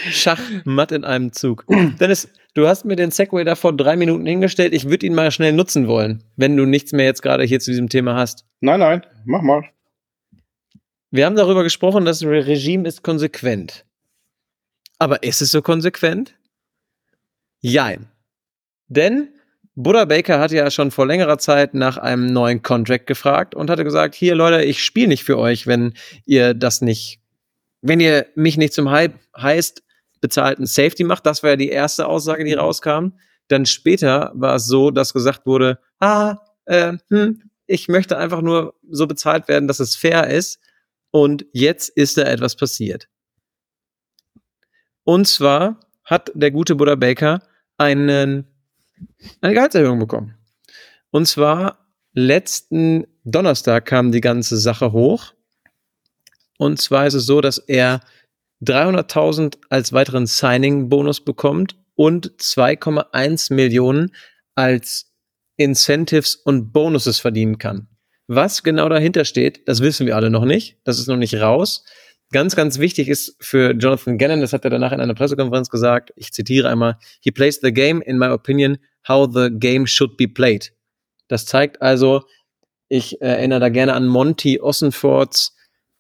Schachmatt 0.10 0.91
in 0.91 1.04
einem 1.04 1.32
Zug. 1.34 1.65
Dennis, 2.00 2.30
du 2.54 2.67
hast 2.67 2.86
mir 2.86 2.95
den 2.95 3.12
Segway 3.12 3.43
da 3.43 3.56
vor 3.56 3.76
drei 3.76 3.95
Minuten 3.95 4.26
hingestellt. 4.26 4.73
Ich 4.73 4.89
würde 4.89 5.06
ihn 5.06 5.15
mal 5.15 5.32
schnell 5.32 5.54
nutzen 5.54 5.88
wollen, 5.88 6.23
wenn 6.36 6.58
du 6.58 6.65
nichts 6.65 6.91
mehr 6.91 7.06
jetzt 7.06 7.21
gerade 7.21 7.43
hier 7.43 7.60
zu 7.60 7.71
diesem 7.71 7.89
Thema 7.89 8.15
hast. 8.15 8.45
nein, 8.62 8.80
nein, 8.80 9.06
mach 9.26 9.41
mal. 9.41 9.63
Wir 11.10 11.26
haben 11.26 11.36
darüber 11.36 11.63
gesprochen, 11.63 12.06
das 12.06 12.23
Regime 12.23 12.88
ist 12.88 13.02
konsequent. 13.02 13.86
Aber 15.00 15.23
ist 15.23 15.41
es 15.41 15.52
so 15.52 15.62
konsequent? 15.62 16.36
Jein. 17.62 18.08
Denn 18.88 19.30
Buddha 19.76 20.06
Baker 20.06 20.39
hat 20.39 20.52
ja 20.52 20.71
schon 20.71 20.89
vor 20.89 21.06
längerer 21.06 21.38
Zeit 21.38 21.76
nach 21.76 21.97
einem 21.97 22.26
neuen 22.26 22.63
Contract 22.63 23.06
gefragt 23.06 23.54
und 23.54 23.69
hatte 23.69 23.84
gesagt, 23.84 24.15
hier 24.15 24.34
Leute, 24.34 24.63
ich 24.63 24.84
spiele 24.84 25.08
nicht 25.08 25.23
für 25.23 25.38
euch, 25.38 25.67
wenn 25.67 25.93
ihr 26.26 26.56
das 26.56 26.82
nicht, 26.82 27.19
wenn 27.88 28.00
ihr 28.00 28.28
mich 28.36 28.58
nicht 28.58 28.73
zum 28.73 28.89
Hype 28.89 29.15
heißt 29.36 29.84
bezahlten 30.21 30.65
Safety 30.65 31.04
macht. 31.04 31.26
Das 31.26 31.43
war 31.43 31.52
ja 31.52 31.56
die 31.56 31.69
erste 31.69 32.08
Aussage, 32.08 32.43
die 32.43 32.54
rauskam. 32.54 33.13
Dann 33.47 33.65
später 33.65 34.32
war 34.36 34.56
es 34.56 34.65
so, 34.65 34.91
dass 34.91 35.13
gesagt 35.13 35.45
wurde, 35.45 35.80
ah, 36.00 36.38
äh, 36.65 36.93
hm, 37.10 37.43
ich 37.65 37.88
möchte 37.88 38.17
einfach 38.17 38.41
nur 38.41 38.76
so 38.89 39.08
bezahlt 39.08 39.47
werden, 39.47 39.67
dass 39.67 39.80
es 39.80 39.95
fair 39.95 40.28
ist. 40.28 40.60
Und 41.12 41.45
jetzt 41.54 41.89
ist 41.89 42.17
da 42.17 42.23
etwas 42.23 42.56
passiert. 42.56 43.08
Und 45.04 45.28
zwar 45.28 45.80
hat 46.04 46.32
der 46.34 46.52
gute 46.52 46.76
Buddha 46.76 46.95
Baker 46.95 47.41
einen, 47.78 48.45
eine 49.41 49.54
Gehaltserhöhung 49.54 50.00
bekommen. 50.00 50.36
Und 51.12 51.28
zwar 51.28 51.88
letzten 52.13 53.08
Donnerstag 53.23 53.86
kam 53.86 54.12
die 54.12 54.21
ganze 54.21 54.58
Sache 54.58 54.91
hoch. 54.91 55.34
Und 56.58 56.82
zwar 56.82 57.08
ist 57.08 57.13
es 57.13 57.26
so, 57.26 57.41
dass 57.41 57.58
er 57.58 58.02
300.000 58.65 59.58
als 59.70 59.93
weiteren 59.93 60.26
Signing-Bonus 60.26 61.22
bekommt 61.22 61.76
und 61.96 62.32
2,1 62.39 63.54
Millionen 63.54 64.12
als 64.56 65.13
Incentives 65.58 66.36
und 66.36 66.72
Bonuses 66.72 67.20
verdienen 67.20 67.58
kann. 67.58 67.88
Was 68.28 68.63
genau 68.63 68.89
dahinter 68.89 69.26
steht, 69.26 69.67
das 69.67 69.82
wissen 69.82 70.06
wir 70.06 70.15
alle 70.15 70.30
noch 70.30 70.46
nicht. 70.46 70.78
Das 70.84 71.00
ist 71.00 71.08
noch 71.08 71.17
nicht 71.17 71.36
raus. 71.36 71.86
Ganz, 72.32 72.56
ganz 72.58 72.78
wichtig 72.78 73.08
ist 73.08 73.38
für 73.39 73.72
Jonathan 73.72 74.17
Gannon, 74.17 74.41
das 74.41 74.52
hat 74.52 74.65
er 74.65 74.70
danach 74.70 74.91
in 74.91 75.00
einer 75.00 75.13
Pressekonferenz 75.13 75.70
gesagt, 75.70 76.12
ich 76.17 76.34
zitiere 76.34 76.70
einmal, 76.70 76.98
he 77.22 77.32
plays 77.32 77.60
the 77.62 77.72
game, 77.72 78.02
in 78.02 78.17
my 78.17 78.28
opinion, 78.28 78.78
how 79.08 79.30
the 79.34 79.50
game 79.50 79.88
should 79.88 80.17
be 80.17 80.28
played. 80.28 80.74
Das 81.30 81.46
zeigt 81.46 81.82
also, 81.82 82.24
ich 82.89 83.22
erinnere 83.22 83.62
da 83.62 83.70
gerne 83.70 83.93
an 83.93 84.08
Monty 84.08 84.60
Ossenfords 84.60 85.56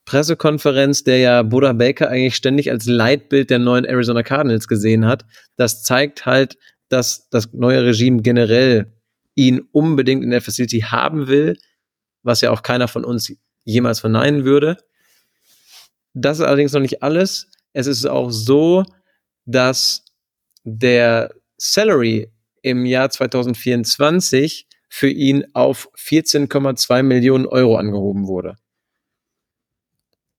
Pressekonferenz, 0.07 1.03
der 1.03 1.17
ja 1.17 1.43
Buddha 1.43 1.73
Baker 1.73 2.09
eigentlich 2.09 2.37
ständig 2.37 2.71
als 2.71 2.85
Leitbild 2.85 3.49
der 3.49 3.59
neuen 3.59 3.83
Arizona 3.83 4.23
Cardinals 4.23 4.69
gesehen 4.69 5.05
hat. 5.05 5.25
Das 5.57 5.83
zeigt 5.83 6.25
halt, 6.25 6.57
dass 6.87 7.27
das 7.29 7.51
neue 7.51 7.83
Regime 7.83 8.21
generell 8.21 8.93
ihn 9.35 9.59
unbedingt 9.73 10.23
in 10.23 10.31
der 10.31 10.41
Facility 10.41 10.79
haben 10.79 11.27
will, 11.27 11.57
was 12.23 12.39
ja 12.39 12.51
auch 12.51 12.63
keiner 12.63 12.87
von 12.87 13.03
uns 13.03 13.33
jemals 13.65 13.99
verneinen 13.99 14.45
würde. 14.45 14.77
Das 16.13 16.39
ist 16.39 16.45
allerdings 16.45 16.71
noch 16.71 16.79
nicht 16.79 17.03
alles. 17.03 17.51
Es 17.73 17.85
ist 17.85 18.05
auch 18.05 18.29
so, 18.29 18.85
dass 19.45 20.05
der 20.63 21.33
Salary 21.57 22.31
im 22.61 22.85
Jahr 22.85 23.09
2024 23.09 24.67
für 24.87 25.09
ihn 25.09 25.45
auf 25.53 25.89
14,2 25.97 27.03
Millionen 27.03 27.45
Euro 27.45 27.75
angehoben 27.75 28.25
wurde. 28.25 28.55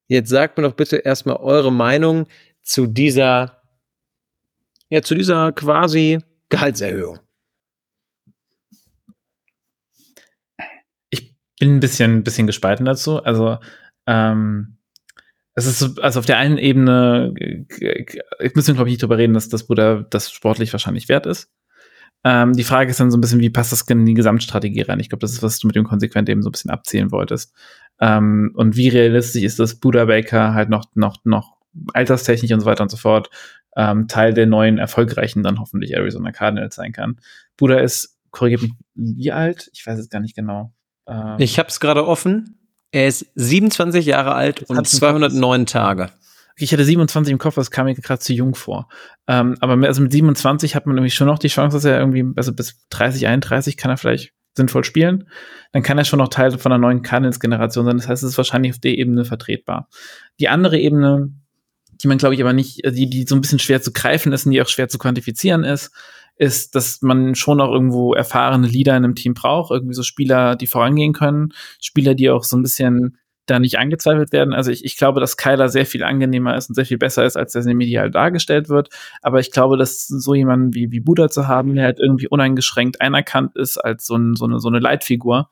Jetzt 0.08 0.30
sagt 0.30 0.56
mir 0.56 0.64
doch 0.64 0.74
bitte 0.74 0.96
erstmal 0.96 1.36
eure 1.36 1.70
Meinung 1.70 2.26
zu 2.62 2.86
dieser, 2.86 3.62
ja, 4.88 5.02
zu 5.02 5.14
dieser 5.14 5.52
quasi 5.52 6.18
Gehaltserhöhung. 6.48 7.20
Ich 11.10 11.34
bin 11.60 11.76
ein 11.76 11.80
bisschen, 11.80 12.24
bisschen 12.24 12.46
gespalten 12.46 12.86
dazu. 12.86 13.22
Also, 13.22 13.58
ähm, 14.06 14.78
es 15.54 15.66
ist 15.66 15.80
so, 15.80 16.00
also 16.00 16.20
auf 16.20 16.26
der 16.26 16.38
einen 16.38 16.56
Ebene, 16.56 17.34
ich 17.38 18.54
müssen 18.54 18.74
glaube 18.74 18.88
ich 18.88 18.94
nicht 18.94 19.02
drüber 19.02 19.18
reden, 19.18 19.34
dass 19.34 19.48
das 19.48 19.66
Bruder 19.66 20.04
das 20.08 20.30
sportlich 20.30 20.72
wahrscheinlich 20.72 21.08
wert 21.08 21.26
ist. 21.26 21.50
Ähm, 22.24 22.52
die 22.52 22.64
Frage 22.64 22.90
ist 22.90 23.00
dann 23.00 23.10
so 23.10 23.18
ein 23.18 23.20
bisschen, 23.20 23.40
wie 23.40 23.50
passt 23.50 23.72
das 23.72 23.82
in 23.82 24.06
die 24.06 24.14
Gesamtstrategie 24.14 24.82
rein? 24.82 25.00
Ich 25.00 25.08
glaube, 25.08 25.20
das 25.20 25.32
ist, 25.32 25.42
was 25.42 25.58
du 25.58 25.66
mit 25.66 25.76
dem 25.76 25.84
Konsequent 25.84 26.28
eben 26.28 26.42
so 26.42 26.48
ein 26.48 26.52
bisschen 26.52 26.70
abzählen 26.70 27.10
wolltest. 27.10 27.54
Ähm, 28.00 28.52
und 28.54 28.76
wie 28.76 28.88
realistisch 28.88 29.42
ist 29.42 29.58
das 29.58 29.76
Buddha 29.76 30.04
Baker 30.04 30.54
halt 30.54 30.68
noch, 30.68 30.86
noch, 30.94 31.18
noch 31.24 31.56
alterstechnisch 31.94 32.52
und 32.52 32.60
so 32.60 32.66
weiter 32.66 32.82
und 32.82 32.90
so 32.90 32.96
fort 32.96 33.30
ähm, 33.76 34.08
Teil 34.08 34.34
der 34.34 34.46
neuen 34.46 34.78
erfolgreichen 34.78 35.42
dann 35.42 35.60
hoffentlich 35.60 35.94
Arizona 35.94 36.32
Cardinals 36.32 36.74
sein 36.74 36.92
kann. 36.92 37.16
Buddha 37.56 37.78
ist, 37.78 38.18
korrigiert 38.30 38.62
mich, 38.62 38.72
wie 38.94 39.32
alt? 39.32 39.70
Ich 39.72 39.86
weiß 39.86 39.98
es 39.98 40.10
gar 40.10 40.20
nicht 40.20 40.34
genau. 40.34 40.72
Ähm, 41.06 41.36
ich 41.38 41.58
habe 41.58 41.68
es 41.68 41.80
gerade 41.80 42.06
offen. 42.06 42.58
Er 42.90 43.06
ist 43.06 43.26
27 43.34 44.04
Jahre 44.04 44.34
alt 44.34 44.62
und 44.62 44.86
209 44.86 45.66
Tage. 45.66 46.10
Ich 46.56 46.72
hatte 46.72 46.84
27 46.84 47.30
im 47.30 47.38
Kopf, 47.38 47.54
das 47.54 47.70
kam 47.70 47.84
mir 47.84 47.94
gerade 47.94 48.18
zu 48.18 48.32
jung 48.32 48.56
vor. 48.56 48.88
Ähm, 49.28 49.56
aber 49.60 49.86
also 49.86 50.02
mit 50.02 50.10
27 50.10 50.74
hat 50.74 50.86
man 50.86 50.96
nämlich 50.96 51.14
schon 51.14 51.28
noch 51.28 51.38
die 51.38 51.48
Chance, 51.48 51.76
dass 51.76 51.84
er 51.84 52.00
irgendwie, 52.00 52.24
also 52.34 52.52
bis 52.52 52.80
30, 52.90 53.28
31 53.28 53.76
kann 53.76 53.92
er 53.92 53.96
vielleicht 53.96 54.32
sinnvoll 54.58 54.84
spielen. 54.84 55.28
Dann 55.72 55.82
kann 55.82 55.96
er 55.96 56.04
schon 56.04 56.18
noch 56.18 56.28
Teil 56.28 56.56
von 56.58 56.70
einer 56.70 56.80
neuen 56.80 57.02
Cardinals-Generation 57.02 57.86
sein. 57.86 57.96
Das 57.96 58.08
heißt, 58.08 58.22
es 58.22 58.30
ist 58.30 58.36
wahrscheinlich 58.36 58.72
auf 58.72 58.78
der 58.78 58.98
Ebene 58.98 59.24
vertretbar. 59.24 59.88
Die 60.38 60.48
andere 60.48 60.78
Ebene, 60.78 61.32
die 62.02 62.08
man, 62.08 62.18
glaube 62.18 62.34
ich, 62.34 62.42
aber 62.42 62.52
nicht, 62.52 62.82
die, 62.84 63.08
die 63.08 63.24
so 63.26 63.34
ein 63.34 63.40
bisschen 63.40 63.58
schwer 63.58 63.80
zu 63.80 63.92
greifen 63.92 64.32
ist 64.32 64.44
und 64.44 64.52
die 64.52 64.60
auch 64.60 64.68
schwer 64.68 64.88
zu 64.88 64.98
quantifizieren 64.98 65.64
ist, 65.64 65.90
ist, 66.36 66.74
dass 66.74 67.02
man 67.02 67.34
schon 67.34 67.60
auch 67.60 67.72
irgendwo 67.72 68.14
erfahrene 68.14 68.68
Leader 68.68 68.96
in 68.96 69.04
einem 69.04 69.14
Team 69.14 69.34
braucht, 69.34 69.72
irgendwie 69.72 69.94
so 69.94 70.02
Spieler, 70.02 70.54
die 70.54 70.68
vorangehen 70.68 71.12
können, 71.12 71.52
Spieler, 71.80 72.14
die 72.14 72.30
auch 72.30 72.44
so 72.44 72.56
ein 72.56 72.62
bisschen 72.62 73.18
da 73.50 73.58
nicht 73.58 73.78
angezweifelt 73.78 74.32
werden. 74.32 74.54
Also 74.54 74.70
ich, 74.70 74.84
ich 74.84 74.96
glaube, 74.96 75.20
dass 75.20 75.36
Kyler 75.36 75.68
sehr 75.68 75.86
viel 75.86 76.04
angenehmer 76.04 76.56
ist 76.56 76.68
und 76.68 76.74
sehr 76.74 76.86
viel 76.86 76.98
besser 76.98 77.24
ist, 77.24 77.36
als 77.36 77.52
der 77.52 77.64
medial 77.74 78.10
dargestellt 78.10 78.68
wird. 78.68 78.90
Aber 79.22 79.40
ich 79.40 79.50
glaube, 79.50 79.76
dass 79.76 80.06
so 80.06 80.34
jemanden 80.34 80.74
wie, 80.74 80.90
wie 80.90 81.00
Buddha 81.00 81.28
zu 81.28 81.48
haben, 81.48 81.74
der 81.74 81.84
halt 81.84 82.00
irgendwie 82.00 82.28
uneingeschränkt 82.28 83.00
einerkannt 83.00 83.56
ist 83.56 83.78
als 83.78 84.06
so, 84.06 84.16
ein, 84.16 84.36
so, 84.36 84.44
eine, 84.44 84.60
so 84.60 84.68
eine 84.68 84.78
Leitfigur, 84.78 85.50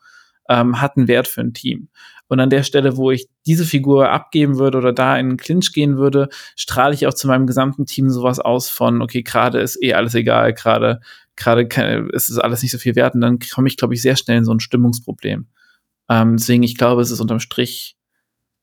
ähm, 0.49 0.81
hat 0.81 0.97
einen 0.97 1.09
Wert 1.09 1.29
für 1.29 1.41
ein 1.41 1.55
Team. 1.55 1.89
Und 2.29 2.41
an 2.41 2.51
der 2.51 2.65
Stelle, 2.65 2.97
wo 2.97 3.13
ich 3.13 3.29
diese 3.47 3.65
Figur 3.65 4.11
abgeben 4.11 4.59
würde 4.59 4.79
oder 4.79 4.93
da 4.93 5.17
in 5.17 5.31
den 5.31 5.37
Clinch 5.37 5.73
gehen 5.73 5.97
würde, 5.97 6.29
strahle 6.57 6.95
ich 6.95 7.07
auch 7.07 7.15
zu 7.15 7.29
meinem 7.29 7.47
gesamten 7.47 7.87
Team 7.87 8.11
sowas 8.11 8.41
aus 8.41 8.69
von, 8.69 9.01
okay, 9.01 9.23
gerade 9.23 9.61
ist 9.61 9.81
eh 9.83 9.95
alles 9.95 10.15
egal, 10.15 10.53
gerade 10.53 11.01
gerade 11.37 12.09
ist 12.13 12.31
es 12.31 12.39
alles 12.39 12.63
nicht 12.63 12.73
so 12.73 12.79
viel 12.79 12.97
wert 12.97 13.15
und 13.15 13.21
dann 13.21 13.39
komme 13.39 13.69
ich, 13.69 13.77
glaube 13.77 13.95
ich, 13.95 14.03
sehr 14.03 14.17
schnell 14.17 14.39
in 14.39 14.45
so 14.45 14.53
ein 14.53 14.61
Stimmungsproblem. 14.61 15.47
Ähm, 16.09 16.37
deswegen, 16.37 16.63
ich 16.63 16.77
glaube, 16.77 17.03
es 17.03 17.11
ist 17.11 17.21
unterm 17.21 17.41
Strich 17.41 17.97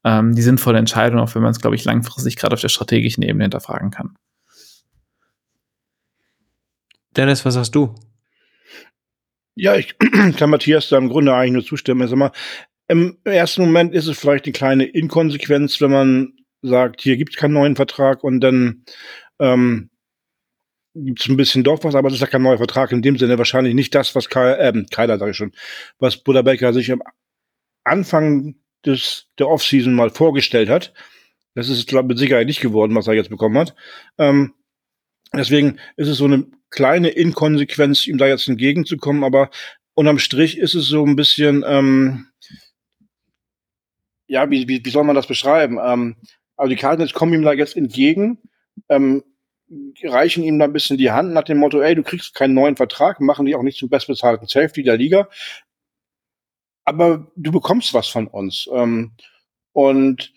ähm, 0.03 0.35
die 0.35 0.41
sinnvolle 0.41 0.79
Entscheidung, 0.79 1.19
auch 1.19 1.33
wenn 1.35 1.41
man 1.41 1.51
es, 1.51 1.59
glaube 1.59 1.75
ich, 1.75 1.85
langfristig 1.85 2.35
gerade 2.35 2.53
auf 2.53 2.61
der 2.61 2.69
strategischen 2.69 3.23
Ebene 3.23 3.45
hinterfragen 3.45 3.91
kann. 3.91 4.15
Dennis, 7.15 7.45
was 7.45 7.53
sagst 7.53 7.75
du? 7.75 7.95
Ja, 9.55 9.75
ich 9.75 9.95
kann 10.37 10.49
Matthias 10.49 10.89
da 10.89 10.97
im 10.97 11.09
Grunde 11.09 11.33
eigentlich 11.33 11.53
nur 11.53 11.65
zustimmen. 11.65 12.01
Also 12.01 12.15
mal, 12.15 12.31
Im 12.87 13.17
ersten 13.23 13.61
Moment 13.61 13.93
ist 13.93 14.07
es 14.07 14.17
vielleicht 14.17 14.45
eine 14.45 14.53
kleine 14.53 14.85
Inkonsequenz, 14.85 15.79
wenn 15.79 15.91
man 15.91 16.33
sagt, 16.61 17.01
hier 17.01 17.17
gibt 17.17 17.33
es 17.33 17.39
keinen 17.39 17.53
neuen 17.53 17.75
Vertrag 17.75 18.23
und 18.23 18.39
dann 18.39 18.83
ähm, 19.39 19.89
gibt 20.95 21.21
es 21.21 21.27
ein 21.27 21.37
bisschen 21.37 21.63
doch 21.63 21.83
was, 21.83 21.95
aber 21.95 22.07
es 22.07 22.15
ist 22.15 22.21
ja 22.21 22.27
kein 22.27 22.41
neuer 22.41 22.57
Vertrag. 22.57 22.91
In 22.91 23.01
dem 23.01 23.17
Sinne 23.17 23.37
wahrscheinlich 23.37 23.73
nicht 23.73 23.93
das, 23.95 24.15
was 24.15 24.29
Kyle, 24.29 24.57
äh, 24.57 24.83
Kyler, 24.91 25.17
sage 25.17 25.31
ich 25.31 25.37
schon, 25.37 25.53
was 25.99 26.17
Buddha 26.17 26.41
Baker 26.41 26.73
sich 26.73 26.91
am 26.91 27.01
Anfang 27.83 28.55
des, 28.85 29.27
der 29.39 29.49
Offseason 29.49 29.93
mal 29.93 30.09
vorgestellt 30.09 30.69
hat. 30.69 30.93
Das 31.55 31.69
ist, 31.69 31.87
glaube 31.87 32.05
ich, 32.05 32.09
mit 32.09 32.17
Sicherheit 32.19 32.47
nicht 32.47 32.61
geworden, 32.61 32.95
was 32.95 33.07
er 33.07 33.13
jetzt 33.13 33.29
bekommen 33.29 33.57
hat. 33.57 33.75
Ähm, 34.17 34.53
deswegen 35.33 35.79
ist 35.97 36.07
es 36.07 36.17
so 36.17 36.25
eine 36.25 36.47
kleine 36.69 37.09
Inkonsequenz, 37.09 38.07
ihm 38.07 38.17
da 38.17 38.27
jetzt 38.27 38.47
entgegenzukommen, 38.47 39.23
aber 39.23 39.49
unterm 39.93 40.19
Strich 40.19 40.57
ist 40.57 40.73
es 40.73 40.87
so 40.87 41.05
ein 41.05 41.15
bisschen, 41.15 41.63
ähm, 41.67 42.27
ja, 44.27 44.49
wie, 44.49 44.67
wie, 44.67 44.83
wie 44.83 44.89
soll 44.89 45.03
man 45.03 45.15
das 45.15 45.27
beschreiben? 45.27 45.79
Ähm, 45.83 46.15
also 46.57 46.69
die 46.69 46.75
Cardinals 46.75 47.13
kommen 47.13 47.33
ihm 47.33 47.43
da 47.43 47.53
jetzt 47.53 47.77
entgegen, 47.77 48.39
ähm, 48.89 49.23
reichen 50.03 50.43
ihm 50.43 50.59
da 50.59 50.65
ein 50.65 50.73
bisschen 50.73 50.97
die 50.97 51.11
Hand 51.11 51.33
nach 51.33 51.43
dem 51.43 51.59
Motto, 51.59 51.81
ey, 51.81 51.95
du 51.95 52.03
kriegst 52.03 52.33
keinen 52.33 52.53
neuen 52.53 52.75
Vertrag, 52.75 53.19
machen 53.19 53.45
die 53.45 53.55
auch 53.55 53.63
nicht 53.63 53.77
zum 53.77 53.89
bestbezahlten 53.89 54.47
Safety 54.47 54.83
der 54.83 54.97
Liga, 54.97 55.29
aber 56.85 57.31
du 57.35 57.51
bekommst 57.51 57.93
was 57.93 58.07
von 58.07 58.27
uns. 58.27 58.67
Ähm, 58.71 59.13
und 59.71 60.33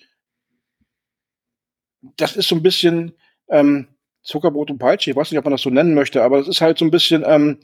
das 2.16 2.36
ist 2.36 2.48
so 2.48 2.54
ein 2.54 2.62
bisschen 2.62 3.12
ähm, 3.48 3.88
Zuckerbrot 4.22 4.70
und 4.70 4.78
Peitsche, 4.78 5.10
ich 5.10 5.16
weiß 5.16 5.30
nicht, 5.30 5.38
ob 5.38 5.44
man 5.44 5.52
das 5.52 5.62
so 5.62 5.70
nennen 5.70 5.94
möchte, 5.94 6.22
aber 6.22 6.38
es 6.38 6.48
ist 6.48 6.60
halt 6.60 6.78
so 6.78 6.84
ein 6.84 6.90
bisschen, 6.90 7.24
ähm, 7.26 7.58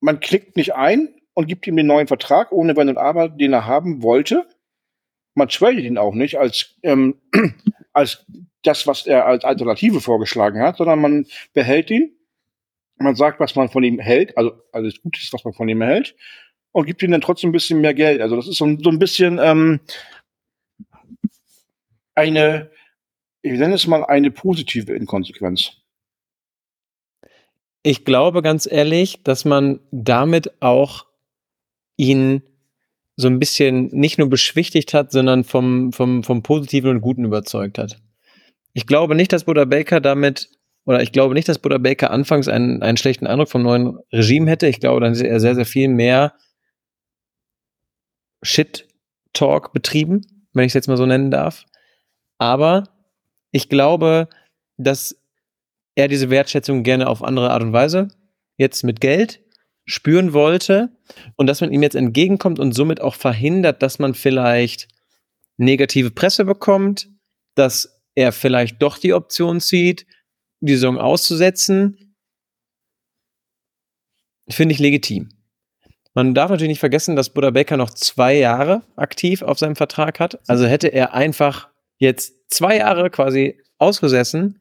man 0.00 0.20
klickt 0.20 0.56
nicht 0.56 0.74
ein 0.74 1.14
und 1.34 1.46
gibt 1.46 1.66
ihm 1.66 1.76
den 1.76 1.86
neuen 1.86 2.06
Vertrag 2.06 2.52
ohne 2.52 2.76
Wenn 2.76 2.88
und 2.88 2.98
Aber, 2.98 3.28
den 3.28 3.52
er 3.52 3.66
haben 3.66 4.02
wollte. 4.02 4.48
Man 5.34 5.48
tradet 5.48 5.84
ihn 5.84 5.98
auch 5.98 6.14
nicht 6.14 6.38
als, 6.38 6.76
ähm, 6.82 7.20
als 7.92 8.26
das, 8.62 8.86
was 8.86 9.06
er 9.06 9.26
als 9.26 9.44
Alternative 9.44 10.00
vorgeschlagen 10.00 10.60
hat, 10.60 10.78
sondern 10.78 11.00
man 11.00 11.26
behält 11.52 11.90
ihn. 11.90 12.16
Man 12.96 13.14
sagt, 13.14 13.40
was 13.40 13.54
man 13.54 13.70
von 13.70 13.82
ihm 13.82 13.98
hält, 13.98 14.36
also 14.36 14.52
alles 14.72 15.00
Gutes, 15.00 15.32
was 15.32 15.44
man 15.44 15.54
von 15.54 15.68
ihm 15.68 15.80
hält, 15.80 16.14
und 16.72 16.86
gibt 16.86 17.02
ihm 17.02 17.10
dann 17.10 17.20
trotzdem 17.20 17.50
ein 17.50 17.52
bisschen 17.52 17.80
mehr 17.80 17.94
Geld. 17.94 18.20
Also 18.20 18.36
das 18.36 18.48
ist 18.48 18.56
so, 18.56 18.76
so 18.80 18.90
ein 18.90 18.98
bisschen 18.98 19.38
ähm, 19.42 19.80
eine, 22.14 22.70
ich 23.42 23.58
nenne 23.58 23.74
es 23.74 23.86
mal 23.86 24.04
eine 24.04 24.30
positive 24.30 24.92
Inkonsequenz. 24.92 25.72
Ich 27.82 28.04
glaube 28.04 28.42
ganz 28.42 28.70
ehrlich, 28.70 29.22
dass 29.22 29.44
man 29.44 29.80
damit 29.90 30.62
auch 30.62 31.06
ihn 31.96 32.42
so 33.16 33.28
ein 33.28 33.38
bisschen 33.38 33.88
nicht 33.88 34.18
nur 34.18 34.28
beschwichtigt 34.28 34.94
hat, 34.94 35.12
sondern 35.12 35.44
vom, 35.44 35.92
vom, 35.92 36.22
vom 36.22 36.42
Positiven 36.42 36.90
und 36.90 37.00
Guten 37.00 37.24
überzeugt 37.24 37.78
hat. 37.78 37.98
Ich 38.72 38.86
glaube 38.86 39.14
nicht, 39.14 39.32
dass 39.32 39.44
Buddha 39.44 39.64
Baker 39.64 40.00
damit, 40.00 40.50
oder 40.84 41.02
ich 41.02 41.12
glaube 41.12 41.34
nicht, 41.34 41.48
dass 41.48 41.58
Buddha 41.58 41.78
Baker 41.78 42.10
anfangs 42.10 42.48
einen, 42.48 42.82
einen 42.82 42.96
schlechten 42.96 43.26
Eindruck 43.26 43.50
vom 43.50 43.62
neuen 43.62 43.98
Regime 44.12 44.50
hätte. 44.50 44.68
Ich 44.68 44.80
glaube, 44.80 45.00
dann 45.00 45.14
hätte 45.14 45.28
er 45.28 45.40
sehr, 45.40 45.54
sehr 45.54 45.66
viel 45.66 45.88
mehr 45.88 46.34
Shit-Talk 48.42 49.72
betrieben, 49.72 50.22
wenn 50.52 50.64
ich 50.64 50.70
es 50.70 50.74
jetzt 50.74 50.88
mal 50.88 50.96
so 50.96 51.06
nennen 51.06 51.30
darf. 51.30 51.64
Aber 52.38 52.84
ich 53.52 53.68
glaube, 53.68 54.28
dass 54.76 55.16
er 55.94 56.08
diese 56.08 56.30
Wertschätzung 56.30 56.82
gerne 56.82 57.08
auf 57.08 57.22
andere 57.22 57.50
Art 57.50 57.62
und 57.62 57.72
Weise, 57.72 58.08
jetzt 58.56 58.82
mit 58.84 59.00
Geld, 59.00 59.40
spüren 59.86 60.32
wollte 60.32 60.96
und 61.36 61.46
dass 61.46 61.60
man 61.60 61.72
ihm 61.72 61.82
jetzt 61.82 61.96
entgegenkommt 61.96 62.58
und 62.58 62.72
somit 62.72 63.00
auch 63.00 63.14
verhindert, 63.14 63.82
dass 63.82 63.98
man 63.98 64.14
vielleicht 64.14 64.88
negative 65.56 66.10
Presse 66.10 66.44
bekommt, 66.44 67.08
dass 67.56 68.00
er 68.14 68.32
vielleicht 68.32 68.80
doch 68.80 68.98
die 68.98 69.12
Option 69.12 69.60
zieht, 69.60 70.06
die 70.60 70.74
Saison 70.74 70.98
auszusetzen, 70.98 72.14
finde 74.48 74.74
ich 74.74 74.78
legitim. 74.78 75.39
Man 76.14 76.34
darf 76.34 76.50
natürlich 76.50 76.70
nicht 76.70 76.80
vergessen, 76.80 77.14
dass 77.16 77.30
Buddha 77.30 77.50
Baker 77.50 77.76
noch 77.76 77.90
zwei 77.90 78.36
Jahre 78.36 78.82
aktiv 78.96 79.42
auf 79.42 79.58
seinem 79.58 79.76
Vertrag 79.76 80.18
hat. 80.18 80.40
Also 80.48 80.66
hätte 80.66 80.88
er 80.88 81.14
einfach 81.14 81.68
jetzt 81.98 82.50
zwei 82.50 82.78
Jahre 82.78 83.10
quasi 83.10 83.60
ausgesessen, 83.78 84.60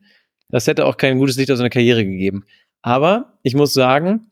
das 0.49 0.67
hätte 0.67 0.85
auch 0.85 0.97
kein 0.97 1.17
gutes 1.19 1.37
Licht 1.37 1.51
auf 1.51 1.57
seine 1.57 1.69
Karriere 1.69 2.05
gegeben. 2.05 2.45
Aber 2.81 3.37
ich 3.43 3.55
muss 3.55 3.73
sagen, 3.73 4.31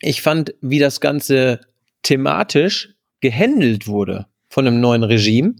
ich 0.00 0.22
fand, 0.22 0.54
wie 0.60 0.78
das 0.78 1.00
Ganze 1.00 1.60
thematisch 2.02 2.94
gehandelt 3.20 3.86
wurde 3.86 4.26
von 4.48 4.66
einem 4.66 4.80
neuen 4.80 5.04
Regime. 5.04 5.54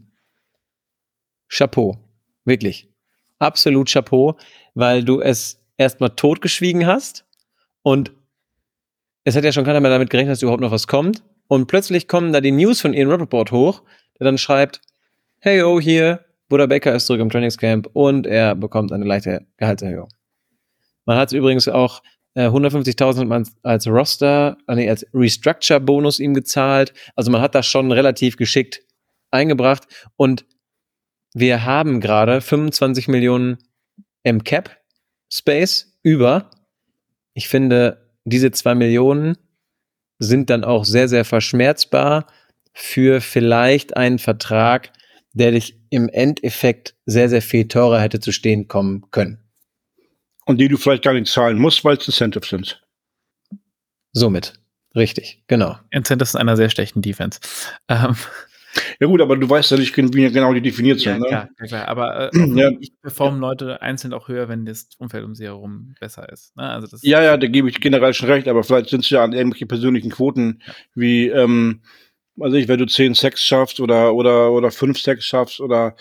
Chapeau. 1.49 1.99
Wirklich. 2.45 2.89
Absolut 3.39 3.91
Chapeau, 3.91 4.37
weil 4.75 5.05
du 5.05 5.21
es 5.21 5.61
erstmal 5.77 6.11
totgeschwiegen 6.11 6.87
hast 6.87 7.25
und 7.83 8.13
es 9.25 9.37
hat 9.37 9.45
ja 9.45 9.53
schon 9.53 9.65
keiner 9.65 9.81
mehr 9.81 9.91
damit 9.91 10.11
gerechnet, 10.11 10.33
dass 10.33 10.43
überhaupt 10.43 10.63
noch 10.63 10.73
was 10.73 10.87
kommt. 10.87 11.23
Und 11.49 11.67
plötzlich 11.67 12.09
kommen 12.09 12.33
da 12.33 12.41
die 12.41 12.51
News 12.51 12.81
von 12.81 12.95
Ian 12.95 13.11
Rappaport 13.11 13.53
hoch, 13.53 13.83
der 14.19 14.25
dann 14.25 14.39
schreibt, 14.39 14.81
hey, 15.39 15.63
oh, 15.63 15.81
hier, 15.81 16.25
Buddha 16.49 16.67
Becker 16.67 16.95
ist 16.95 17.07
zurück 17.07 17.21
im 17.21 17.31
Trainingscamp 17.31 17.89
und 17.93 18.27
er 18.27 18.55
bekommt 18.55 18.93
eine 18.93 19.05
leichte 19.05 19.47
Gehaltserhöhung. 19.57 20.09
Man 21.05 21.17
hat 21.17 21.33
übrigens 21.33 21.69
auch 21.69 22.03
äh, 22.35 22.47
150.000 22.47 23.51
als 23.63 23.87
Roster, 23.87 24.57
äh, 24.67 24.75
nee, 24.75 24.89
als 24.89 25.07
Restructure-Bonus 25.13 26.21
ihm 26.21 26.35
gezahlt. 26.35 26.93
Also 27.17 27.31
man 27.31 27.41
hat 27.41 27.55
das 27.55 27.67
schon 27.67 27.91
relativ 27.93 28.37
geschickt 28.37 28.83
eingebracht 29.31 29.85
und 30.17 30.45
wir 31.35 31.65
haben 31.65 32.01
gerade 32.01 32.41
25 32.41 33.09
Millionen 33.09 33.59
im 34.23 34.45
Cap 34.45 34.79
Space 35.31 35.99
über. 36.03 36.51
Ich 37.33 37.49
finde, 37.49 38.02
diese 38.25 38.51
zwei 38.51 38.75
Millionen 38.75 39.37
sind 40.19 40.51
dann 40.51 40.65
auch 40.65 40.85
sehr, 40.85 41.09
sehr 41.09 41.25
verschmerzbar 41.25 42.27
für 42.73 43.21
vielleicht 43.21 43.97
einen 43.97 44.19
Vertrag, 44.19 44.93
der 45.33 45.53
dich 45.53 45.79
im 45.91 46.09
Endeffekt 46.09 46.95
sehr, 47.07 47.29
sehr 47.29 47.43
viel 47.43 47.69
teurer 47.69 48.01
hätte 48.01 48.21
zu 48.21 48.33
stehen 48.33 48.69
kommen 48.69 49.11
können. 49.11 49.39
Und 50.45 50.59
die 50.59 50.69
du 50.69 50.77
vielleicht 50.77 51.05
gar 51.05 51.15
nicht 51.15 51.29
zahlen 51.29 51.59
musst, 51.59 51.85
weil 51.85 51.97
es 51.97 52.07
Incentives 52.07 52.51
sind. 52.51 52.83
Somit. 54.13 54.55
Richtig, 54.95 55.43
genau. 55.47 55.79
Incentives 55.91 56.35
in 56.35 56.41
einer 56.41 56.57
sehr 56.57 56.69
schlechten 56.69 57.03
Defense. 57.03 57.41
Ähm. 57.89 58.17
Ja 59.01 59.07
gut, 59.07 59.21
aber 59.21 59.37
du 59.37 59.49
weißt 59.49 59.71
ja 59.73 59.77
nicht, 59.77 59.97
wie 59.97 60.31
genau 60.31 60.53
die 60.55 60.63
definiert 60.63 61.01
sind. 61.01 61.13
Ja, 61.13 61.19
ne? 61.19 61.27
klar, 61.27 61.49
klar, 61.67 61.89
aber 61.89 62.33
äh, 62.33 62.39
ja. 62.55 62.71
ich 62.81 62.93
performen 63.01 63.41
Leute 63.41 63.83
einzeln 63.83 64.13
auch 64.13 64.29
höher, 64.29 64.49
wenn 64.49 64.65
das 64.65 64.89
Umfeld 64.99 65.25
um 65.25 65.35
sie 65.35 65.45
herum 65.45 65.95
besser 66.01 66.29
ist. 66.31 66.57
Ne? 66.57 66.69
Also 66.69 66.87
das 66.87 67.03
ja, 67.03 67.23
ja, 67.23 67.37
da 67.37 67.47
gebe 67.47 67.69
ich 67.69 67.81
generell 67.81 68.15
schon 68.15 68.31
recht, 68.31 68.49
aber 68.49 68.63
vielleicht 68.65 68.91
sind 68.91 69.05
es 69.05 69.11
ja 69.11 69.23
an 69.23 69.33
irgendwelche 69.33 69.67
persönlichen 69.67 70.11
Quoten, 70.11 70.63
ja. 70.67 70.73
wie 70.95 71.29
ähm, 71.29 71.83
also 72.41 72.57
ich, 72.57 72.69
wenn 72.69 72.79
du 72.79 72.87
zehn 72.87 73.15
Sex 73.15 73.45
schaffst 73.45 73.81
oder, 73.81 74.15
oder, 74.15 74.53
oder 74.53 74.71
fünf 74.71 74.99
Sex 74.99 75.25
schaffst 75.25 75.61
oder 75.61 75.97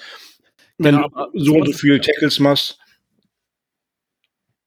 wenn 0.77 0.95
genau, 0.95 1.09
du 1.09 1.39
so 1.39 1.55
und 1.55 1.67
so 1.67 1.73
viel 1.73 1.99
Tackles 1.99 2.39
machst. 2.39 2.79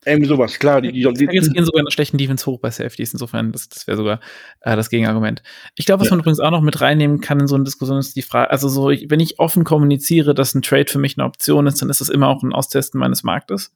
Irgendwie 0.04 0.28
sowas, 0.28 0.58
klar. 0.58 0.80
Die, 0.80 0.92
die, 0.92 1.02
die 1.02 1.26
gehen 1.26 1.64
sogar 1.64 1.80
in 1.80 1.86
der 1.86 1.92
schlechten 1.92 2.18
Defense 2.18 2.46
hoch 2.46 2.60
bei 2.60 2.70
Safeties, 2.70 3.12
insofern, 3.12 3.52
das, 3.52 3.68
das 3.68 3.86
wäre 3.86 3.96
sogar 3.96 4.20
äh, 4.60 4.76
das 4.76 4.90
Gegenargument. 4.90 5.42
Ich 5.76 5.86
glaube, 5.86 6.00
was 6.00 6.08
ja. 6.08 6.12
man 6.12 6.20
übrigens 6.20 6.40
auch 6.40 6.50
noch 6.50 6.60
mit 6.60 6.80
reinnehmen 6.80 7.20
kann 7.20 7.40
in 7.40 7.46
so 7.46 7.54
eine 7.54 7.64
Diskussion, 7.64 7.98
ist 7.98 8.16
die 8.16 8.22
Frage, 8.22 8.50
also 8.50 8.68
so, 8.68 8.88
wenn 8.88 9.20
ich 9.20 9.38
offen 9.38 9.64
kommuniziere, 9.64 10.34
dass 10.34 10.54
ein 10.54 10.62
Trade 10.62 10.86
für 10.90 10.98
mich 10.98 11.18
eine 11.18 11.26
Option 11.26 11.66
ist, 11.66 11.80
dann 11.80 11.90
ist 11.90 12.00
das 12.00 12.08
immer 12.08 12.28
auch 12.28 12.42
ein 12.42 12.52
Austesten 12.52 12.98
meines 12.98 13.22
Marktes. 13.22 13.72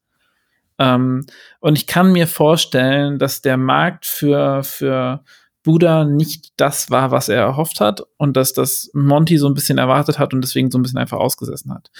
Ähm, 0.78 1.26
und 1.60 1.76
ich 1.76 1.86
kann 1.86 2.12
mir 2.12 2.26
vorstellen, 2.26 3.18
dass 3.18 3.42
der 3.42 3.56
Markt 3.56 4.06
für, 4.06 4.62
für 4.62 5.24
Buddha 5.68 6.06
nicht 6.06 6.54
das 6.56 6.90
war, 6.90 7.10
was 7.10 7.28
er 7.28 7.42
erhofft 7.42 7.78
hat 7.78 8.00
und 8.16 8.38
dass 8.38 8.54
das 8.54 8.90
Monty 8.94 9.36
so 9.36 9.46
ein 9.46 9.52
bisschen 9.52 9.76
erwartet 9.76 10.18
hat 10.18 10.32
und 10.32 10.40
deswegen 10.40 10.70
so 10.70 10.78
ein 10.78 10.82
bisschen 10.82 10.96
einfach 10.96 11.18
ausgesessen 11.18 11.74
hat. 11.74 11.90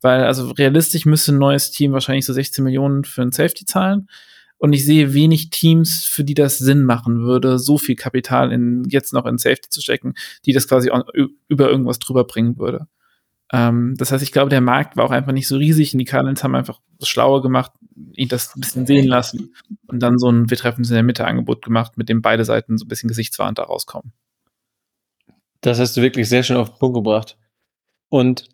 Weil, 0.00 0.24
also 0.24 0.50
realistisch 0.52 1.04
müsste 1.04 1.32
ein 1.32 1.38
neues 1.38 1.70
Team 1.70 1.92
wahrscheinlich 1.92 2.24
so 2.24 2.32
16 2.32 2.64
Millionen 2.64 3.04
für 3.04 3.20
ein 3.20 3.30
Safety 3.30 3.66
zahlen. 3.66 4.08
Und 4.56 4.72
ich 4.72 4.86
sehe 4.86 5.12
wenig 5.12 5.50
Teams, 5.50 6.06
für 6.06 6.24
die 6.24 6.32
das 6.32 6.56
Sinn 6.56 6.84
machen 6.84 7.20
würde, 7.20 7.58
so 7.58 7.76
viel 7.76 7.96
Kapital 7.96 8.50
in, 8.50 8.84
jetzt 8.88 9.12
noch 9.12 9.26
in 9.26 9.36
Safety 9.36 9.68
zu 9.68 9.82
stecken, 9.82 10.14
die 10.46 10.54
das 10.54 10.66
quasi 10.66 10.90
über 11.48 11.68
irgendwas 11.68 11.98
drüber 11.98 12.24
bringen 12.24 12.56
würde. 12.56 12.88
Ähm, 13.52 13.94
das 13.96 14.12
heißt, 14.12 14.22
ich 14.22 14.32
glaube, 14.32 14.50
der 14.50 14.60
Markt 14.60 14.96
war 14.96 15.04
auch 15.04 15.10
einfach 15.10 15.32
nicht 15.32 15.48
so 15.48 15.56
riesig 15.56 15.94
und 15.94 15.98
die 15.98 16.04
Cardinals 16.04 16.44
haben 16.44 16.54
einfach 16.54 16.80
das 16.98 17.08
Schlaue 17.08 17.40
gemacht, 17.40 17.72
ihn 18.12 18.28
das 18.28 18.54
ein 18.54 18.60
bisschen 18.60 18.86
sehen 18.86 19.06
lassen 19.06 19.54
und 19.86 20.00
dann 20.00 20.18
so 20.18 20.30
ein 20.30 20.50
Wir 20.50 20.56
treffen 20.56 20.80
uns 20.80 20.90
in 20.90 20.94
der 20.94 21.02
Mitte 21.02 21.26
Angebot 21.26 21.64
gemacht, 21.64 21.96
mit 21.96 22.08
dem 22.08 22.20
beide 22.20 22.44
Seiten 22.44 22.76
so 22.76 22.84
ein 22.84 22.88
bisschen 22.88 23.08
gesichtswahrend 23.08 23.58
da 23.58 23.64
rauskommen. 23.64 24.12
Das 25.60 25.78
hast 25.78 25.96
du 25.96 26.02
wirklich 26.02 26.28
sehr 26.28 26.42
schön 26.42 26.56
auf 26.56 26.70
den 26.70 26.78
Punkt 26.78 26.96
gebracht. 26.96 27.36
Und 28.10 28.48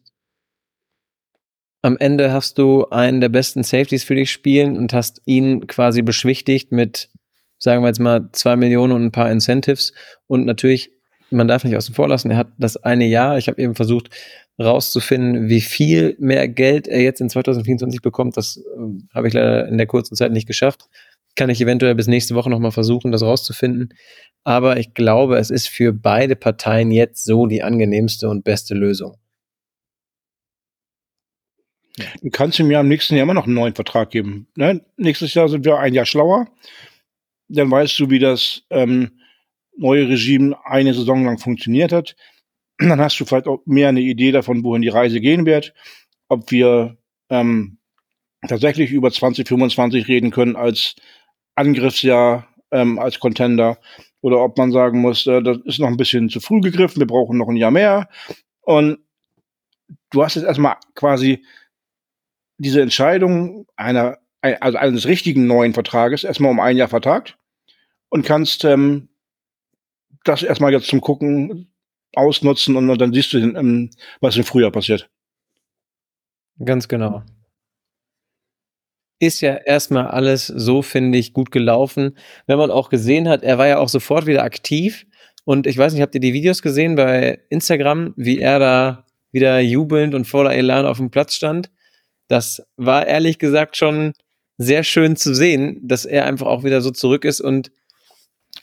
am 1.83 1.99
Ende 1.99 2.33
hast 2.33 2.57
du 2.57 2.89
einen 2.89 3.21
der 3.21 3.29
besten 3.29 3.63
Safeties 3.63 4.05
für 4.05 4.15
dich 4.15 4.33
spielen 4.33 4.79
und 4.79 4.95
hast 4.95 5.21
ihn 5.27 5.67
quasi 5.67 6.01
beschwichtigt 6.01 6.73
mit, 6.73 7.11
sagen 7.59 7.83
wir 7.83 7.89
jetzt 7.89 8.01
mal, 8.01 8.31
zwei 8.33 8.57
Millionen 8.57 8.95
und 8.95 9.05
ein 9.05 9.13
paar 9.13 9.31
Incentives. 9.31 9.93
Und 10.27 10.47
natürlich, 10.47 10.93
man 11.35 11.49
darf 11.49 11.65
nicht 11.65 11.77
außen 11.77 11.95
vor 11.95 12.09
lassen, 12.09 12.31
er 12.31 12.37
hat 12.37 12.49
das 12.59 12.77
eine 12.77 13.07
Jahr, 13.07 13.39
ich 13.39 13.49
habe 13.49 13.61
eben 13.61 13.75
versucht, 13.75 14.11
rauszufinden, 14.59 15.49
wie 15.49 15.61
viel 15.61 16.17
mehr 16.19 16.49
Geld 16.49 16.87
er 16.87 17.03
jetzt 17.03 17.21
in 17.21 17.29
2024 17.29 18.03
bekommt. 18.03 18.37
Das 18.37 18.57
äh, 18.57 19.15
habe 19.15 19.29
ich 19.29 19.35
leider 19.35 19.69
in 19.69 19.79
der 19.79 19.87
kurzen 19.87 20.15
Zeit 20.15 20.33
nicht 20.33 20.47
geschafft. 20.47 20.89
Kann 21.37 21.51
ich 21.51 21.61
eventuell 21.61 21.97
bis 21.97 22.07
nächste 22.07 22.37
Woche 22.37 22.51
nochmal 22.51 22.71
versuchen, 22.71 23.11
das 23.11 23.23
rauszufinden. 23.23 23.95
Aber 24.45 24.77
ich 24.77 24.95
glaube, 24.95 25.39
es 25.39 25.51
ist 25.51 25.69
für 25.69 25.93
beide 25.93 26.37
Parteien 26.37 26.93
jetzt 26.93 27.25
so 27.25 27.47
die 27.47 27.63
angenehmste 27.63 28.29
und 28.29 28.45
beste 28.45 28.75
Lösung. 28.75 29.17
Du 32.23 32.31
kannst 32.31 32.59
ihm 32.59 32.71
ja 32.71 32.81
im 32.81 32.89
nächsten 32.89 33.15
Jahr 33.15 33.25
immer 33.25 33.35
noch 33.35 33.47
einen 33.47 33.55
neuen 33.55 33.75
Vertrag 33.75 34.11
geben. 34.11 34.49
Ne? 34.57 34.85
Nächstes 34.97 35.35
Jahr 35.35 35.49
sind 35.49 35.65
wir 35.65 35.79
ein 35.79 35.95
Jahr 35.95 36.07
schlauer. 36.07 36.49
Dann 37.49 37.71
weißt 37.71 37.99
du, 37.99 38.11
wie 38.11 38.19
das 38.19 38.63
ähm, 38.71 39.21
neue 39.77 40.09
Regime 40.09 40.57
eine 40.65 40.95
Saison 40.95 41.25
lang 41.25 41.39
funktioniert 41.39 41.93
hat. 41.93 42.17
Dann 42.79 43.01
hast 43.01 43.19
du 43.19 43.25
vielleicht 43.25 43.47
auch 43.47 43.61
mehr 43.67 43.89
eine 43.89 44.01
Idee 44.01 44.33
davon, 44.33 44.65
wohin 44.65 44.83
die 44.83 44.89
Reise 44.89 45.21
gehen 45.21 45.47
wird. 45.47 45.75
Ob 46.29 46.51
wir 46.51 46.97
ähm, 47.31 47.79
tatsächlich 48.49 48.91
über 48.91 49.11
2025 49.11 50.09
reden 50.09 50.31
können 50.31 50.57
als 50.57 50.97
Angriffsjahr, 51.55 52.49
ähm, 52.71 52.99
als 52.99 53.21
Contender. 53.21 53.79
Oder 54.21 54.41
ob 54.41 54.57
man 54.57 54.73
sagen 54.73 55.01
muss, 55.01 55.27
äh, 55.27 55.43
das 55.43 55.59
ist 55.65 55.79
noch 55.79 55.89
ein 55.89 55.97
bisschen 55.97 56.29
zu 56.29 56.41
früh 56.41 56.61
gegriffen, 56.61 57.01
wir 57.01 57.07
brauchen 57.07 57.39
noch 57.39 57.49
ein 57.49 57.57
Jahr 57.57 57.71
mehr. 57.71 58.09
Und 58.63 58.99
du 60.11 60.25
hast 60.25 60.37
jetzt 60.37 60.47
erstmal 60.47 60.77
quasi 60.95 61.45
diese 62.59 62.81
Entscheidung 62.81 63.67
einer, 63.77 64.19
also 64.41 64.79
eines 64.79 65.07
richtigen 65.07 65.47
neuen 65.47 65.75
Vertrages 65.75 66.25
erstmal 66.25 66.51
um 66.51 66.61
ein 66.61 66.77
Jahr 66.77 66.89
vertagt 66.89 67.39
und 68.09 68.25
kannst 68.25 68.65
ähm, 68.65 69.09
das 70.25 70.43
erstmal 70.43 70.73
jetzt 70.73 70.89
zum 70.89 71.01
Gucken 71.01 71.73
ausnutzen 72.15 72.77
und 72.77 72.99
dann 72.99 73.13
siehst 73.13 73.33
du, 73.33 73.39
ähm, 73.39 73.91
was 74.21 74.37
im 74.37 74.45
Frühjahr 74.45 74.71
passiert. 74.71 75.09
Ganz 76.65 76.89
genau. 76.89 77.23
Ist 79.21 79.41
ja 79.41 79.55
erstmal 79.55 80.09
alles 80.09 80.47
so, 80.47 80.83
finde 80.83 81.19
ich, 81.19 81.33
gut 81.33 81.51
gelaufen. 81.51 82.17
Wenn 82.47 82.59
man 82.59 82.71
auch 82.71 82.91
gesehen 82.91 83.29
hat, 83.29 83.43
er 83.43 83.59
war 83.59 83.67
ja 83.67 83.79
auch 83.79 83.89
sofort 83.89 84.27
wieder 84.27 84.45
aktiv. 84.45 85.07
Und 85.45 85.67
ich 85.67 85.77
weiß 85.77 85.93
nicht, 85.93 86.03
habt 86.03 86.15
ihr 86.15 86.21
die 86.21 86.33
Videos 86.33 86.63
gesehen 86.63 86.97
bei 86.97 87.41
Instagram, 87.49 88.15
wie 88.17 88.39
er 88.39 88.59
da 88.59 89.07
wieder 89.31 89.61
jubelnd 89.61 90.15
und 90.15 90.27
voller 90.27 90.55
Elan 90.55 90.87
auf 90.87 90.99
dem 90.99 91.11
Platz 91.11 91.35
stand? 91.35 91.71
Das 92.29 92.67
war 92.77 93.07
ehrlich 93.07 93.39
gesagt 93.39 93.77
schon 93.77 94.13
sehr 94.57 94.85
schön 94.85 95.17
zu 95.17 95.35
sehen, 95.35 95.81
dass 95.83 96.05
er 96.05 96.27
einfach 96.27 96.47
auch 96.47 96.65
wieder 96.65 96.81
so 96.81 96.91
zurück 96.91 97.25
ist 97.25 97.41
und 97.41 97.71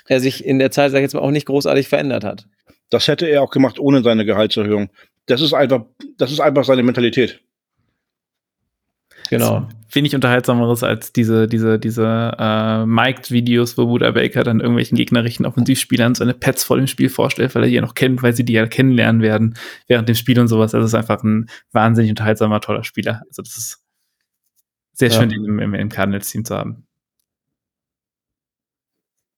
er 0.08 0.20
sich 0.20 0.46
in 0.46 0.60
der 0.60 0.72
Zeit, 0.72 0.92
sag 0.92 1.00
ich 1.00 1.04
jetzt 1.04 1.14
mal, 1.14 1.22
auch 1.22 1.32
nicht 1.32 1.48
großartig 1.48 1.88
verändert 1.88 2.24
hat. 2.24 2.48
Das 2.90 3.08
hätte 3.08 3.28
er 3.28 3.42
auch 3.42 3.52
gemacht 3.52 3.80
ohne 3.80 4.04
seine 4.04 4.26
Gehaltserhöhung. 4.26 4.90
Das 5.26 5.42
ist 5.42 5.54
einfach, 5.54 5.86
das 6.18 6.32
ist 6.32 6.40
einfach 6.40 6.66
seine 6.66 6.84
Mentalität. 6.84 7.42
Genau. 9.30 9.70
Wenig 9.90 10.14
unterhaltsameres 10.14 10.84
als 10.84 11.14
diese, 11.14 11.48
diese, 11.48 11.80
diese 11.80 12.36
äh, 12.38 12.86
Mic'd-Videos, 12.86 13.78
wo 13.78 13.86
Buda 13.86 14.12
Baker 14.12 14.44
dann 14.44 14.60
irgendwelchen 14.60 14.98
gegnerischen 14.98 15.46
Offensivspielern 15.46 16.16
seine 16.16 16.34
Pets 16.34 16.66
vor 16.66 16.76
dem 16.76 16.88
Spiel 16.88 17.08
vorstellt, 17.08 17.56
weil 17.56 17.64
er 17.64 17.70
die 17.70 17.76
ja 17.76 17.82
noch 17.82 17.94
kennt, 17.94 18.24
weil 18.24 18.34
sie 18.34 18.44
die 18.44 18.54
ja 18.54 18.68
kennenlernen 18.68 19.22
werden 19.22 19.56
während 19.88 20.10
dem 20.10 20.16
Spiel 20.16 20.38
und 20.40 20.50
sowas. 20.50 20.74
Es 20.74 20.84
ist 20.84 20.96
einfach 20.96 21.24
ein 21.24 21.50
wahnsinnig 21.72 22.10
unterhaltsamer, 22.10 22.60
toller 22.60 22.84
Spieler. 22.84 23.22
Also 23.28 23.42
das 23.42 23.58
ist 23.58 23.86
sehr 24.94 25.10
ja. 25.10 25.18
schön, 25.18 25.30
den 25.30 25.46
im, 25.46 25.60
im, 25.60 25.74
im 25.76 25.90
Cardinals-Team 25.90 26.44
zu 26.44 26.56
haben. 26.56 26.86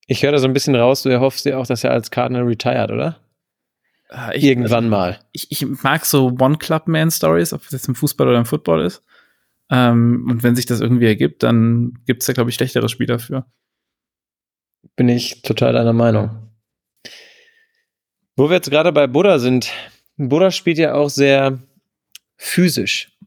Ich 0.08 0.24
höre 0.24 0.34
da 0.34 0.38
so 0.38 0.48
ein 0.48 0.54
bisschen 0.54 0.76
raus, 0.76 1.04
du 1.04 1.10
erhoffst 1.10 1.46
dir 1.46 1.60
auch, 1.60 1.66
dass 1.66 1.84
er 1.84 1.92
als 1.92 2.12
Cardinal 2.12 2.44
retired, 2.44 2.92
oder? 2.92 3.20
Äh, 4.10 4.38
ich, 4.38 4.44
Irgendwann 4.44 4.86
also, 4.86 4.90
mal. 4.90 5.20
Ich, 5.32 5.52
ich 5.52 5.66
mag 5.84 6.06
so 6.06 6.36
One-Club-Man-Stories, 6.40 7.54
ob 7.54 7.64
es 7.64 7.72
jetzt 7.72 7.88
im 7.88 7.96
Fußball 7.96 8.28
oder 8.28 8.38
im 8.38 8.46
Football 8.46 8.86
ist. 8.86 9.02
Ähm, 9.70 10.28
und 10.30 10.44
wenn 10.44 10.56
sich 10.56 10.66
das 10.66 10.82
irgendwie 10.82 11.08
ergibt, 11.08 11.44
dann 11.44 12.00
gibt 12.06 12.22
es 12.22 12.28
da, 12.28 12.34
glaube 12.34 12.50
ich, 12.50 12.56
schlechtere 12.56 12.90
Spieler 12.90 13.20
für. 13.20 13.46
Bin 14.96 15.10
ich 15.10 15.42
total 15.42 15.74
deiner 15.74 15.94
Meinung. 15.94 16.52
Wo 18.36 18.50
wir 18.50 18.56
jetzt 18.56 18.70
gerade 18.70 18.92
bei 18.92 19.08
Buddha 19.08 19.40
sind, 19.40 19.72
Buddha 20.18 20.52
spielt 20.52 20.78
ja 20.78 20.94
auch 20.94 21.10
sehr 21.10 21.60
physisch, 22.36 23.18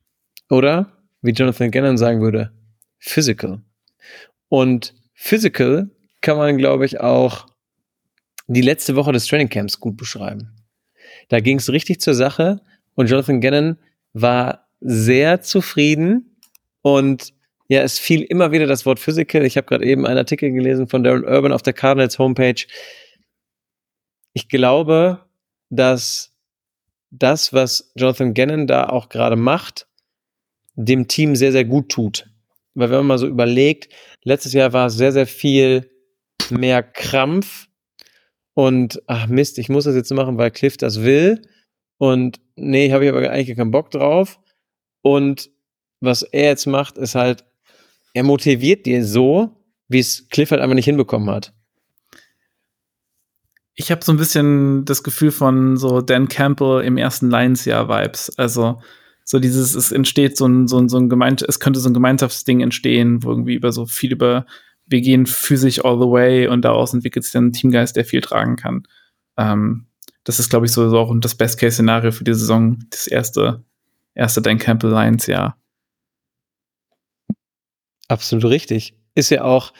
oder? 0.51 0.93
Wie 1.23 1.33
Jonathan 1.33 1.71
Gannon 1.71 1.97
sagen 1.97 2.21
würde, 2.21 2.53
physical. 2.99 3.63
Und 4.49 4.95
physical 5.15 5.91
kann 6.27 6.39
man, 6.39 6.59
glaube 6.59 6.85
ich, 6.85 6.99
auch 6.99 7.47
die 8.49 8.61
letzte 8.61 8.97
Woche 8.97 9.13
des 9.13 9.29
Training 9.29 9.49
Camps 9.49 9.79
gut 9.79 9.97
beschreiben. 9.97 10.57
Da 11.29 11.39
ging 11.39 11.59
es 11.59 11.71
richtig 11.71 12.01
zur 12.01 12.15
Sache 12.15 12.61
und 12.97 13.09
Jonathan 13.09 13.41
Gannon 13.41 13.79
war 14.13 14.67
sehr 14.81 15.41
zufrieden 15.41 16.37
und 16.83 17.33
ja, 17.69 17.83
es 17.83 18.01
fiel 18.01 18.23
immer 18.23 18.51
wieder 18.51 18.67
das 18.67 18.87
Wort 18.87 18.99
Physical. 18.99 19.45
Ich 19.45 19.57
habe 19.57 19.69
gerade 19.69 19.85
eben 19.85 20.05
einen 20.05 20.19
Artikel 20.19 20.51
gelesen 20.51 20.89
von 20.89 21.05
Darren 21.05 21.25
Urban 21.25 21.53
auf 21.53 21.63
der 21.63 21.75
Cardinals 21.75 22.19
Homepage. 22.19 22.67
Ich 24.33 24.49
glaube, 24.49 25.27
dass 25.71 26.33
das, 27.11 27.53
was 27.53 27.93
Jonathan 27.95 28.35
Gannon 28.35 28.67
da 28.67 28.89
auch 28.89 29.11
gerade 29.11 29.37
macht, 29.37 29.87
dem 30.75 31.07
Team 31.07 31.37
sehr, 31.37 31.53
sehr 31.53 31.65
gut 31.65 31.89
tut. 31.89 32.29
Weil 32.75 32.91
wenn 32.91 32.99
man 32.99 33.07
mal 33.07 33.19
so 33.19 33.29
überlegt, 33.29 33.95
letztes 34.25 34.55
Jahr 34.55 34.73
war 34.73 34.89
es 34.89 34.95
sehr, 34.95 35.13
sehr 35.13 35.29
viel 35.29 35.89
mehr 36.51 36.83
Krampf 36.83 37.69
und 38.55 39.03
ach 39.07 39.27
Mist, 39.27 39.59
ich 39.59 39.69
muss 39.69 39.85
das 39.85 39.95
jetzt 39.95 40.13
machen, 40.13 40.39
weil 40.39 40.51
Cliff 40.51 40.77
das 40.77 41.03
will. 41.03 41.43
Und 41.99 42.41
nee, 42.57 42.91
habe 42.91 43.05
ich 43.05 43.11
aber 43.11 43.31
eigentlich 43.31 43.57
keinen 43.57 43.71
Bock 43.71 43.91
drauf. 43.91 44.39
Und 45.03 45.51
was 46.01 46.23
er 46.23 46.51
jetzt 46.51 46.67
macht, 46.67 46.97
ist 46.99 47.15
halt, 47.15 47.45
er 48.15 48.23
motiviert 48.23 48.87
dir 48.87 49.05
so, 49.05 49.63
wie 49.89 49.99
es 49.99 50.29
Cliff 50.31 50.51
halt 50.51 50.63
einfach 50.63 50.75
nicht 50.75 50.87
hinbekommen 50.87 51.31
hat. 51.31 51.53
Ich 53.75 53.91
habe 53.91 54.03
so 54.03 54.13
ein 54.13 54.17
bisschen 54.17 54.87
das 54.87 55.03
Gefühl 55.03 55.33
von 55.33 55.77
so 55.77 56.01
Dan 56.01 56.29
Campbell 56.29 56.83
im 56.83 56.97
ersten 56.97 57.31
Lions-Jahr-Vibes. 57.31 58.39
Also 58.39 58.81
so 59.23 59.39
dieses, 59.39 59.75
es 59.75 59.93
entsteht 59.93 60.39
so 60.39 60.47
ein, 60.47 60.67
so 60.67 60.79
ein, 60.79 60.89
so 60.89 60.97
ein 60.97 61.11
Gemeint, 61.11 61.43
es 61.43 61.61
könnte 61.61 61.81
so 61.81 61.91
ein 61.91 61.95
Gemeinschaftsding 61.95 62.61
entstehen, 62.61 63.23
wo 63.23 63.31
irgendwie 63.31 63.55
über 63.55 63.71
so 63.71 63.85
viel 63.85 64.13
über, 64.13 64.47
wir 64.87 65.01
gehen 65.01 65.27
physisch 65.27 65.85
all 65.85 65.99
the 65.99 66.09
way 66.09 66.47
und 66.47 66.63
daraus 66.63 66.95
entwickelt 66.95 67.25
sich 67.25 67.33
dann 67.33 67.49
ein 67.49 67.53
Teamgeist, 67.53 67.97
der 67.97 68.05
viel 68.05 68.21
tragen 68.21 68.57
kann. 68.57 68.87
Ähm, 69.37 69.87
das 70.25 70.39
ist, 70.39 70.49
glaube 70.49 70.67
ich, 70.67 70.73
so, 70.73 70.89
so 70.89 70.99
auch 70.99 71.15
das 71.19 71.35
Best-Case-Szenario 71.35 72.13
für 72.13 72.25
die 72.25 72.35
Saison, 72.35 72.79
das 72.91 73.07
erste, 73.07 73.65
erste 74.15 74.43
Dan 74.43 74.59
Campbell 74.59 74.91
Lions-Jahr. 74.91 75.57
Absolut 78.09 78.45
richtig. 78.45 78.95
Ist 79.15 79.31
ja 79.31 79.45
auch 79.45 79.73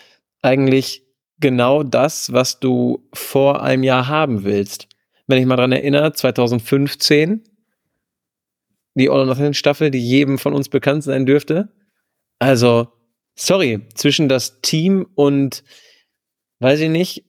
eigentlich 0.43 1.05
genau 1.39 1.83
das, 1.83 2.33
was 2.33 2.61
du 2.61 3.09
vor 3.13 3.63
einem 3.63 3.83
Jahr 3.83 4.09
haben 4.09 4.45
willst. 4.45 4.89
Wenn 5.27 5.41
ich 5.41 5.47
mal 5.47 5.57
dran 5.57 5.73
erinnere, 5.73 6.13
2015, 6.13 7.43
die 8.95 9.11
All 9.11 9.21
or 9.21 9.27
Nothing 9.27 9.53
Staffel, 9.53 9.91
die 9.91 9.99
jedem 9.99 10.39
von 10.39 10.55
uns 10.55 10.69
bekannt 10.69 11.05
sein 11.05 11.27
dürfte. 11.27 11.69
Also, 12.39 12.93
sorry, 13.37 13.87
zwischen 13.95 14.29
das 14.29 14.61
Team 14.63 15.07
und, 15.15 15.63
weiß 16.59 16.81
ich 16.81 16.91
nicht, 16.91 17.25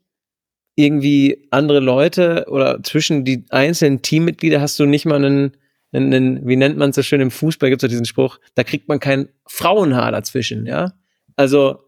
irgendwie 0.76 1.48
andere 1.52 1.80
Leute 1.80 2.46
oder 2.50 2.82
zwischen 2.84 3.26
die 3.26 3.46
einzelnen 3.50 4.02
Teammitglieder 4.02 4.62
hast 4.62 4.80
du 4.80 4.86
nicht 4.86 5.06
mal 5.06 5.16
einen, 5.16 5.58
einen, 5.92 6.48
wie 6.48 6.56
nennt 6.56 6.78
man 6.78 6.92
es 6.92 6.96
so 6.96 7.04
schön 7.04 7.22
im 7.22 7.32
Fußball, 7.32 7.70
gibt 7.70 7.84
es 7.84 7.90
diesen 7.90 8.06
Spruch, 8.06 8.40
da 8.56 8.64
kriegt 8.64 8.88
man 8.88 9.00
kein 9.00 9.30
Frauenhaar 9.48 10.12
dazwischen, 10.12 10.66
ja. 10.66 10.94
Also, 11.36 11.84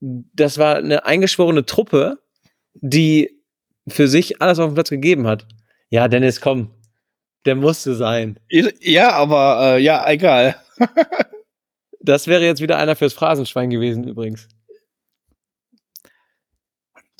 das 0.00 0.58
war 0.58 0.76
eine 0.76 1.04
eingeschworene 1.04 1.66
Truppe, 1.66 2.18
die 2.74 3.42
für 3.88 4.06
sich 4.08 4.40
alles 4.40 4.58
auf 4.58 4.70
den 4.70 4.74
Platz 4.74 4.90
gegeben 4.90 5.26
hat. 5.26 5.46
Ja, 5.90 6.08
Dennis, 6.08 6.40
komm. 6.40 6.70
Der 7.46 7.54
musste 7.54 7.94
sein. 7.94 8.38
Ja, 8.50 9.12
aber 9.12 9.76
äh, 9.76 9.82
ja, 9.82 10.08
egal. 10.08 10.56
das 12.08 12.26
wäre 12.26 12.44
jetzt 12.44 12.62
wieder 12.62 12.78
einer 12.78 12.96
fürs 12.96 13.12
Phrasenschwein 13.12 13.70
gewesen, 13.70 14.04
übrigens. 14.08 14.48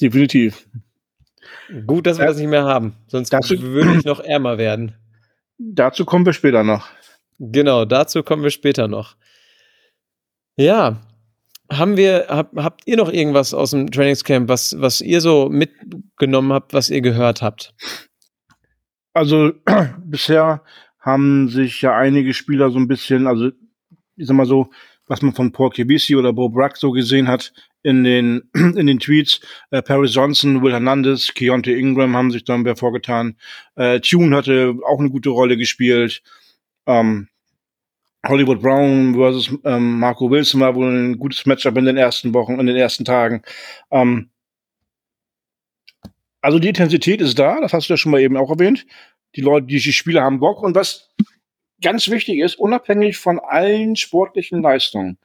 Definitiv. 0.01 0.67
Gut, 1.87 2.07
dass 2.07 2.19
wir 2.19 2.25
ja. 2.25 2.31
das 2.31 2.39
nicht 2.39 2.49
mehr 2.49 2.65
haben. 2.65 2.97
Sonst 3.09 3.31
dazu, 3.31 3.61
würde 3.61 3.97
ich 3.99 4.05
noch 4.05 4.21
ärmer 4.21 4.57
werden. 4.57 4.95
Dazu 5.59 6.05
kommen 6.05 6.25
wir 6.25 6.33
später 6.33 6.63
noch. 6.63 6.89
Genau, 7.39 7.85
dazu 7.85 8.23
kommen 8.23 8.43
wir 8.43 8.51
später 8.51 8.89
noch. 8.89 9.17
Ja, 10.57 11.01
haben 11.71 11.97
wir, 11.97 12.27
hab, 12.29 12.57
habt 12.57 12.83
ihr 12.87 12.97
noch 12.97 13.13
irgendwas 13.13 13.53
aus 13.53 13.73
dem 13.73 13.91
Trainingscamp, 13.91 14.49
was, 14.49 14.81
was 14.81 15.01
ihr 15.01 15.21
so 15.21 15.49
mitgenommen 15.51 16.53
habt, 16.53 16.73
was 16.73 16.91
ihr 16.91 17.03
gehört 17.03 17.43
habt? 17.43 17.75
Also 19.13 19.53
bisher 20.05 20.63
haben 21.01 21.49
sich 21.49 21.83
ja 21.83 21.97
einige 21.97 22.33
Spieler 22.33 22.71
so 22.71 22.79
ein 22.79 22.89
bisschen, 22.89 23.27
also 23.27 23.51
ich 24.19 24.27
sag 24.27 24.37
mal 24.37 24.47
so, 24.47 24.71
was 25.07 25.23
man 25.23 25.35
von 25.35 25.53
Paul 25.53 25.71
Kibisi 25.71 26.17
oder 26.17 26.33
Bo 26.33 26.49
Brack 26.49 26.77
so 26.77 26.91
gesehen 26.91 27.29
hat 27.29 27.53
in 27.83 28.05
den, 28.05 28.43
in 28.55 28.87
den 28.87 28.99
Tweets. 28.99 29.41
Äh, 29.71 29.83
Paris 29.83 30.15
Johnson, 30.15 30.63
Will 30.63 30.73
Hernandez, 30.73 31.33
Keontae 31.35 31.79
Ingram 31.79 32.17
haben 32.17 32.31
sich 32.31 32.45
dann 32.45 32.77
vorgetan. 32.77 33.37
Äh, 33.77 34.01
Tune 34.01 34.37
hatte 34.37 34.75
auch 34.87 34.99
eine 34.99 35.11
gute 35.11 35.31
Rolle 35.31 35.57
gespielt. 35.57 36.23
Ähm, 36.87 37.29
Hollywood 38.27 38.61
Brown 38.61 39.15
versus 39.15 39.51
ähm, 39.65 40.01
Marco 40.01 40.31
Wilson 40.31 40.61
war 40.61 40.75
wohl 40.75 40.91
ein 40.91 41.19
gutes 41.19 41.47
Matchup 41.47 41.77
in 41.77 41.85
den 41.85 41.97
ersten 41.97 42.35
Wochen, 42.35 42.59
in 42.59 42.67
den 42.67 42.77
ersten 42.77 43.05
Tagen. 43.05 43.43
Ähm, 43.91 44.31
also 46.41 46.59
die 46.59 46.69
Intensität 46.69 47.21
ist 47.21 47.39
da, 47.39 47.61
das 47.61 47.73
hast 47.73 47.89
du 47.89 47.95
ja 47.95 47.97
schon 47.97 48.13
mal 48.13 48.21
eben 48.21 48.37
auch 48.37 48.51
erwähnt. 48.51 48.87
Die 49.37 49.41
Leute, 49.41 49.67
die, 49.67 49.79
die 49.79 49.93
Spieler 49.93 50.23
haben 50.23 50.41
Bock. 50.41 50.63
Und 50.63 50.75
was 50.75 51.11
ganz 51.83 52.09
wichtig 52.09 52.39
ist, 52.39 52.59
unabhängig 52.59 53.19
von 53.19 53.39
allen 53.39 53.97
sportlichen 53.97 54.63
Leistungen. 54.63 55.19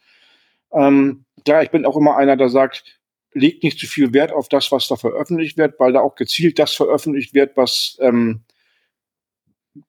Ähm, 0.71 1.25
ja, 1.47 1.61
ich 1.61 1.71
bin 1.71 1.85
auch 1.85 1.97
immer 1.97 2.17
einer, 2.17 2.37
der 2.37 2.49
sagt, 2.49 2.99
legt 3.33 3.63
nicht 3.63 3.79
zu 3.79 3.87
viel 3.87 4.13
Wert 4.13 4.31
auf 4.31 4.49
das, 4.49 4.71
was 4.71 4.87
da 4.87 4.95
veröffentlicht 4.95 5.57
wird, 5.57 5.79
weil 5.79 5.93
da 5.93 6.01
auch 6.01 6.15
gezielt 6.15 6.59
das 6.59 6.73
veröffentlicht 6.73 7.33
wird, 7.33 7.57
was 7.57 7.97
ähm, 7.99 8.41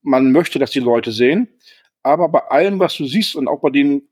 man 0.03 0.33
möchte, 0.33 0.59
dass 0.59 0.71
die 0.71 0.81
Leute 0.81 1.13
sehen. 1.13 1.49
Aber 2.03 2.29
bei 2.29 2.41
allem, 2.41 2.79
was 2.79 2.97
du 2.97 3.07
siehst 3.07 3.37
und 3.37 3.49
auch 3.49 3.61
bei 3.61 3.71
den 3.71 4.09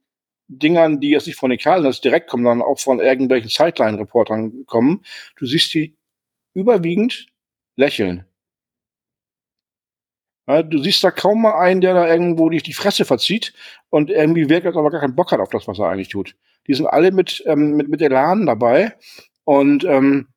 Dingern, 0.49 1.01
die 1.01 1.11
jetzt 1.11 1.27
nicht 1.27 1.39
von 1.39 1.51
den 1.51 1.59
Cardinals 1.59 2.01
direkt 2.01 2.29
kommen, 2.29 2.45
sondern 2.45 2.67
auch 2.67 2.79
von 2.79 3.01
irgendwelchen 3.01 3.49
Sideline-Reportern 3.49 4.67
kommen, 4.67 5.03
du 5.37 5.47
siehst 5.47 5.73
die 5.75 5.97
überwiegend 6.55 7.27
lächeln. 7.77 8.27
Ja, 10.47 10.63
du 10.63 10.79
siehst 10.79 11.05
da 11.05 11.11
kaum 11.11 11.43
mal 11.43 11.59
einen, 11.59 11.81
der 11.81 11.95
da 11.95 12.09
irgendwo 12.09 12.51
die, 12.51 12.59
die 12.59 12.73
Fresse 12.73 13.05
verzieht 13.05 13.53
und 13.91 14.11
irgendwie 14.11 14.49
wirkt, 14.49 14.67
aber 14.67 14.91
gar 14.91 15.01
keinen 15.01 15.15
Bock 15.15 15.31
hat 15.31 15.41
auf 15.41 15.51
das, 15.51 15.69
was 15.69 15.79
er 15.79 15.89
eigentlich 15.89 16.09
tut. 16.09 16.35
Die 16.67 16.75
sind 16.75 16.87
alle 16.87 17.13
mit, 17.13 17.43
ähm, 17.47 17.77
mit, 17.77 17.89
mit 17.89 18.03
Elan 18.03 18.47
dabei 18.47 18.95
und 19.45 19.85
ähm, 19.85 20.29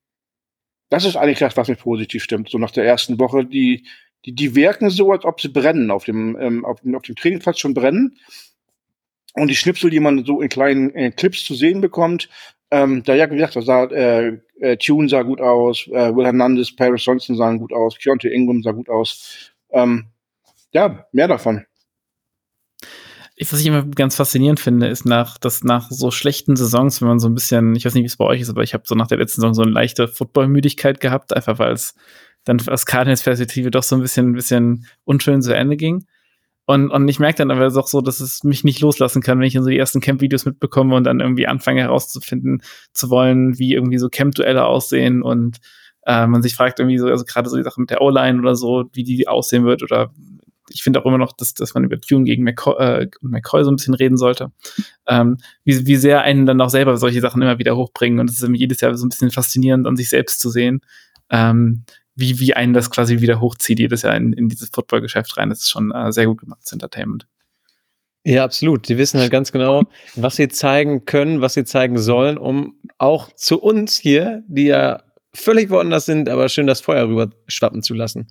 das 0.89 1.05
ist 1.05 1.15
eigentlich 1.15 1.39
das, 1.39 1.57
was 1.57 1.67
mich 1.67 1.79
positiv 1.79 2.23
stimmt. 2.23 2.49
So 2.49 2.57
nach 2.57 2.71
der 2.71 2.85
ersten 2.85 3.19
Woche, 3.19 3.45
die, 3.45 3.85
die, 4.25 4.33
die 4.33 4.55
wirken 4.55 4.89
so, 4.89 5.11
als 5.11 5.25
ob 5.25 5.41
sie 5.41 5.49
brennen, 5.49 5.91
auf 5.91 6.05
dem, 6.05 6.37
ähm, 6.39 6.65
auf, 6.65 6.79
auf 6.93 7.01
dem 7.01 7.15
Trainingplatz 7.15 7.59
schon 7.59 7.73
brennen. 7.73 8.17
Und 9.33 9.49
die 9.49 9.55
Schnipsel, 9.55 9.89
die 9.89 9.99
man 9.99 10.23
so 10.23 10.41
in 10.41 10.49
kleinen 10.49 10.93
äh, 10.95 11.11
Clips 11.11 11.43
zu 11.43 11.55
sehen 11.55 11.81
bekommt, 11.81 12.29
ähm, 12.71 13.03
da 13.03 13.13
ja 13.13 13.25
gesagt, 13.25 13.55
da 13.55 13.61
sah 13.61 13.85
äh, 13.85 14.39
äh, 14.59 14.77
Tune 14.77 15.09
sah 15.09 15.23
gut 15.23 15.41
aus, 15.41 15.87
äh, 15.87 16.15
Will 16.15 16.25
Hernandez, 16.25 16.75
Paris 16.75 17.05
Johnson 17.05 17.35
sahen 17.35 17.59
gut 17.59 17.73
aus, 17.73 17.97
Keontae 17.97 18.29
Ingram 18.29 18.63
sah 18.63 18.71
gut 18.71 18.89
aus. 18.89 19.51
Ähm, 19.71 20.11
ja, 20.71 21.05
mehr 21.11 21.27
davon. 21.27 21.65
Ich, 23.37 23.51
was 23.51 23.59
ich 23.59 23.65
immer 23.65 23.83
ganz 23.83 24.15
faszinierend 24.15 24.59
finde, 24.61 24.87
ist 24.87 25.05
nach, 25.05 25.37
dass 25.37 25.63
nach 25.63 25.91
so 25.91 26.09
schlechten 26.09 26.55
Saisons, 26.55 27.01
wenn 27.01 27.09
man 27.09 27.19
so 27.19 27.27
ein 27.27 27.35
bisschen, 27.35 27.75
ich 27.75 27.85
weiß 27.85 27.93
nicht, 27.93 28.03
wie 28.03 28.07
es 28.07 28.17
bei 28.17 28.25
euch 28.25 28.41
ist, 28.41 28.49
aber 28.49 28.63
ich 28.63 28.73
habe 28.73 28.83
so 28.85 28.95
nach 28.95 29.07
der 29.07 29.17
letzten 29.17 29.41
Saison 29.41 29.53
so 29.53 29.61
eine 29.61 29.71
leichte 29.71 30.07
Footballmüdigkeit 30.07 31.01
gehabt, 31.01 31.35
einfach 31.35 31.59
weil 31.59 31.73
es 31.73 31.95
dann 32.45 32.65
aus 32.67 32.85
Cardinals 32.85 33.23
Perspektive 33.23 33.71
doch 33.71 33.83
so 33.83 33.95
ein 33.95 34.01
bisschen, 34.01 34.29
ein 34.29 34.33
bisschen 34.33 34.85
unschön 35.03 35.41
zu 35.41 35.53
Ende 35.53 35.75
ging. 35.75 36.05
Und, 36.65 36.89
und 36.89 37.07
ich 37.07 37.19
merke 37.19 37.37
dann 37.37 37.51
aber 37.51 37.69
doch 37.69 37.87
so, 37.87 38.01
dass 38.01 38.19
es 38.19 38.43
mich 38.43 38.63
nicht 38.63 38.79
loslassen 38.79 39.21
kann, 39.21 39.39
wenn 39.39 39.47
ich 39.47 39.53
dann 39.53 39.63
so 39.63 39.69
die 39.69 39.77
ersten 39.77 40.01
Camp-Videos 40.01 40.45
mitbekomme 40.45 40.95
und 40.95 41.03
dann 41.03 41.19
irgendwie 41.19 41.47
anfange 41.47 41.81
herauszufinden 41.81 42.61
zu 42.91 43.09
wollen, 43.09 43.59
wie 43.59 43.73
irgendwie 43.73 43.99
so 43.99 44.09
Camp-Duelle 44.09 44.65
aussehen 44.65 45.21
und 45.21 45.57
äh, 46.05 46.27
man 46.27 46.41
sich 46.41 46.55
fragt 46.55 46.79
irgendwie 46.79 46.97
so, 46.97 47.07
also 47.07 47.25
gerade 47.25 47.49
so 47.49 47.57
die 47.57 47.63
Sache 47.63 47.79
mit 47.81 47.89
der 47.89 48.01
O-Line 48.01 48.39
oder 48.39 48.55
so, 48.55 48.85
wie 48.93 49.03
die 49.03 49.27
aussehen 49.27 49.65
wird 49.65 49.83
oder 49.83 50.11
ich 50.69 50.81
finde 50.81 50.99
auch 50.99 51.05
immer 51.05 51.17
noch, 51.17 51.31
dass, 51.33 51.53
dass 51.53 51.73
man 51.73 51.83
über 51.83 51.99
Tune 51.99 52.23
gegen 52.23 52.43
McCoy, 52.43 52.75
äh, 52.77 53.07
McCoy 53.21 53.63
so 53.63 53.71
ein 53.71 53.75
bisschen 53.75 53.93
reden 53.93 54.17
sollte. 54.17 54.51
Ähm, 55.07 55.37
wie, 55.63 55.85
wie 55.85 55.95
sehr 55.95 56.21
einen 56.21 56.45
dann 56.45 56.59
auch 56.61 56.69
selber 56.69 56.97
solche 56.97 57.21
Sachen 57.21 57.41
immer 57.41 57.59
wieder 57.59 57.75
hochbringen 57.75 58.19
und 58.19 58.29
es 58.29 58.41
ist 58.41 58.49
jedes 58.53 58.81
Jahr 58.81 58.95
so 58.95 59.05
ein 59.05 59.09
bisschen 59.09 59.31
faszinierend, 59.31 59.85
an 59.85 59.95
sich 59.95 60.09
selbst 60.09 60.39
zu 60.39 60.49
sehen. 60.49 60.81
Ähm, 61.29 61.83
wie, 62.15 62.39
wie 62.39 62.53
einen 62.53 62.73
das 62.73 62.89
quasi 62.89 63.19
wieder 63.19 63.41
hochzieht, 63.41 63.79
jedes 63.79 64.03
Jahr 64.03 64.15
in, 64.15 64.33
in 64.33 64.47
dieses 64.49 64.69
Footballgeschäft 64.69 65.37
rein. 65.37 65.49
Das 65.49 65.59
ist 65.59 65.69
schon 65.69 65.91
äh, 65.91 66.11
sehr 66.11 66.27
gut 66.27 66.39
gemachtes 66.39 66.71
Entertainment. 66.71 67.27
Ja, 68.23 68.43
absolut. 68.43 68.87
Die 68.89 68.97
wissen 68.97 69.19
halt 69.19 69.31
ganz 69.31 69.51
genau, 69.51 69.83
was 70.15 70.37
sie 70.37 70.47
zeigen 70.47 71.05
können, 71.05 71.41
was 71.41 71.53
sie 71.53 71.63
zeigen 71.63 71.99
sollen, 71.99 72.39
um 72.39 72.75
auch 72.97 73.31
zu 73.33 73.61
uns 73.61 73.97
hier, 73.97 74.43
die 74.47 74.65
ja 74.65 75.03
völlig 75.35 75.69
woanders 75.69 76.05
sind, 76.05 76.29
aber 76.29 76.49
schön 76.49 76.67
das 76.67 76.81
Feuer 76.81 77.07
rüber 77.07 77.29
schwappen 77.47 77.83
zu 77.83 77.93
lassen. 77.93 78.27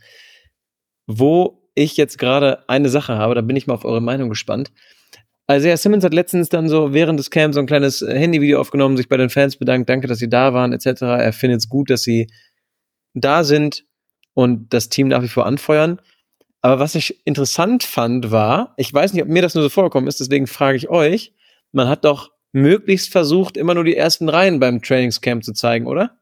Wo 1.06 1.62
ich 1.74 1.96
jetzt 1.96 2.18
gerade 2.18 2.68
eine 2.68 2.88
Sache 2.88 3.16
habe, 3.16 3.34
da 3.34 3.40
bin 3.40 3.56
ich 3.56 3.66
mal 3.66 3.74
auf 3.74 3.84
eure 3.84 4.00
Meinung 4.00 4.28
gespannt. 4.28 4.72
Also 5.46 5.68
ja, 5.68 5.76
Simmons 5.76 6.04
hat 6.04 6.14
letztens 6.14 6.48
dann 6.48 6.68
so 6.68 6.94
während 6.94 7.18
des 7.18 7.30
Camps 7.30 7.54
so 7.54 7.60
ein 7.60 7.66
kleines 7.66 8.00
Handyvideo 8.00 8.60
aufgenommen, 8.60 8.96
sich 8.96 9.08
bei 9.08 9.18
den 9.18 9.28
Fans 9.28 9.56
bedankt, 9.56 9.88
danke, 9.90 10.06
dass 10.06 10.18
sie 10.18 10.28
da 10.28 10.54
waren, 10.54 10.72
etc. 10.72 11.02
Er 11.02 11.32
findet 11.32 11.60
es 11.60 11.68
gut, 11.68 11.90
dass 11.90 12.02
sie 12.02 12.28
da 13.12 13.44
sind 13.44 13.84
und 14.32 14.72
das 14.72 14.88
Team 14.88 15.08
nach 15.08 15.22
wie 15.22 15.28
vor 15.28 15.46
anfeuern. 15.46 16.00
Aber 16.62 16.78
was 16.78 16.94
ich 16.94 17.26
interessant 17.26 17.82
fand, 17.82 18.30
war, 18.30 18.72
ich 18.78 18.92
weiß 18.92 19.12
nicht, 19.12 19.22
ob 19.22 19.28
mir 19.28 19.42
das 19.42 19.54
nur 19.54 19.62
so 19.62 19.68
vorgekommen 19.68 20.08
ist, 20.08 20.20
deswegen 20.20 20.46
frage 20.46 20.78
ich 20.78 20.88
euch, 20.88 21.34
man 21.72 21.88
hat 21.88 22.06
doch 22.06 22.30
möglichst 22.52 23.12
versucht, 23.12 23.58
immer 23.58 23.74
nur 23.74 23.84
die 23.84 23.96
ersten 23.96 24.30
Reihen 24.30 24.60
beim 24.60 24.80
Trainingscamp 24.80 25.44
zu 25.44 25.52
zeigen, 25.52 25.86
oder? 25.86 26.18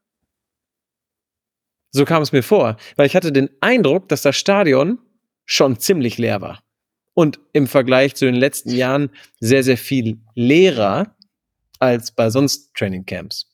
So 1.93 2.05
kam 2.07 2.23
es 2.23 2.33
mir 2.33 2.43
vor, 2.43 2.77
weil 2.97 3.07
ich 3.07 3.15
hatte 3.15 3.33
den 3.33 3.51
Eindruck, 3.61 4.09
dass 4.09 4.23
das 4.23 4.37
Stadion 4.37 4.99
schon 5.45 5.79
ziemlich 5.79 6.17
leer 6.19 6.41
war. 6.41 6.63
Und 7.15 7.39
im 7.53 7.67
Vergleich 7.67 8.15
zu 8.15 8.25
den 8.25 8.35
letzten 8.35 8.71
Jahren 8.71 9.11
sehr, 9.39 9.63
sehr 9.63 9.77
viel 9.77 10.19
leerer 10.35 11.15
als 11.79 12.13
bei 12.13 12.31
sonst 12.31 12.73
Trainingcamps. 12.75 13.47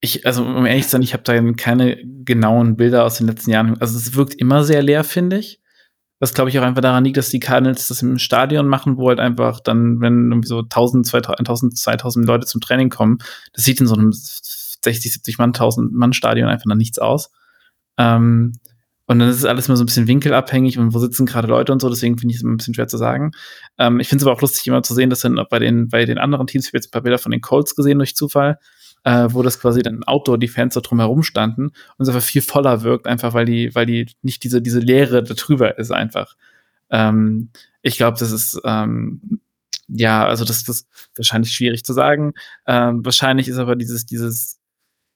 Ich, 0.00 0.26
also 0.26 0.44
um 0.44 0.66
ehrlich 0.66 0.84
zu 0.84 0.92
sein, 0.92 1.02
ich 1.02 1.12
habe 1.12 1.22
da 1.22 1.40
keine 1.52 2.02
genauen 2.24 2.76
Bilder 2.76 3.04
aus 3.04 3.18
den 3.18 3.28
letzten 3.28 3.50
Jahren. 3.50 3.80
Also 3.80 3.96
es 3.96 4.14
wirkt 4.14 4.34
immer 4.34 4.64
sehr 4.64 4.82
leer, 4.82 5.04
finde 5.04 5.38
ich. 5.38 5.60
Was 6.18 6.34
glaube 6.34 6.50
ich 6.50 6.58
auch 6.58 6.64
einfach 6.64 6.82
daran 6.82 7.04
liegt, 7.04 7.16
dass 7.16 7.30
die 7.30 7.40
Cardinals 7.40 7.88
das 7.88 8.02
im 8.02 8.18
Stadion 8.18 8.66
machen, 8.66 8.96
wo 8.96 9.08
halt 9.08 9.20
einfach 9.20 9.60
dann, 9.60 10.00
wenn 10.00 10.30
irgendwie 10.32 10.48
so 10.48 10.60
1000, 10.60 11.06
2000, 11.06 11.78
2000 11.78 12.26
Leute 12.26 12.46
zum 12.46 12.60
Training 12.60 12.90
kommen, 12.90 13.18
das 13.52 13.64
sieht 13.64 13.80
in 13.80 13.86
so 13.86 13.94
einem 13.94 14.12
60, 14.84 15.12
70 15.12 15.38
Mann, 15.38 15.50
1000 15.50 15.92
Mann 15.92 16.12
Stadion 16.12 16.48
einfach 16.48 16.66
noch 16.66 16.76
nichts 16.76 16.98
aus. 16.98 17.30
Ähm, 17.98 18.52
und 19.10 19.18
dann 19.18 19.28
ist 19.28 19.38
es 19.38 19.44
alles 19.44 19.66
immer 19.66 19.76
so 19.76 19.82
ein 19.82 19.86
bisschen 19.86 20.06
winkelabhängig 20.06 20.78
und 20.78 20.94
wo 20.94 21.00
sitzen 21.00 21.26
gerade 21.26 21.48
Leute 21.48 21.72
und 21.72 21.82
so, 21.82 21.88
deswegen 21.88 22.16
finde 22.16 22.30
ich 22.30 22.36
es 22.36 22.42
immer 22.44 22.52
ein 22.52 22.58
bisschen 22.58 22.74
schwer 22.74 22.86
zu 22.86 22.96
sagen. 22.96 23.32
Ähm, 23.76 23.98
ich 23.98 24.08
finde 24.08 24.22
es 24.22 24.26
aber 24.26 24.36
auch 24.36 24.40
lustig, 24.40 24.64
immer 24.68 24.84
zu 24.84 24.94
sehen, 24.94 25.10
dass 25.10 25.18
dann 25.18 25.44
bei 25.50 25.58
den, 25.58 25.88
bei 25.88 26.04
den 26.04 26.16
anderen 26.16 26.46
Teams, 26.46 26.66
ich 26.66 26.70
habe 26.70 26.78
jetzt 26.78 26.88
ein 26.88 26.90
paar 26.92 27.02
Bilder 27.02 27.18
von 27.18 27.32
den 27.32 27.40
Colts 27.40 27.74
gesehen 27.74 27.98
durch 27.98 28.14
Zufall, 28.14 28.60
äh, 29.02 29.26
wo 29.30 29.42
das 29.42 29.58
quasi 29.58 29.82
dann 29.82 30.04
Outdoor-Defense 30.04 30.74
so 30.74 30.80
drumherum 30.80 31.24
standen 31.24 31.64
und 31.64 31.74
es 31.98 32.08
einfach 32.08 32.22
viel 32.22 32.40
voller 32.40 32.82
wirkt, 32.82 33.08
einfach 33.08 33.34
weil 33.34 33.46
die, 33.46 33.74
weil 33.74 33.86
die 33.86 34.06
nicht 34.22 34.44
diese, 34.44 34.62
diese 34.62 34.78
Leere 34.78 35.24
da 35.24 35.34
drüber 35.34 35.76
ist 35.76 35.90
einfach. 35.90 36.36
Ähm, 36.90 37.50
ich 37.82 37.96
glaube, 37.96 38.16
das 38.16 38.30
ist, 38.30 38.60
ähm, 38.64 39.40
ja, 39.88 40.24
also 40.24 40.44
das, 40.44 40.62
das 40.62 40.82
ist 40.82 40.88
wahrscheinlich 41.16 41.52
schwierig 41.52 41.84
zu 41.84 41.92
sagen. 41.92 42.34
Ähm, 42.64 43.04
wahrscheinlich 43.04 43.48
ist 43.48 43.58
aber 43.58 43.74
dieses, 43.74 44.06
dieses 44.06 44.59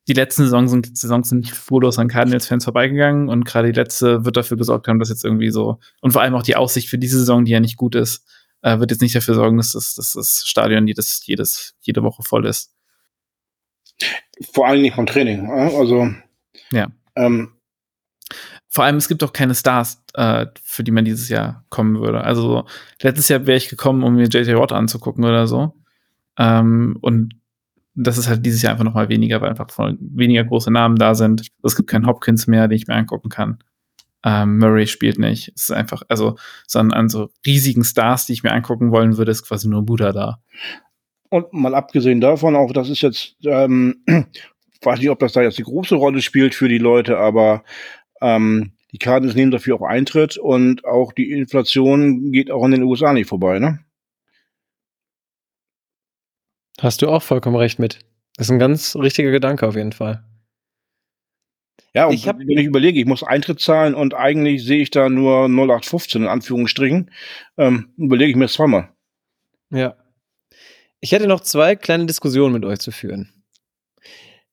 die 0.07 0.13
letzten 0.13 0.45
Saisons 0.45 0.71
sind, 0.71 0.97
Saisons 0.97 1.31
sind 1.31 1.41
nicht 1.41 1.55
spurlos 1.55 1.99
an 1.99 2.09
Cardinals-Fans 2.09 2.65
vorbeigegangen 2.65 3.29
und 3.29 3.45
gerade 3.45 3.73
die 3.73 3.79
letzte 3.79 4.25
wird 4.25 4.37
dafür 4.37 4.57
gesorgt 4.57 4.87
haben, 4.87 4.99
dass 4.99 5.09
jetzt 5.09 5.25
irgendwie 5.25 5.51
so, 5.51 5.79
und 6.01 6.13
vor 6.13 6.23
allem 6.23 6.35
auch 6.35 6.43
die 6.43 6.57
Aussicht 6.57 6.89
für 6.89 6.99
diese 6.99 7.19
Saison, 7.19 7.45
die 7.45 7.53
ja 7.53 7.61
nicht 7.61 7.77
gut 7.77 7.95
ist, 7.95 8.27
äh, 8.63 8.79
wird 8.79 8.91
jetzt 8.91 9.01
nicht 9.01 9.15
dafür 9.15 9.35
sorgen, 9.35 9.57
dass 9.57 9.73
das, 9.73 9.95
dass 9.95 10.13
das 10.13 10.45
Stadion 10.47 10.87
jedes, 10.87 11.27
jedes, 11.27 11.75
jede 11.81 12.03
Woche 12.03 12.23
voll 12.23 12.47
ist. 12.47 12.75
Vor 14.53 14.67
allem 14.67 14.83
nicht 14.83 14.95
vom 14.95 15.07
Training. 15.07 15.49
Also, 15.51 16.11
ja. 16.71 16.89
Ähm, 17.15 17.53
vor 18.69 18.85
allem, 18.85 18.97
es 18.97 19.07
gibt 19.07 19.23
auch 19.23 19.33
keine 19.33 19.55
Stars, 19.55 20.03
äh, 20.15 20.47
für 20.63 20.83
die 20.83 20.91
man 20.91 21.05
dieses 21.05 21.29
Jahr 21.29 21.65
kommen 21.69 22.01
würde. 22.01 22.23
Also, 22.23 22.67
letztes 23.01 23.29
Jahr 23.29 23.47
wäre 23.47 23.57
ich 23.57 23.69
gekommen, 23.69 24.03
um 24.03 24.17
mir 24.17 24.27
JJ 24.27 24.55
Watt 24.57 24.73
anzugucken 24.73 25.25
oder 25.25 25.47
so. 25.47 25.75
Ähm, 26.39 26.99
und 27.01 27.35
das 27.95 28.19
ist 28.19 28.29
halt 28.29 28.45
dieses 28.45 28.63
Jahr 28.63 28.73
einfach 28.73 28.85
noch 28.85 28.95
mal 28.95 29.09
weniger, 29.09 29.41
weil 29.41 29.51
einfach 29.51 29.69
weniger 30.01 30.45
große 30.45 30.71
Namen 30.71 30.97
da 30.97 31.15
sind. 31.15 31.49
Es 31.63 31.77
gibt 31.77 31.89
keinen 31.89 32.07
Hopkins 32.07 32.47
mehr, 32.47 32.69
den 32.69 32.77
ich 32.77 32.87
mir 32.87 32.95
angucken 32.95 33.29
kann. 33.29 33.59
Ähm, 34.25 34.59
Murray 34.59 34.87
spielt 34.87 35.19
nicht. 35.19 35.53
Es 35.55 35.65
ist 35.65 35.73
einfach, 35.73 36.03
also, 36.09 36.37
sondern 36.67 36.99
an 36.99 37.09
so 37.09 37.29
riesigen 37.47 37.85
Stars, 37.85 38.27
die 38.27 38.33
ich 38.33 38.43
mir 38.43 38.53
angucken 38.53 38.91
wollen 38.91 39.17
würde, 39.17 39.31
ist 39.31 39.47
quasi 39.47 39.69
nur 39.69 39.85
Buddha 39.85 40.13
da. 40.13 40.41
Und 41.29 41.53
mal 41.53 41.75
abgesehen 41.75 42.21
davon, 42.21 42.57
auch 42.57 42.73
das 42.73 42.89
ist 42.89 43.03
jetzt, 43.03 43.37
ähm, 43.45 44.03
weiß 44.83 44.99
nicht, 44.99 45.11
ob 45.11 45.19
das 45.19 45.33
da 45.33 45.43
jetzt 45.43 45.59
eine 45.59 45.67
große 45.67 45.95
Rolle 45.95 46.23
spielt 46.23 46.55
für 46.55 46.69
die 46.69 46.79
Leute, 46.79 47.19
aber 47.19 47.65
ähm, 48.21 48.73
die 48.93 48.99
Cardinals 48.99 49.37
nehmen 49.37 49.51
dafür 49.51 49.77
auch 49.77 49.83
Eintritt 49.83 50.37
und 50.37 50.85
auch 50.85 51.13
die 51.13 51.31
Inflation 51.31 52.33
geht 52.33 52.51
auch 52.51 52.65
in 52.65 52.71
den 52.71 52.83
USA 52.85 53.13
nicht 53.13 53.29
vorbei, 53.29 53.59
ne? 53.59 53.81
Hast 56.81 57.03
du 57.03 57.09
auch 57.09 57.23
vollkommen 57.23 57.57
recht 57.57 57.79
mit. 57.79 58.01
Das 58.37 58.49
ist 58.49 58.51
ein 58.51 58.59
ganz 58.59 58.97
richtiger 58.97 59.31
Gedanke 59.31 59.67
auf 59.67 59.77
jeden 59.77 59.93
Fall. 59.93 60.25
Ja, 61.95 62.07
und 62.07 62.15
ich 62.15 62.27
hab, 62.27 62.39
wenn 62.39 62.59
ich 62.59 62.67
überlege, 62.67 62.99
ich 62.99 63.07
muss 63.07 63.23
Eintritt 63.23 63.61
zahlen 63.61 63.95
und 63.95 64.15
eigentlich 64.15 64.65
sehe 64.65 64.83
ich 64.83 64.91
da 64.91 65.09
nur 65.09 65.49
0815 65.49 66.23
in 66.23 66.29
Anführungsstrichen, 66.29 67.11
ähm, 67.57 67.91
überlege 67.97 68.31
ich 68.31 68.37
mir 68.37 68.47
das 68.47 68.55
zweimal. 68.55 68.89
Ja. 69.71 69.97
Ich 71.01 71.13
hätte 71.13 71.27
noch 71.29 71.41
zwei 71.41 71.77
kleine 71.77 72.07
Diskussionen 72.07 72.55
mit 72.55 72.65
euch 72.65 72.81
zu 72.81 72.91
führen. 72.91 73.33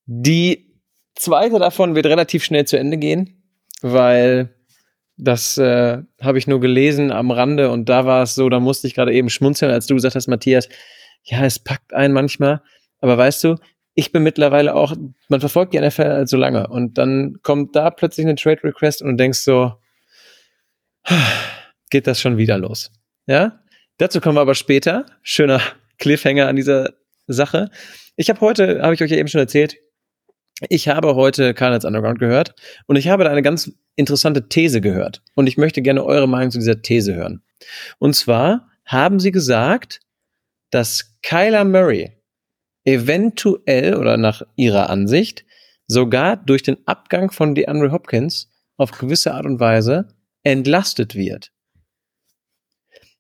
Die 0.05 0.75
zweite 1.15 1.59
davon 1.59 1.95
wird 1.95 2.05
relativ 2.05 2.43
schnell 2.43 2.65
zu 2.65 2.77
Ende 2.77 2.97
gehen, 2.97 3.43
weil 3.81 4.53
Das 5.17 5.57
äh, 5.57 5.99
habe 6.21 6.37
ich 6.39 6.47
nur 6.47 6.59
gelesen 6.61 7.11
am 7.11 7.31
Rande 7.31 7.69
und 7.71 7.89
da 7.89 8.05
war 8.05 8.23
es 8.23 8.35
so, 8.35 8.49
da 8.49 8.59
musste 8.59 8.87
ich 8.87 8.95
gerade 8.95 9.13
eben 9.13 9.29
schmunzeln, 9.29 9.71
als 9.71 9.87
du 9.87 9.95
gesagt 9.95 10.15
hast, 10.15 10.27
Matthias, 10.27 10.67
ja, 11.23 11.43
es 11.45 11.59
packt 11.59 11.93
einen 11.93 12.13
manchmal. 12.13 12.61
Aber 12.99 13.17
weißt 13.17 13.43
du, 13.43 13.55
ich 13.93 14.11
bin 14.11 14.23
mittlerweile 14.23 14.75
auch, 14.75 14.95
man 15.27 15.39
verfolgt 15.39 15.73
die 15.73 15.79
NFL 15.79 16.03
halt 16.03 16.29
so 16.29 16.37
lange 16.37 16.67
und 16.67 16.97
dann 16.97 17.39
kommt 17.41 17.75
da 17.75 17.89
plötzlich 17.89 18.25
eine 18.25 18.35
Trade 18.35 18.63
Request 18.63 19.01
und 19.01 19.09
du 19.09 19.15
denkst 19.15 19.39
so, 19.39 19.73
geht 21.89 22.07
das 22.07 22.21
schon 22.21 22.37
wieder 22.37 22.57
los. 22.57 22.91
Ja? 23.27 23.59
Dazu 23.97 24.21
kommen 24.21 24.37
wir 24.37 24.41
aber 24.41 24.55
später. 24.55 25.05
Schöner 25.21 25.61
Cliffhanger 25.97 26.47
an 26.47 26.55
dieser 26.55 26.93
Sache. 27.27 27.69
Ich 28.15 28.29
habe 28.29 28.39
heute, 28.41 28.81
habe 28.81 28.93
ich 28.93 29.03
euch 29.03 29.11
ja 29.11 29.17
eben 29.17 29.27
schon 29.27 29.41
erzählt, 29.41 29.77
ich 30.69 30.87
habe 30.87 31.15
heute 31.15 31.53
Carnets 31.53 31.85
Underground 31.85 32.19
gehört 32.19 32.53
und 32.85 32.95
ich 32.95 33.07
habe 33.09 33.23
da 33.23 33.31
eine 33.31 33.41
ganz 33.41 33.71
interessante 33.95 34.47
These 34.47 34.79
gehört. 34.79 35.21
Und 35.35 35.47
ich 35.47 35.57
möchte 35.57 35.81
gerne 35.81 36.03
eure 36.03 36.27
Meinung 36.27 36.51
zu 36.51 36.59
dieser 36.59 36.81
These 36.81 37.15
hören. 37.15 37.41
Und 37.97 38.15
zwar 38.15 38.69
haben 38.85 39.19
sie 39.19 39.31
gesagt, 39.31 40.01
dass 40.71 41.19
Kyler 41.21 41.63
Murray 41.65 42.11
eventuell 42.83 43.95
oder 43.95 44.17
nach 44.17 44.41
ihrer 44.55 44.89
Ansicht 44.89 45.45
sogar 45.87 46.37
durch 46.37 46.63
den 46.63 46.77
Abgang 46.87 47.31
von 47.31 47.53
DeAndre 47.53 47.91
Hopkins 47.91 48.49
auf 48.77 48.91
gewisse 48.91 49.33
Art 49.33 49.45
und 49.45 49.59
Weise 49.59 50.07
entlastet 50.43 51.15
wird. 51.15 51.51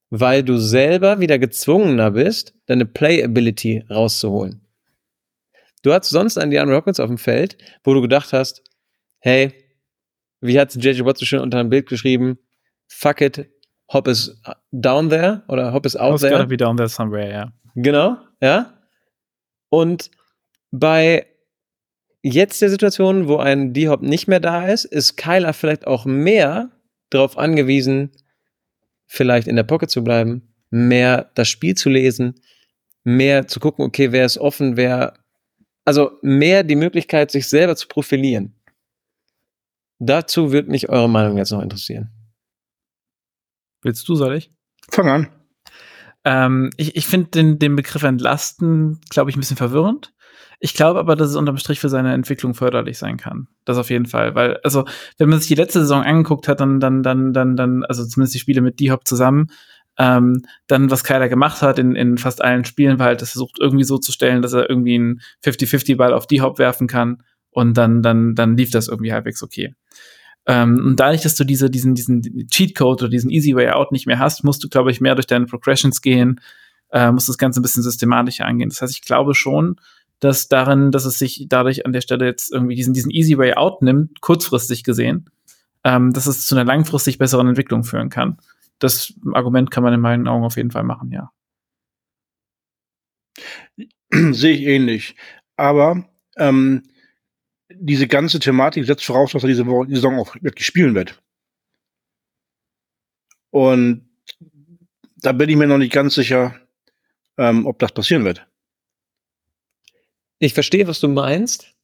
Weil 0.09 0.43
du 0.43 0.57
selber 0.57 1.19
wieder 1.19 1.37
gezwungener 1.37 2.11
bist, 2.11 2.55
deine 2.65 2.85
Playability 2.85 3.83
rauszuholen. 3.89 4.67
Du 5.83 5.93
hattest 5.93 6.11
sonst 6.11 6.37
einen 6.37 6.51
DeAndre 6.51 6.75
Hopkins 6.75 6.99
auf 6.99 7.07
dem 7.07 7.17
Feld, 7.17 7.57
wo 7.83 7.93
du 7.93 8.01
gedacht 8.01 8.33
hast, 8.33 8.63
hey, 9.19 9.53
wie 10.41 10.59
hat 10.59 10.75
JJ 10.75 11.05
Watt 11.05 11.17
so 11.17 11.25
schön 11.25 11.39
unter 11.39 11.59
einem 11.59 11.69
Bild 11.69 11.87
geschrieben? 11.87 12.39
Fuck 12.87 13.21
it, 13.21 13.49
Hop 13.93 14.07
is 14.07 14.39
down 14.71 15.09
there 15.09 15.43
oder 15.47 15.73
Hop 15.73 15.85
is 15.85 15.95
out 15.95 16.11
Hop's 16.13 16.21
there. 16.21 16.31
gotta 16.31 16.45
be 16.45 16.57
down 16.57 16.77
there 16.77 16.89
somewhere, 16.89 17.29
ja. 17.29 17.51
Genau, 17.75 18.17
ja. 18.41 18.73
Und 19.69 20.11
bei 20.71 21.25
jetzt 22.21 22.61
der 22.61 22.69
Situation, 22.69 23.27
wo 23.27 23.37
ein 23.37 23.73
D-Hop 23.73 24.01
nicht 24.01 24.27
mehr 24.27 24.39
da 24.39 24.67
ist, 24.67 24.85
ist 24.85 25.17
Kyler 25.17 25.53
vielleicht 25.53 25.87
auch 25.87 26.05
mehr 26.05 26.71
darauf 27.09 27.37
angewiesen, 27.37 28.11
vielleicht 29.07 29.47
in 29.47 29.55
der 29.55 29.63
Pocket 29.63 29.89
zu 29.89 30.03
bleiben, 30.03 30.53
mehr 30.69 31.31
das 31.35 31.49
Spiel 31.49 31.75
zu 31.75 31.89
lesen, 31.89 32.35
mehr 33.03 33.47
zu 33.47 33.59
gucken, 33.59 33.85
okay, 33.85 34.11
wer 34.11 34.25
ist 34.25 34.37
offen, 34.37 34.77
wer, 34.77 35.13
also 35.83 36.11
mehr 36.21 36.63
die 36.63 36.75
Möglichkeit, 36.75 37.31
sich 37.31 37.47
selber 37.49 37.75
zu 37.75 37.87
profilieren. 37.87 38.55
Dazu 39.99 40.51
würde 40.51 40.71
mich 40.71 40.89
eure 40.89 41.09
Meinung 41.09 41.37
jetzt 41.37 41.51
noch 41.51 41.61
interessieren. 41.61 42.09
Willst 43.81 44.07
du, 44.07 44.15
soll 44.15 44.35
ich? 44.35 44.51
Fang 44.89 45.09
an. 45.09 45.27
Ähm, 46.23 46.69
ich 46.77 46.95
ich 46.95 47.07
finde 47.07 47.29
den, 47.29 47.59
den 47.59 47.75
Begriff 47.75 48.03
entlasten, 48.03 49.01
glaube 49.09 49.29
ich, 49.29 49.37
ein 49.37 49.39
bisschen 49.39 49.57
verwirrend. 49.57 50.13
Ich 50.59 50.75
glaube 50.75 50.99
aber, 50.99 51.15
dass 51.15 51.29
es 51.29 51.35
unterm 51.35 51.57
Strich 51.57 51.79
für 51.79 51.89
seine 51.89 52.13
Entwicklung 52.13 52.53
förderlich 52.53 52.99
sein 52.99 53.17
kann. 53.17 53.47
Das 53.65 53.77
auf 53.77 53.89
jeden 53.89 54.05
Fall. 54.05 54.35
Weil, 54.35 54.57
also, 54.63 54.85
wenn 55.17 55.27
man 55.27 55.39
sich 55.39 55.47
die 55.47 55.55
letzte 55.55 55.79
Saison 55.79 56.03
angeguckt 56.03 56.47
hat, 56.47 56.59
dann, 56.59 56.79
dann, 56.79 57.01
dann, 57.01 57.33
dann, 57.33 57.55
dann, 57.55 57.83
also 57.83 58.05
zumindest 58.05 58.35
die 58.35 58.39
Spiele 58.39 58.61
mit 58.61 58.79
D-Hop 58.79 59.07
zusammen, 59.07 59.47
ähm, 59.97 60.43
dann, 60.67 60.91
was 60.91 61.03
Kyler 61.03 61.29
gemacht 61.29 61.63
hat 61.63 61.79
in, 61.79 61.95
in 61.95 62.19
fast 62.19 62.43
allen 62.43 62.63
Spielen, 62.63 62.99
war 62.99 63.07
halt, 63.07 63.23
das 63.23 63.31
versucht 63.31 63.57
irgendwie 63.59 63.83
so 63.83 63.97
zu 63.97 64.11
stellen, 64.11 64.43
dass 64.43 64.53
er 64.53 64.69
irgendwie 64.69 64.95
einen 64.95 65.21
50-50-Ball 65.43 66.13
auf 66.13 66.27
D-Hop 66.27 66.59
werfen 66.59 66.87
kann 66.87 67.23
und 67.49 67.75
dann, 67.75 68.03
dann, 68.03 68.35
dann 68.35 68.55
lief 68.55 68.69
das 68.69 68.87
irgendwie 68.87 69.13
halbwegs 69.13 69.41
okay. 69.41 69.73
Ähm, 70.47 70.83
und 70.85 70.99
dadurch, 70.99 71.21
dass 71.21 71.35
du 71.35 71.43
diese, 71.43 71.69
diesen, 71.69 71.93
diesen 71.95 72.47
Cheatcode 72.49 73.03
oder 73.03 73.09
diesen 73.09 73.29
Easy 73.29 73.55
Way 73.55 73.69
Out 73.69 73.91
nicht 73.91 74.07
mehr 74.07 74.19
hast, 74.19 74.43
musst 74.43 74.63
du, 74.63 74.69
glaube 74.69 74.91
ich, 74.91 75.01
mehr 75.01 75.15
durch 75.15 75.27
deine 75.27 75.45
Progressions 75.45 76.01
gehen, 76.01 76.41
äh, 76.91 77.11
musst 77.11 77.29
das 77.29 77.37
Ganze 77.37 77.59
ein 77.59 77.63
bisschen 77.63 77.83
systematischer 77.83 78.45
angehen. 78.45 78.69
Das 78.69 78.81
heißt, 78.81 78.93
ich 78.93 79.01
glaube 79.01 79.35
schon, 79.35 79.75
dass 80.19 80.47
darin, 80.47 80.91
dass 80.91 81.05
es 81.05 81.17
sich 81.17 81.45
dadurch 81.49 81.85
an 81.85 81.93
der 81.93 82.01
Stelle 82.01 82.25
jetzt 82.25 82.51
irgendwie 82.51 82.75
diesen, 82.75 82.93
diesen 82.93 83.11
Easy 83.11 83.37
Way 83.37 83.53
Out 83.53 83.81
nimmt, 83.81 84.21
kurzfristig 84.21 84.83
gesehen, 84.83 85.29
ähm, 85.83 86.13
dass 86.13 86.27
es 86.27 86.45
zu 86.45 86.55
einer 86.55 86.65
langfristig 86.65 87.17
besseren 87.17 87.47
Entwicklung 87.47 87.83
führen 87.83 88.09
kann. 88.09 88.37
Das 88.79 89.13
Argument 89.33 89.71
kann 89.71 89.83
man 89.83 89.93
in 89.93 89.99
meinen 89.99 90.27
Augen 90.27 90.43
auf 90.43 90.57
jeden 90.57 90.71
Fall 90.71 90.83
machen, 90.83 91.11
ja. 91.11 91.31
Sehe 94.11 94.53
ich 94.53 94.61
ähnlich. 94.63 95.15
Aber 95.55 96.05
ähm, 96.37 96.83
diese 97.75 98.07
ganze 98.07 98.39
Thematik 98.39 98.85
setzt 98.85 99.05
voraus, 99.05 99.31
dass 99.31 99.43
er 99.43 99.49
diese 99.49 99.65
Saison 99.89 100.19
auch 100.19 100.35
wirklich 100.41 100.65
spielen 100.65 100.95
wird. 100.95 101.21
Und 103.51 104.09
da 105.17 105.31
bin 105.33 105.49
ich 105.49 105.55
mir 105.55 105.67
noch 105.67 105.77
nicht 105.77 105.93
ganz 105.93 106.15
sicher, 106.15 106.55
ähm, 107.37 107.65
ob 107.65 107.79
das 107.79 107.91
passieren 107.91 108.25
wird. 108.25 108.45
Ich 110.39 110.53
verstehe, 110.53 110.87
was 110.87 110.99
du 110.99 111.07
meinst. 111.07 111.75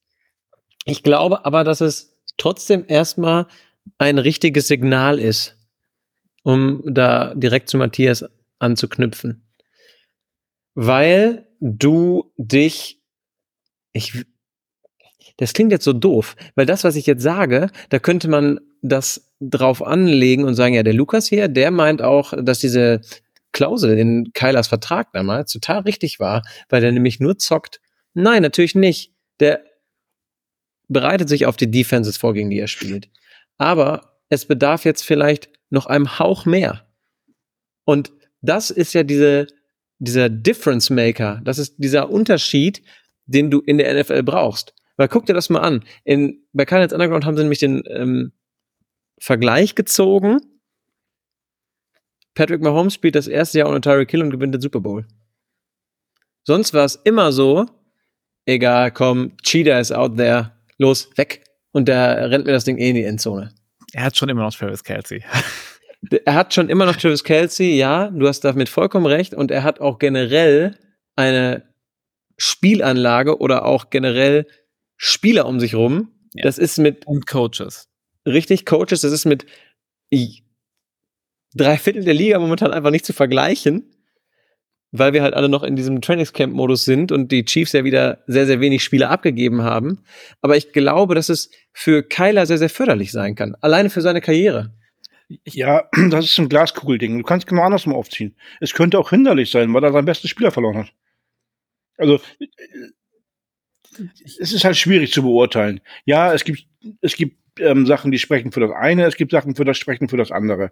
Ich 0.86 1.04
glaube 1.04 1.46
aber, 1.46 1.64
dass 1.64 1.82
es 1.82 2.18
trotzdem 2.38 2.86
erstmal 2.88 3.48
ein 3.98 4.18
richtiges 4.18 4.68
Signal 4.68 5.20
ist, 5.20 5.58
um 6.44 6.82
da 6.86 7.36
direkt 7.36 7.70
zu 7.70 7.78
Matthias 7.78 8.26
anzuknüpfen. 8.60 9.44
Weil 10.74 11.48
du 11.60 12.32
dich, 12.38 13.02
ich, 13.92 14.26
das 15.38 15.54
klingt 15.54 15.72
jetzt 15.72 15.86
so 15.86 15.94
doof, 15.94 16.36
weil 16.56 16.66
das, 16.66 16.84
was 16.84 16.96
ich 16.96 17.06
jetzt 17.06 17.24
sage, 17.24 17.70
da 17.90 18.00
könnte 18.00 18.28
man 18.28 18.60
das 18.82 19.32
drauf 19.40 19.86
anlegen 19.86 20.44
und 20.44 20.56
sagen, 20.56 20.74
ja, 20.74 20.84
der 20.84 20.94
Lukas 20.94 21.28
hier, 21.28 21.48
der 21.48 21.72
meint 21.72 22.02
auch, 22.02 22.34
dass 22.38 22.60
diese 22.60 23.02
Klausel 23.52 23.98
in 23.98 24.34
Kylers 24.34 24.68
Vertrag 24.68 25.12
damals 25.14 25.52
total 25.52 25.82
richtig 25.82 26.20
war, 26.20 26.44
weil 26.70 26.82
der 26.82 26.92
nämlich 26.92 27.20
nur 27.20 27.38
zockt. 27.38 27.80
Nein, 28.14 28.42
natürlich 28.42 28.76
nicht. 28.76 29.14
Der 29.40 29.64
bereitet 30.88 31.30
sich 31.30 31.46
auf 31.46 31.58
die 31.58 31.70
Defenses 31.70 32.18
vor, 32.18 32.34
gegen 32.34 32.50
die 32.50 32.60
er 32.60 32.68
spielt. 32.68 33.10
Aber 33.58 34.20
es 34.30 34.46
bedarf 34.46 34.86
jetzt 34.86 35.04
vielleicht 35.04 35.50
noch 35.70 35.86
einem 35.86 36.20
Hauch 36.20 36.46
mehr. 36.46 36.88
Und 37.86 38.12
das 38.42 38.70
ist 38.70 38.94
ja 38.94 39.04
diese, 39.04 39.48
dieser 40.00 40.30
Difference 40.30 40.90
Maker. 40.90 41.42
Das 41.44 41.58
ist 41.58 41.76
dieser 41.78 42.10
Unterschied, 42.10 42.82
den 43.26 43.52
du 43.52 43.60
in 43.60 43.78
der 43.78 44.02
NFL 44.02 44.24
brauchst. 44.24 44.74
Weil 44.98 45.08
guck 45.08 45.26
dir 45.28 45.34
das 45.34 45.50
mal 45.50 45.62
an. 45.62 45.84
In, 46.04 46.44
bei 46.54 46.66
Kyle 46.66 46.82
Underground 46.92 47.26
haben 47.26 47.38
sie 47.38 47.44
nämlich 47.44 47.60
den 47.60 47.84
ähm, 47.88 48.34
Vergleich 49.20 49.76
gezogen. 49.76 50.40
Patrick 52.34 52.62
Mahomes 52.62 52.94
spielt 52.94 53.16
das 53.16 53.28
erste 53.28 53.60
Jahr 53.60 53.70
ohne 53.70 53.82
Tyreek 53.82 54.12
Hill 54.12 54.22
und 54.22 54.32
gewinnt 54.32 54.54
den 54.54 54.62
Super 54.62 54.80
Bowl. 54.80 55.06
Sonst 56.44 56.74
war 56.74 56.86
es 56.86 56.96
immer 56.96 57.32
so, 57.32 57.66
egal, 58.46 58.92
komm, 58.92 59.36
Cheetah 59.44 59.80
ist 59.80 59.92
out 59.92 60.18
there, 60.18 60.54
los, 60.78 61.10
weg. 61.16 61.44
Und 61.72 61.88
der 61.88 62.32
rennt 62.32 62.46
mir 62.46 62.54
das 62.54 62.64
Ding 62.64 62.78
eh 62.78 62.90
in 62.90 62.96
die 62.96 63.04
Endzone. 63.04 63.54
Er 63.94 64.04
hat 64.04 64.18
schon 64.18 64.30
immer 64.30 64.44
noch 64.44 64.54
Travis 64.54 64.84
Kelsey. 64.84 65.24
Er 66.26 66.36
hat 66.36 66.54
schon 66.54 66.70
immer 66.70 66.86
noch 66.86 66.96
Travis 66.96 67.24
Kelsey, 67.24 67.76
ja, 67.76 68.12
du 68.12 68.28
hast 68.28 68.42
damit 68.42 68.70
vollkommen 68.70 69.08
recht. 69.08 69.34
Und 69.34 69.50
er 69.50 69.64
hat 69.64 69.82
auch 69.82 69.98
generell 69.98 70.78
eine 71.16 71.64
Spielanlage 72.38 73.40
oder 73.40 73.66
auch 73.66 73.90
generell 73.90 74.46
Spieler 74.98 75.46
um 75.46 75.60
sich 75.60 75.76
rum. 75.76 76.12
Ja. 76.34 76.44
Das 76.44 76.58
ist 76.58 76.78
mit 76.78 77.06
Und 77.08 77.28
Coaches. 77.28 77.88
richtig 78.26 78.66
Coaches, 78.66 79.02
das 79.02 79.12
ist 79.12 79.26
mit 79.26 79.46
drei 81.54 81.78
Viertel 81.78 82.04
der 82.04 82.14
Liga 82.14 82.40
momentan 82.40 82.72
einfach 82.72 82.92
nicht 82.92 83.06
zu 83.06 83.14
vergleichen, 83.14 83.94
weil 84.92 85.14
wir 85.14 85.22
halt 85.22 85.34
alle 85.34 85.50
noch 85.50 85.64
in 85.64 85.76
diesem 85.76 86.02
Trainingscamp-Modus 86.02 86.86
sind 86.86 87.12
und 87.12 87.32
die 87.32 87.46
Chiefs 87.46 87.74
ja 87.74 87.84
wieder 87.84 88.24
sehr, 88.28 88.46
sehr 88.46 88.60
wenig 88.60 88.84
Spiele 88.84 89.10
abgegeben 89.10 89.64
haben. 89.64 90.04
Aber 90.42 90.56
ich 90.58 90.72
glaube, 90.72 91.16
dass 91.16 91.30
es 91.30 91.50
für 91.74 92.04
Kyler 92.04 92.46
sehr, 92.46 92.58
sehr 92.58 92.70
förderlich 92.70 93.12
sein 93.12 93.36
kann. 93.36 93.56
Alleine 93.62 93.90
für 93.90 94.02
seine 94.02 94.22
Karriere. 94.22 94.74
Ja, 95.46 95.90
das 96.10 96.26
ist 96.26 96.38
ein 96.40 96.50
Glaskugelding. 96.50 97.18
Du 97.18 97.24
kannst 97.24 97.48
genau 97.48 97.64
andersrum 97.64 97.94
aufziehen. 97.94 98.36
Es 98.62 98.74
könnte 98.74 98.98
auch 99.00 99.10
hinderlich 99.10 99.52
sein, 99.52 99.74
weil 99.74 99.84
er 99.84 99.92
seinen 99.92 100.06
besten 100.06 100.28
Spieler 100.28 100.52
verloren 100.52 100.78
hat. 100.80 100.94
Also, 101.98 102.20
es 104.26 104.54
ist 104.54 104.64
halt 104.64 104.78
schwierig 104.78 105.12
zu 105.12 105.24
beurteilen. 105.24 105.82
Ja, 106.06 106.34
es 106.34 106.44
gibt, 106.44 106.66
es 107.02 107.16
gibt 107.16 107.38
ähm, 107.60 107.86
Sachen, 107.86 108.12
die 108.12 108.20
sprechen 108.20 108.52
für 108.52 108.60
das 108.60 108.72
eine, 108.72 109.06
es 109.06 109.16
gibt 109.16 109.32
Sachen, 109.32 109.56
für 109.56 109.66
das 109.66 109.78
sprechen 109.78 110.10
für 110.10 110.18
das 110.18 110.32
andere. 110.32 110.72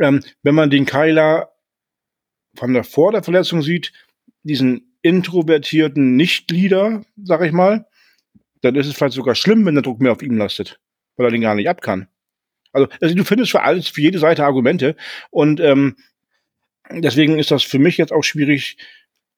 Ähm, 0.00 0.22
wenn 0.42 0.54
man 0.54 0.70
den 0.70 0.86
Keiler 0.86 1.52
von 2.54 2.74
der 2.74 2.84
vor 2.84 3.12
der 3.12 3.22
Verletzung 3.22 3.62
sieht, 3.62 3.92
diesen 4.42 4.96
introvertierten 5.02 6.16
Nicht-Leader, 6.16 7.04
sag 7.22 7.42
ich 7.42 7.52
mal, 7.52 7.86
dann 8.62 8.74
ist 8.74 8.86
es 8.86 8.94
vielleicht 8.94 9.14
sogar 9.14 9.34
schlimm, 9.34 9.64
wenn 9.64 9.74
der 9.74 9.82
Druck 9.82 10.00
mehr 10.00 10.12
auf 10.12 10.22
ihm 10.22 10.36
lastet, 10.36 10.80
weil 11.16 11.26
er 11.26 11.30
den 11.30 11.40
gar 11.40 11.54
nicht 11.54 11.68
ab 11.68 11.80
kann. 11.80 12.08
Also, 12.72 12.88
also 13.00 13.14
du 13.14 13.24
findest 13.24 13.52
für 13.52 13.62
alles, 13.62 13.88
für 13.88 14.00
jede 14.00 14.18
Seite 14.18 14.44
Argumente 14.44 14.96
und 15.30 15.60
ähm, 15.60 15.96
deswegen 16.90 17.38
ist 17.38 17.50
das 17.50 17.62
für 17.62 17.78
mich 17.78 17.96
jetzt 17.96 18.12
auch 18.12 18.24
schwierig 18.24 18.76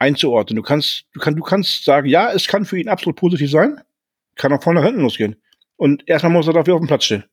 einzuordnen. 0.00 0.56
Du 0.56 0.62
kannst, 0.62 1.04
du 1.12 1.20
kannst, 1.20 1.38
du 1.38 1.42
kannst 1.42 1.84
sagen, 1.84 2.08
ja, 2.08 2.32
es 2.32 2.48
kann 2.48 2.64
für 2.64 2.78
ihn 2.78 2.88
absolut 2.88 3.16
positiv 3.16 3.50
sein, 3.50 3.80
kann 4.34 4.52
auch 4.52 4.62
vorne 4.62 4.80
nach 4.80 4.86
hinten 4.86 5.02
losgehen. 5.02 5.36
Und 5.76 6.08
erstmal 6.08 6.32
muss 6.32 6.46
er 6.46 6.54
dafür 6.54 6.74
auf 6.74 6.80
dem 6.80 6.88
Platz 6.88 7.04
stehen. 7.04 7.24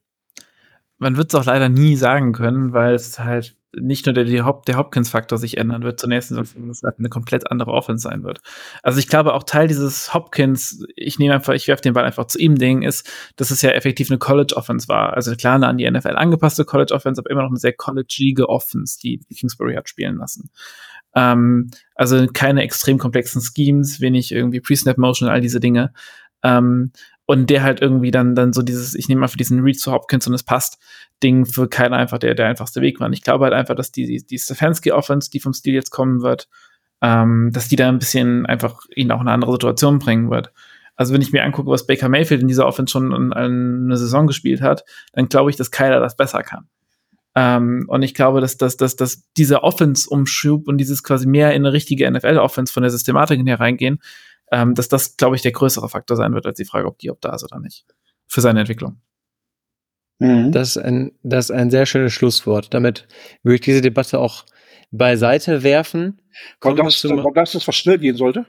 man 0.99 1.18
wird 1.18 1.34
es 1.34 1.36
auch 1.39 1.45
leider 1.45 1.70
nie 1.70 1.95
sagen 1.95 2.34
können, 2.34 2.74
weil 2.74 2.93
es 2.93 3.20
halt 3.20 3.55
nicht 3.80 4.05
nur 4.05 4.13
der, 4.13 4.24
der, 4.24 4.45
Hop, 4.45 4.65
der 4.65 4.78
Hopkins-Faktor 4.78 5.38
sich 5.38 5.57
ändern 5.57 5.84
wird 5.84 5.99
zur 5.99 6.09
nächsten 6.09 6.36
Saison, 6.36 6.70
es 6.70 6.82
halt 6.84 6.97
eine 6.97 7.09
komplett 7.09 7.51
andere 7.51 7.72
Offense 7.72 8.07
sein 8.07 8.24
wird. 8.24 8.39
Also 8.82 8.99
ich 8.99 9.07
glaube 9.07 9.34
auch 9.34 9.43
Teil 9.43 9.68
dieses 9.68 10.13
Hopkins, 10.13 10.84
ich 10.95 11.20
nehme 11.20 11.36
einfach, 11.36 11.53
ich 11.53 11.68
werfe 11.68 11.82
den 11.82 11.93
Ball 11.93 12.05
einfach 12.05 12.26
zu 12.26 12.39
ihm 12.39 12.55
Ding, 12.55 12.82
ist, 12.82 13.07
dass 13.36 13.51
es 13.51 13.61
ja 13.61 13.72
effektiv 13.72 14.09
eine 14.09 14.18
College-Offense 14.18 14.88
war. 14.88 15.13
Also 15.13 15.36
klar 15.36 15.55
eine 15.55 15.68
an 15.68 15.78
die 15.78 15.89
NFL 15.89 16.15
angepasste 16.15 16.65
College-Offense, 16.65 17.22
aber 17.22 17.30
immer 17.30 17.43
noch 17.43 17.49
eine 17.49 17.59
sehr 17.59 17.74
collegeige 17.74 18.49
Offense, 18.49 18.97
die 18.99 19.20
Kingsbury 19.36 19.76
hat 19.76 19.89
spielen 19.89 20.18
lassen. 20.18 20.49
Ähm, 21.18 21.72
also 21.95 22.28
keine 22.32 22.61
extrem 22.61 22.99
komplexen 22.99 23.41
Schemes, 23.41 23.99
wenig 23.99 24.32
irgendwie 24.32 24.61
Pre-Snap-Motion, 24.61 25.28
all 25.28 25.41
diese 25.41 25.59
Dinge. 25.59 25.91
Ähm, 26.43 26.91
und 27.26 27.49
der 27.49 27.63
halt 27.63 27.82
irgendwie 27.82 28.11
dann, 28.11 28.36
dann 28.36 28.53
so 28.53 28.61
dieses, 28.61 28.93
ich 28.93 29.09
nehme 29.09 29.22
mal 29.22 29.28
für 29.28 29.38
diesen 29.38 29.61
Read 29.61 29.80
zu 29.80 29.91
Hopkins 29.91 30.28
und 30.28 30.34
es 30.34 30.43
passt, 30.43 30.78
Ding 31.24 31.47
für 31.47 31.68
keiner 31.68 31.97
einfach 31.97 32.20
der, 32.20 32.36
der 32.36 32.45
einfachste 32.47 32.82
Weg 32.82 32.99
war. 32.99 33.07
Und 33.07 33.13
ich 33.13 33.24
glaube 33.24 33.45
halt 33.45 33.53
einfach, 33.55 33.74
dass 33.74 33.91
die, 33.91 34.24
die 34.24 34.38
Stefanski-Offense, 34.38 35.32
die 35.32 35.39
vom 35.39 35.53
Stil 35.53 35.74
jetzt 35.74 35.89
kommen 35.89 36.22
wird, 36.22 36.47
ähm, 37.01 37.49
dass 37.51 37.68
die 37.68 37.76
da 37.76 37.89
ein 37.89 37.99
bisschen 37.99 38.45
einfach 38.45 38.82
ihn 38.95 39.11
auch 39.11 39.20
in 39.20 39.28
eine 39.28 39.34
andere 39.34 39.53
Situation 39.53 39.97
bringen 39.97 40.30
wird. 40.30 40.53
Also 40.95 41.13
wenn 41.15 41.22
ich 41.22 41.34
mir 41.34 41.43
angucke, 41.43 41.70
was 41.70 41.88
Baker 41.88 42.09
Mayfield 42.09 42.41
in 42.41 42.47
dieser 42.47 42.68
Offense 42.68 42.91
schon 42.91 43.11
in, 43.11 43.32
in 43.32 43.86
eine 43.86 43.97
Saison 43.97 44.28
gespielt 44.28 44.61
hat, 44.61 44.84
dann 45.13 45.30
glaube 45.30 45.49
ich, 45.49 45.55
dass 45.55 45.72
Kyler 45.72 45.99
das 45.99 46.15
besser 46.15 46.43
kann. 46.43 46.70
Ähm, 47.38 47.85
und 47.88 48.01
ich 48.01 48.15
glaube, 48.15 48.41
dass, 48.41 48.57
dass, 48.57 48.77
dass, 48.77 48.95
dass 48.95 49.31
dieser 49.33 49.63
Offense-Umschub 49.63 50.67
und 50.67 50.79
dieses 50.79 51.03
quasi 51.03 51.27
mehr 51.27 51.53
in 51.53 51.63
eine 51.63 51.71
richtige 51.71 52.09
NFL-Offense 52.09 52.73
von 52.73 52.81
der 52.81 52.89
Systematik 52.89 53.45
her 53.45 53.59
reingehen, 53.59 53.99
ähm, 54.51 54.73
dass 54.73 54.88
das, 54.88 55.17
glaube 55.17 55.35
ich, 55.35 55.43
der 55.43 55.51
größere 55.51 55.88
Faktor 55.88 56.17
sein 56.17 56.33
wird, 56.33 56.47
als 56.47 56.57
die 56.57 56.65
Frage, 56.65 56.88
ob 56.88 56.97
die 56.97 57.11
ob 57.11 57.21
da 57.21 57.35
ist 57.35 57.43
oder 57.43 57.59
nicht. 57.59 57.85
Für 58.27 58.41
seine 58.41 58.61
Entwicklung. 58.61 58.99
Mhm. 60.17 60.51
Das, 60.51 60.69
ist 60.69 60.77
ein, 60.77 61.11
das 61.21 61.51
ist 61.51 61.55
ein 61.55 61.69
sehr 61.69 61.85
schönes 61.85 62.11
Schlusswort. 62.11 62.73
Damit 62.73 63.07
würde 63.43 63.55
ich 63.55 63.61
diese 63.61 63.81
Debatte 63.81 64.17
auch 64.17 64.43
beiseite 64.89 65.61
werfen. 65.61 66.19
Kommt 66.59 66.79
das, 66.79 67.03
kommt 67.03 67.38
das, 67.38 67.67
was 67.67 67.75
schnell 67.75 67.99
gehen 67.99 68.15
sollte? 68.15 68.47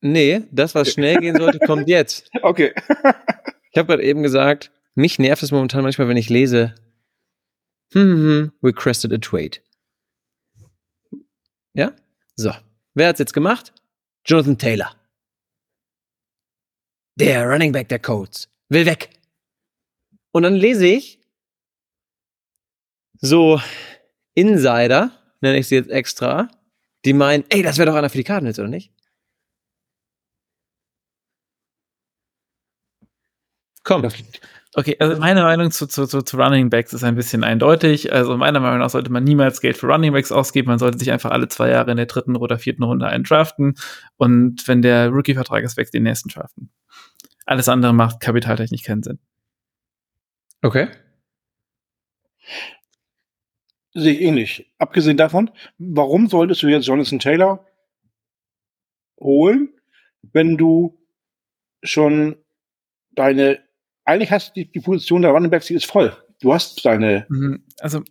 Nee, 0.00 0.42
das, 0.50 0.74
was 0.74 0.90
schnell 0.90 1.18
gehen 1.18 1.36
sollte, 1.36 1.60
kommt 1.60 1.88
jetzt. 1.88 2.28
Okay. 2.42 2.72
ich 3.70 3.78
habe 3.78 3.86
gerade 3.86 4.02
eben 4.02 4.24
gesagt, 4.24 4.72
mich 4.96 5.20
nervt 5.20 5.44
es 5.44 5.52
momentan 5.52 5.84
manchmal, 5.84 6.08
wenn 6.08 6.16
ich 6.16 6.28
lese, 6.28 6.74
hm, 7.92 8.02
hm, 8.02 8.24
hm 8.24 8.52
requested 8.62 9.12
a 9.12 9.18
trade. 9.18 9.58
Ja? 11.74 11.92
So. 12.36 12.52
Wer 12.94 13.08
hat's 13.08 13.18
jetzt 13.18 13.32
gemacht? 13.32 13.72
Jonathan 14.24 14.58
Taylor. 14.58 14.94
Der 17.16 17.46
Running 17.46 17.72
Back 17.72 17.88
der 17.88 17.98
Colts 17.98 18.48
will 18.68 18.86
weg. 18.86 19.10
Und 20.32 20.44
dann 20.44 20.54
lese 20.54 20.86
ich 20.86 21.20
so 23.20 23.60
Insider, 24.34 25.12
nenne 25.40 25.58
ich 25.58 25.68
sie 25.68 25.76
jetzt 25.76 25.90
extra, 25.90 26.48
die 27.04 27.12
meinen, 27.12 27.44
ey, 27.50 27.62
das 27.62 27.78
wäre 27.78 27.90
doch 27.90 27.96
einer 27.96 28.10
für 28.10 28.18
die 28.18 28.24
Cardinals, 28.24 28.58
oder 28.58 28.68
nicht? 28.68 28.92
Komm. 33.84 34.08
Okay, 34.74 34.96
also 35.00 35.20
meine 35.20 35.42
Meinung 35.42 35.70
zu, 35.70 35.86
zu, 35.86 36.06
zu, 36.06 36.22
zu 36.22 36.36
Running 36.38 36.70
Backs 36.70 36.94
ist 36.94 37.04
ein 37.04 37.14
bisschen 37.14 37.44
eindeutig. 37.44 38.10
Also 38.12 38.36
meiner 38.38 38.60
Meinung 38.60 38.78
nach 38.78 38.88
sollte 38.88 39.12
man 39.12 39.22
niemals 39.22 39.60
Geld 39.60 39.76
für 39.76 39.86
Running 39.86 40.12
Backs 40.12 40.32
ausgeben. 40.32 40.68
Man 40.68 40.78
sollte 40.78 40.98
sich 40.98 41.10
einfach 41.12 41.30
alle 41.30 41.48
zwei 41.48 41.68
Jahre 41.68 41.90
in 41.90 41.98
der 41.98 42.06
dritten 42.06 42.36
oder 42.36 42.58
vierten 42.58 42.82
Runde 42.82 43.06
einen 43.06 43.24
draften. 43.24 43.74
Und 44.16 44.66
wenn 44.66 44.80
der 44.80 45.10
Rookie-Vertrag 45.10 45.62
ist, 45.62 45.76
weg 45.76 45.90
den 45.90 46.04
nächsten 46.04 46.30
draften. 46.30 46.70
Alles 47.44 47.68
andere 47.68 47.92
macht 47.92 48.20
kapitaltechnisch 48.20 48.82
keinen 48.82 49.02
Sinn. 49.02 49.18
Okay. 50.62 50.88
Sehe 53.92 54.14
ich 54.14 54.20
ähnlich. 54.22 54.72
Abgesehen 54.78 55.18
davon, 55.18 55.50
warum 55.76 56.28
solltest 56.28 56.62
du 56.62 56.68
jetzt 56.68 56.86
Jonathan 56.86 57.18
Taylor 57.18 57.66
holen, 59.20 59.68
wenn 60.22 60.56
du 60.56 60.98
schon 61.82 62.36
deine 63.10 63.62
eigentlich 64.04 64.30
hast 64.30 64.50
du 64.50 64.62
die, 64.62 64.72
die 64.72 64.80
Position 64.80 65.22
der 65.22 65.30
Running 65.30 65.50
Backs, 65.50 65.66
die 65.66 65.74
ist 65.74 65.86
voll. 65.86 66.12
Du 66.40 66.52
hast 66.52 66.84
deine. 66.84 67.26
Mhm. 67.28 67.64
Also 67.80 68.02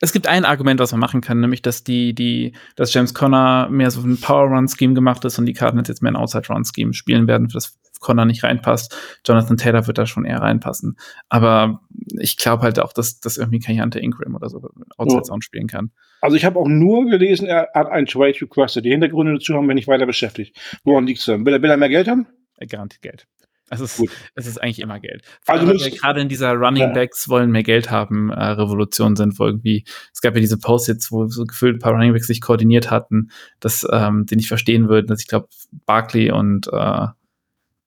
es 0.00 0.12
gibt 0.12 0.26
ein 0.26 0.44
Argument, 0.44 0.80
was 0.80 0.92
man 0.92 1.00
machen 1.00 1.20
kann, 1.20 1.40
nämlich, 1.40 1.62
dass 1.62 1.84
die, 1.84 2.14
die, 2.14 2.52
dass 2.76 2.94
James 2.94 3.14
Conner 3.14 3.68
mehr 3.68 3.90
so 3.90 4.00
ein 4.00 4.20
Power-Run-Scheme 4.20 4.94
gemacht 4.94 5.24
ist 5.24 5.38
und 5.38 5.46
die 5.46 5.52
Cardinals 5.52 5.88
jetzt 5.88 6.02
mehr 6.02 6.12
ein 6.12 6.16
Outside-Run-Scheme 6.16 6.94
spielen 6.94 7.26
werden, 7.26 7.48
für 7.48 7.54
das 7.54 7.78
Conner 8.00 8.24
nicht 8.24 8.42
reinpasst. 8.44 8.96
Jonathan 9.24 9.56
Taylor 9.56 9.86
wird 9.86 9.96
da 9.96 10.06
schon 10.06 10.24
eher 10.24 10.40
reinpassen. 10.40 10.98
Aber 11.28 11.80
ich 12.18 12.36
glaube 12.36 12.62
halt 12.62 12.80
auch, 12.80 12.92
dass, 12.92 13.20
dass 13.20 13.36
irgendwie 13.36 13.60
Kayante 13.60 14.00
Ingram 14.00 14.34
oder 14.34 14.48
so 14.48 14.60
Outside-Sound 14.98 15.44
spielen 15.44 15.68
kann. 15.68 15.92
Also 16.20 16.36
ich 16.36 16.44
habe 16.44 16.58
auch 16.58 16.68
nur 16.68 17.06
gelesen, 17.06 17.46
er 17.46 17.70
hat 17.74 17.88
einen 17.88 18.06
Trade 18.06 18.34
requested. 18.40 18.84
Die 18.84 18.90
Hintergründe 18.90 19.34
dazu 19.34 19.54
haben 19.54 19.68
wir 19.68 19.74
nicht 19.74 19.88
weiter 19.88 20.06
beschäftigt. 20.06 20.56
Woran 20.84 21.06
liegt 21.06 21.20
es 21.20 21.24
denn? 21.24 21.46
Will 21.46 21.54
er, 21.54 21.62
will 21.62 21.70
er 21.70 21.76
mehr 21.76 21.88
Geld 21.88 22.08
haben? 22.08 22.26
Er 22.56 22.66
garantiert 22.66 23.02
Geld. 23.02 23.26
Es 23.72 23.80
ist, 23.80 24.04
es 24.34 24.46
ist 24.46 24.62
eigentlich 24.62 24.80
immer 24.80 25.00
Geld. 25.00 25.24
Vor 25.42 25.54
also 25.54 25.72
gerade 25.72 26.20
in 26.20 26.28
dieser 26.28 26.52
Running 26.52 26.92
Backs 26.92 27.28
wollen 27.28 27.50
mehr 27.50 27.62
Geld 27.62 27.90
haben, 27.90 28.30
äh, 28.30 28.44
Revolution 28.44 29.16
sind, 29.16 29.38
wo 29.38 29.46
irgendwie, 29.46 29.84
es 30.12 30.20
gab 30.20 30.34
ja 30.34 30.40
diese 30.40 30.58
Posts 30.58 30.88
jetzt, 30.88 31.12
wo 31.12 31.26
so 31.26 31.44
gefühlt 31.44 31.76
ein 31.76 31.78
paar 31.78 31.92
Running 31.92 32.12
Backs 32.12 32.26
sich 32.26 32.42
koordiniert 32.42 32.90
hatten, 32.90 33.30
dass, 33.60 33.86
ähm, 33.90 34.26
die 34.26 34.36
nicht 34.36 34.48
verstehen 34.48 34.90
würden, 34.90 35.06
dass 35.06 35.22
ich 35.22 35.26
glaube, 35.26 35.48
Barkley 35.86 36.30
und 36.30 36.68
äh, 36.70 37.06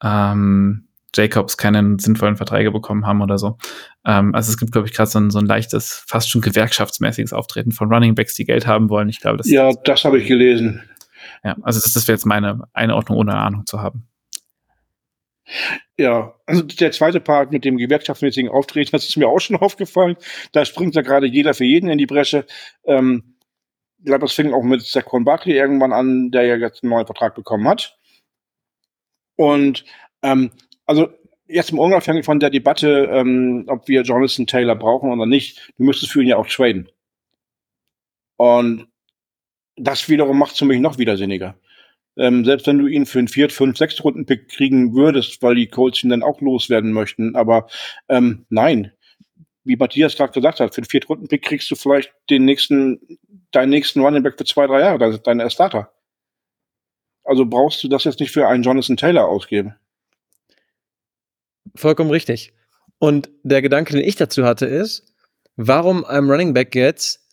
ähm, 0.04 0.88
Jacobs 1.16 1.56
keine 1.56 1.98
sinnvollen 2.00 2.36
Verträge 2.36 2.72
bekommen 2.72 3.06
haben 3.06 3.22
oder 3.22 3.38
so. 3.38 3.58
Ähm, 4.06 4.34
also 4.34 4.50
es 4.50 4.58
gibt, 4.58 4.72
glaube 4.72 4.88
ich, 4.88 4.94
gerade 4.94 5.10
so 5.10 5.20
ein, 5.20 5.30
so 5.30 5.40
ein 5.40 5.46
leichtes, 5.46 6.04
fast 6.08 6.30
schon 6.30 6.42
gewerkschaftsmäßiges 6.42 7.32
Auftreten 7.32 7.72
von 7.72 7.94
Running 7.94 8.16
Backs, 8.16 8.34
die 8.34 8.46
Geld 8.46 8.66
haben 8.66 8.90
wollen. 8.90 9.08
Ich 9.08 9.22
glaube, 9.22 9.38
das 9.38 9.50
Ja, 9.50 9.72
das 9.84 10.04
habe 10.04 10.18
ich 10.20 10.28
gelesen. 10.28 10.82
Ja, 11.44 11.56
also 11.62 11.80
das, 11.80 11.94
das 11.94 12.08
wäre 12.08 12.16
jetzt 12.16 12.26
meine 12.26 12.64
Einordnung, 12.74 13.20
ohne 13.20 13.36
Ahnung 13.36 13.66
zu 13.68 13.82
haben. 13.82 14.08
Ja, 15.98 16.36
also 16.46 16.64
der 16.64 16.92
zweite 16.92 17.20
Part 17.20 17.52
mit 17.52 17.66
dem 17.66 17.78
gewerkschaftsmäßigen 17.78 18.50
Auftreten, 18.50 18.92
das 18.92 19.08
ist 19.08 19.16
mir 19.18 19.28
auch 19.28 19.40
schon 19.40 19.56
aufgefallen. 19.62 20.18
Da 20.52 20.66
springt 20.66 20.96
ja 20.96 21.02
gerade 21.02 21.28
jeder 21.28 21.54
für 21.54 21.66
jeden 21.66 21.90
in 21.90 21.98
die 21.98 22.06
Bresche. 22.06 22.46
Ähm, 22.86 23.36
ich 24.00 24.06
glaube, 24.06 24.22
das 24.22 24.34
fing 24.34 24.54
auch 24.54 24.64
mit 24.64 24.82
Saquon 24.82 25.24
Barkley 25.26 25.56
irgendwann 25.56 25.94
an, 25.94 26.32
der 26.32 26.46
ja 26.46 26.56
jetzt 26.56 26.84
einen 26.84 26.92
neuen 26.92 27.06
Vertrag 27.06 27.36
bekommen 27.36 27.68
hat. 27.68 27.98
Und 29.36 29.86
ähm, 30.22 30.52
also 30.86 31.10
jetzt 31.48 31.72
im 31.72 31.80
Unabhängig 31.80 32.26
von 32.26 32.40
der 32.40 32.50
Debatte, 32.50 33.10
ähm, 33.12 33.66
ob 33.68 33.88
wir 33.88 34.02
Jonathan 34.02 34.48
Taylor 34.48 34.76
brauchen 34.76 35.12
oder 35.12 35.26
nicht, 35.26 35.72
du 35.78 35.84
müsstest 35.84 36.12
für 36.12 36.22
ihn 36.22 36.28
ja 36.28 36.38
auch 36.38 36.48
traden. 36.48 36.90
Und 38.38 38.88
das 39.76 40.10
wiederum 40.10 40.38
macht 40.38 40.54
es 40.54 40.60
für 40.60 40.66
mich 40.66 40.80
noch 40.80 40.98
widersinniger. 40.98 41.56
Ähm, 42.18 42.46
selbst 42.46 42.68
wenn 42.68 42.78
du 42.78 42.88
ihn 42.88 43.06
für 43.06 43.20
einen 43.20 43.28
Viert-, 43.28 43.52
Fünf-, 43.52 43.78
Sechs-Runden-Pick 43.78 44.50
kriegen 44.50 44.96
würdest, 44.96 45.42
weil 45.42 45.56
die 45.56 45.68
Colts 45.68 46.04
ihn 46.04 46.10
dann 46.10 46.24
auch 46.24 46.40
loswerden 46.42 46.92
möchten. 46.92 47.36
Aber 47.36 47.68
ähm, 48.08 48.46
nein, 48.50 48.92
wie 49.66 49.76
Matthias 49.76 50.16
gerade 50.16 50.32
gesagt 50.32 50.60
hat, 50.60 50.74
für 50.74 50.80
einen 50.80 50.90
Viert-Runden-Pick 50.90 51.44
kriegst 51.44 51.70
du 51.72 51.76
vielleicht 51.76 52.14
den 52.30 52.46
nächsten, 52.46 53.20
deinen 53.52 53.70
nächsten 53.70 54.00
Running 54.00 54.24
Back 54.24 54.38
für 54.38 54.46
zwei, 54.46 54.68
drei 54.68 54.80
Jahre, 54.80 55.20
dein, 55.20 55.40
dein 55.40 55.50
Starter. 55.50 55.92
Also 57.24 57.46
brauchst 57.46 57.84
du 57.84 57.88
das 57.88 58.04
jetzt 58.04 58.20
nicht 58.20 58.32
für 58.32 58.48
einen 58.48 58.64
Jonathan 58.64 58.98
Taylor 58.98 59.28
ausgeben. 59.28 59.76
Vollkommen 61.76 62.12
richtig. 62.12 62.54
Und 63.00 63.30
der 63.44 63.62
Gedanke, 63.62 63.94
den 63.94 64.08
ich 64.08 64.16
dazu 64.16 64.46
hatte, 64.46 64.68
ist, 64.68 65.14
warum 65.56 66.06
einem 66.06 66.30
Running 66.30 66.54
Back 66.54 66.76
jetzt 66.76 67.28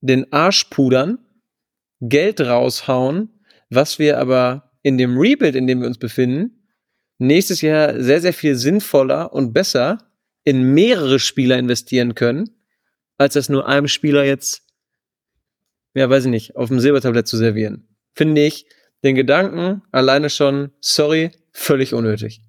den 0.00 0.32
Arsch 0.32 0.64
pudern, 0.64 1.18
Geld 2.00 2.40
raushauen 2.40 3.39
was 3.70 3.98
wir 3.98 4.18
aber 4.18 4.72
in 4.82 4.98
dem 4.98 5.18
Rebuild, 5.18 5.54
in 5.54 5.66
dem 5.66 5.80
wir 5.80 5.86
uns 5.86 5.98
befinden, 5.98 6.66
nächstes 7.18 7.60
Jahr 7.60 8.00
sehr, 8.00 8.20
sehr 8.20 8.32
viel 8.32 8.56
sinnvoller 8.56 9.32
und 9.32 9.52
besser 9.52 9.98
in 10.44 10.74
mehrere 10.74 11.18
Spieler 11.18 11.58
investieren 11.58 12.14
können, 12.14 12.50
als 13.18 13.34
das 13.34 13.48
nur 13.48 13.68
einem 13.68 13.88
Spieler 13.88 14.24
jetzt, 14.24 14.62
ja, 15.94 16.08
weiß 16.08 16.24
ich 16.24 16.30
nicht, 16.30 16.56
auf 16.56 16.68
dem 16.68 16.80
Silbertablett 16.80 17.26
zu 17.26 17.36
servieren. 17.36 17.88
Finde 18.14 18.44
ich 18.44 18.66
den 19.04 19.14
Gedanken 19.14 19.82
alleine 19.92 20.30
schon, 20.30 20.72
sorry, 20.80 21.30
völlig 21.52 21.94
unnötig. 21.94 22.42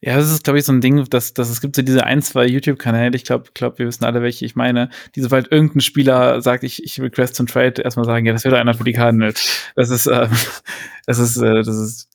Ja, 0.00 0.16
das 0.16 0.30
ist, 0.30 0.44
glaube 0.44 0.58
ich, 0.58 0.64
so 0.64 0.72
ein 0.72 0.80
Ding, 0.80 1.04
dass, 1.08 1.34
dass 1.34 1.48
es 1.48 1.60
gibt 1.60 1.76
so 1.76 1.82
diese 1.82 2.04
ein, 2.04 2.22
zwei 2.22 2.46
YouTube-Kanäle, 2.46 3.16
ich 3.16 3.24
glaube, 3.24 3.50
glaub, 3.54 3.78
wir 3.78 3.86
wissen 3.86 4.04
alle, 4.04 4.22
welche 4.22 4.44
ich 4.44 4.54
meine, 4.54 4.90
die 5.14 5.22
sobald 5.22 5.50
irgendein 5.50 5.80
Spieler 5.80 6.40
sagt, 6.42 6.64
ich, 6.64 6.84
ich 6.84 7.00
request 7.00 7.34
zum 7.34 7.46
Trade, 7.46 7.82
erstmal 7.82 8.04
sagen, 8.04 8.26
ja, 8.26 8.32
das 8.32 8.44
wird 8.44 8.54
einer 8.54 8.74
für 8.74 8.84
die 8.84 8.92
Cardinals. 8.92 9.72
Das 9.74 9.90
ist, 9.90 10.06
äh, 10.06 10.28
das 11.06 11.18
ist, 11.18 11.36
äh, 11.38 11.62
das 11.62 11.68
ist 11.68 12.08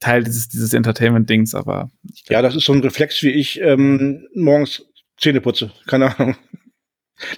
Teil 0.00 0.24
dieses, 0.24 0.48
dieses 0.48 0.72
Entertainment-Dings, 0.72 1.54
aber. 1.54 1.90
Glaub, 2.02 2.30
ja, 2.30 2.42
das 2.42 2.54
ist 2.54 2.66
so 2.66 2.72
ein 2.72 2.80
Reflex, 2.80 3.22
wie 3.22 3.30
ich 3.30 3.60
ähm, 3.60 4.28
morgens 4.34 4.84
Zähne 5.16 5.40
putze. 5.40 5.72
Keine 5.86 6.18
Ahnung. 6.18 6.36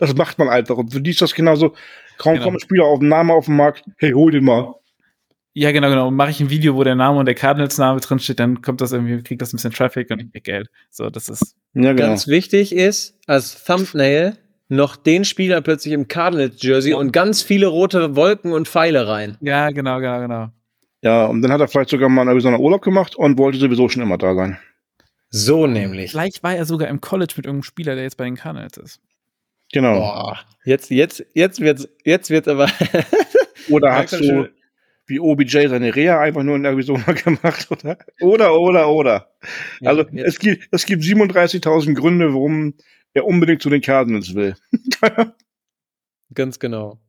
Das 0.00 0.14
macht 0.14 0.38
man 0.38 0.48
einfach. 0.48 0.76
Und 0.76 0.92
für 0.92 1.00
die 1.00 1.10
ist 1.10 1.22
das 1.22 1.34
genauso. 1.34 1.74
Kaum 2.18 2.34
genau. 2.34 2.46
kommt 2.46 2.56
ein 2.56 2.60
Spieler 2.60 2.84
auf 2.84 2.98
den 2.98 3.08
Namen 3.08 3.30
auf 3.30 3.46
den 3.46 3.56
Markt, 3.56 3.84
hey, 3.96 4.10
hol 4.10 4.32
den 4.32 4.44
mal. 4.44 4.74
Ja, 5.58 5.72
genau, 5.72 5.88
genau. 5.88 6.08
Mache 6.12 6.30
ich 6.30 6.38
ein 6.38 6.50
Video, 6.50 6.76
wo 6.76 6.84
der 6.84 6.94
Name 6.94 7.18
und 7.18 7.26
der 7.26 7.34
Cardinals-Name 7.34 7.98
drinsteht, 7.98 8.38
dann 8.38 8.62
kommt 8.62 8.80
das 8.80 8.92
irgendwie, 8.92 9.20
kriegt 9.24 9.42
das 9.42 9.52
ein 9.52 9.56
bisschen 9.56 9.72
Traffic 9.72 10.08
und 10.08 10.20
ich 10.20 10.30
krieg 10.30 10.44
Geld. 10.44 10.68
So, 10.88 11.10
das 11.10 11.28
ist. 11.28 11.56
Ja, 11.74 11.94
genau. 11.94 12.10
Ganz 12.10 12.28
wichtig 12.28 12.72
ist, 12.72 13.18
als 13.26 13.64
Thumbnail 13.64 14.38
noch 14.68 14.94
den 14.94 15.24
Spieler 15.24 15.60
plötzlich 15.60 15.94
im 15.94 16.06
Cardinals-Jersey 16.06 16.94
und 16.94 17.12
ganz 17.12 17.42
viele 17.42 17.66
rote 17.66 18.14
Wolken 18.14 18.52
und 18.52 18.68
Pfeile 18.68 19.08
rein. 19.08 19.36
Ja, 19.40 19.70
genau, 19.70 19.98
genau, 19.98 20.20
genau. 20.20 20.48
Ja, 21.02 21.26
und 21.26 21.42
dann 21.42 21.50
hat 21.50 21.60
er 21.60 21.66
vielleicht 21.66 21.90
sogar 21.90 22.08
mal 22.08 22.20
einen 22.20 22.30
Arizona 22.30 22.58
Urlaub 22.58 22.82
gemacht 22.82 23.16
und 23.16 23.36
wollte 23.36 23.58
sowieso 23.58 23.88
schon 23.88 24.02
immer 24.02 24.16
da 24.16 24.36
sein. 24.36 24.58
So 25.30 25.66
nämlich. 25.66 26.12
Vielleicht 26.12 26.44
war 26.44 26.54
er 26.54 26.66
sogar 26.66 26.86
im 26.86 27.00
College 27.00 27.34
mit 27.36 27.46
irgendeinem 27.46 27.64
Spieler, 27.64 27.96
der 27.96 28.04
jetzt 28.04 28.16
bei 28.16 28.26
den 28.26 28.36
Cardinals 28.36 28.76
ist. 28.76 29.00
Genau. 29.72 29.98
Boah, 29.98 30.38
jetzt, 30.64 30.90
jetzt, 30.90 31.26
jetzt 31.34 31.58
wird's, 31.58 31.88
jetzt 32.04 32.30
wird's 32.30 32.46
aber. 32.46 32.68
Oder 33.68 34.02
so 34.06 34.18
schön. 34.18 34.48
Wie 35.08 35.20
OBJ 35.20 35.66
seine 35.68 35.94
Reha 35.94 36.20
einfach 36.20 36.42
nur 36.42 36.56
in 36.56 36.64
Arizona 36.64 37.12
gemacht, 37.12 37.68
oder? 37.70 37.98
Oder, 38.20 38.58
oder, 38.58 38.88
oder. 38.88 39.32
Ja, 39.80 39.90
also 39.90 40.02
jetzt- 40.12 40.26
es 40.28 40.38
gibt, 40.38 40.68
es 40.70 40.86
gibt 40.86 41.02
37.000 41.02 41.94
Gründe, 41.94 42.32
warum 42.32 42.74
er 43.14 43.24
unbedingt 43.26 43.62
zu 43.62 43.70
den 43.70 43.80
Cardinals 43.80 44.34
will. 44.34 44.54
Ganz 46.34 46.58
genau. 46.58 47.00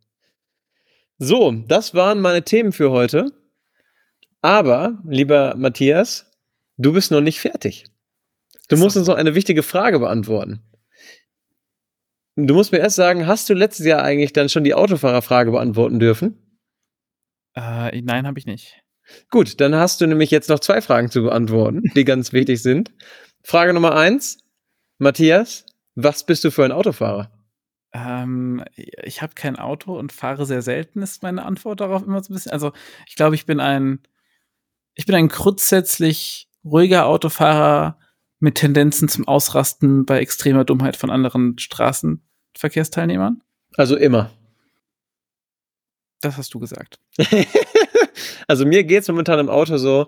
So, 1.18 1.52
das 1.68 1.94
waren 1.94 2.22
meine 2.22 2.44
Themen 2.44 2.72
für 2.72 2.92
heute. 2.92 3.32
Aber, 4.42 4.98
lieber 5.06 5.56
Matthias, 5.58 6.32
du 6.78 6.94
bist 6.94 7.12
noch 7.12 7.20
nicht 7.22 7.40
fertig. 7.42 7.86
Du 8.70 8.78
musst 8.78 8.96
uns 8.96 9.08
noch 9.08 9.16
eine 9.16 9.36
wichtige 9.36 9.64
Frage 9.64 10.00
beantworten. 10.00 10.62
Du 12.38 12.54
musst 12.54 12.72
mir 12.72 12.78
erst 12.78 12.96
sagen, 12.96 13.28
hast 13.28 13.50
du 13.50 13.54
letztes 13.54 13.86
Jahr 13.86 14.02
eigentlich 14.02 14.32
dann 14.32 14.48
schon 14.48 14.64
die 14.64 14.74
Autofahrerfrage 14.74 15.52
beantworten 15.52 16.00
dürfen? 16.00 16.38
Äh, 17.56 18.02
nein, 18.02 18.28
habe 18.28 18.40
ich 18.40 18.46
nicht. 18.46 18.82
Gut, 19.32 19.60
dann 19.60 19.76
hast 19.76 20.02
du 20.02 20.08
nämlich 20.08 20.32
jetzt 20.32 20.50
noch 20.50 20.60
zwei 20.60 20.82
Fragen 20.82 21.10
zu 21.10 21.24
beantworten, 21.24 21.84
die 21.96 22.06
ganz 22.06 22.34
wichtig 22.34 22.62
sind. 22.62 22.92
Frage 23.44 23.74
Nummer 23.74 23.96
eins. 23.96 24.38
Matthias, 24.98 25.66
was 25.96 26.26
bist 26.26 26.44
du 26.44 26.52
für 26.52 26.66
ein 26.66 26.72
Autofahrer? 26.72 27.32
Ähm, 27.94 28.64
ich 28.76 29.22
habe 29.22 29.34
kein 29.34 29.56
Auto 29.56 29.98
und 29.98 30.12
fahre 30.12 30.46
sehr 30.46 30.62
selten, 30.62 31.02
ist 31.02 31.24
meine 31.24 31.46
Antwort 31.46 31.80
darauf 31.80 32.04
immer 32.04 32.22
so 32.22 32.32
ein 32.32 32.36
bisschen. 32.36 32.52
Also, 32.52 32.74
ich 33.08 33.16
glaube, 33.16 33.36
ich 33.36 33.46
bin 33.46 33.60
ein, 33.60 34.00
ich 34.94 35.06
bin 35.06 35.16
ein 35.16 35.30
grundsätzlich 35.30 36.50
ruhiger 36.64 37.06
Autofahrer 37.06 37.98
mit 38.40 38.56
Tendenzen 38.56 39.10
zum 39.10 39.28
Ausrasten 39.28 40.06
bei 40.06 40.20
extremer 40.20 40.66
Dummheit 40.66 40.98
von 40.98 41.10
anderen 41.10 41.58
Straßenverkehrsteilnehmern. 41.58 43.42
Also 43.76 43.96
immer. 43.96 44.32
Das 46.22 46.38
hast 46.38 46.54
du 46.54 46.60
gesagt. 46.60 47.00
also 48.48 48.66
mir 48.66 48.84
geht's 48.84 49.08
momentan 49.08 49.40
im 49.40 49.50
Auto 49.50 49.78
so, 49.78 50.08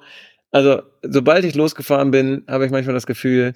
also 0.52 0.82
sobald 1.02 1.46
ich 1.46 1.56
losgefahren 1.56 2.12
bin, 2.12 2.44
habe 2.48 2.66
ich 2.66 2.72
manchmal 2.72 2.94
das 2.94 3.06
Gefühl, 3.06 3.54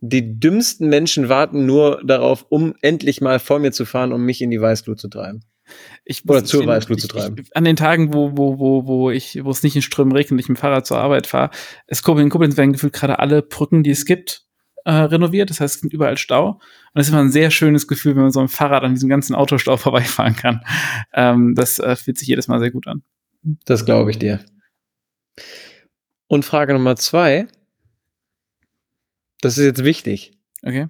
die 0.00 0.38
dümmsten 0.38 0.88
Menschen 0.88 1.30
warten 1.30 1.64
nur 1.64 2.02
darauf, 2.04 2.44
um 2.50 2.74
endlich 2.82 3.22
mal 3.22 3.38
vor 3.38 3.58
mir 3.58 3.72
zu 3.72 3.86
fahren, 3.86 4.12
um 4.12 4.22
mich 4.22 4.42
in 4.42 4.50
die 4.50 4.60
Weißglut 4.60 5.00
zu 5.00 5.08
treiben. 5.08 5.44
Ich 6.04 6.28
Oder 6.28 6.44
zur 6.44 6.66
Weißglut 6.66 7.00
zu 7.00 7.08
treiben. 7.08 7.36
Ich, 7.40 7.56
an 7.56 7.64
den 7.64 7.76
Tagen, 7.76 8.12
wo, 8.12 8.32
wo, 8.36 8.58
wo, 8.58 8.86
wo 8.86 9.10
ich, 9.10 9.42
wo 9.42 9.50
es 9.50 9.62
nicht 9.62 9.76
in 9.76 9.80
Strömen 9.80 10.12
regnet 10.12 10.32
und 10.32 10.38
ich 10.38 10.48
mit 10.48 10.58
dem 10.58 10.60
Fahrrad 10.60 10.84
zur 10.84 10.98
Arbeit 10.98 11.26
fahre, 11.26 11.50
es 11.86 12.00
in 12.06 12.28
Koblenz 12.28 12.58
werden 12.58 12.74
gefühlt 12.74 12.92
gerade 12.92 13.18
alle 13.18 13.40
Brücken, 13.40 13.82
die 13.82 13.90
es 13.90 14.04
gibt, 14.04 14.43
äh, 14.84 14.92
renoviert. 14.92 15.50
Das 15.50 15.60
heißt, 15.60 15.76
es 15.76 15.80
sind 15.80 15.92
überall 15.92 16.18
Stau. 16.18 16.60
Und 16.92 17.00
es 17.00 17.06
ist 17.06 17.12
immer 17.12 17.22
ein 17.22 17.30
sehr 17.30 17.50
schönes 17.50 17.88
Gefühl, 17.88 18.14
wenn 18.14 18.22
man 18.22 18.30
so 18.30 18.40
ein 18.40 18.48
Fahrrad 18.48 18.84
an 18.84 18.94
diesem 18.94 19.08
ganzen 19.08 19.34
Autostau 19.34 19.76
vorbeifahren 19.78 20.36
kann. 20.36 20.64
Ähm, 21.12 21.54
das 21.54 21.78
äh, 21.78 21.96
fühlt 21.96 22.18
sich 22.18 22.28
jedes 22.28 22.48
Mal 22.48 22.60
sehr 22.60 22.70
gut 22.70 22.86
an. 22.86 23.02
Das 23.64 23.84
glaube 23.84 24.10
ich 24.10 24.18
dir. 24.18 24.44
Und 26.26 26.44
Frage 26.44 26.72
Nummer 26.72 26.96
zwei. 26.96 27.46
Das 29.40 29.58
ist 29.58 29.64
jetzt 29.64 29.84
wichtig. 29.84 30.38
Okay? 30.62 30.88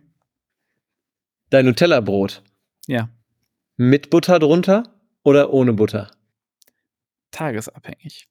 Dein 1.51 1.67
Nutella-Brot. 1.67 2.43
Ja. 2.87 3.09
Mit 3.77 4.11
Butter 4.11 4.39
drunter 4.39 4.85
oder 5.25 5.53
ohne 5.53 5.73
Butter? 5.73 6.11
Tagesabhängig. 7.33 8.29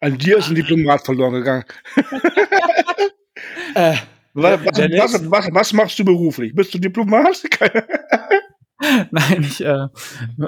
An 0.00 0.18
dir 0.18 0.38
ist 0.38 0.48
ein 0.48 0.54
Diplomat 0.54 1.04
verloren 1.04 1.34
gegangen. 1.34 1.64
Äh, 3.74 3.94
Was, 4.34 4.60
was, 4.64 5.30
was, 5.30 5.48
was, 5.52 5.72
machst 5.72 5.98
du 5.98 6.04
beruflich? 6.04 6.54
Bist 6.54 6.74
du 6.74 6.78
Diplomat? 6.78 7.40
Nein, 9.10 9.42
ich, 9.42 9.64
äh, 9.64 9.88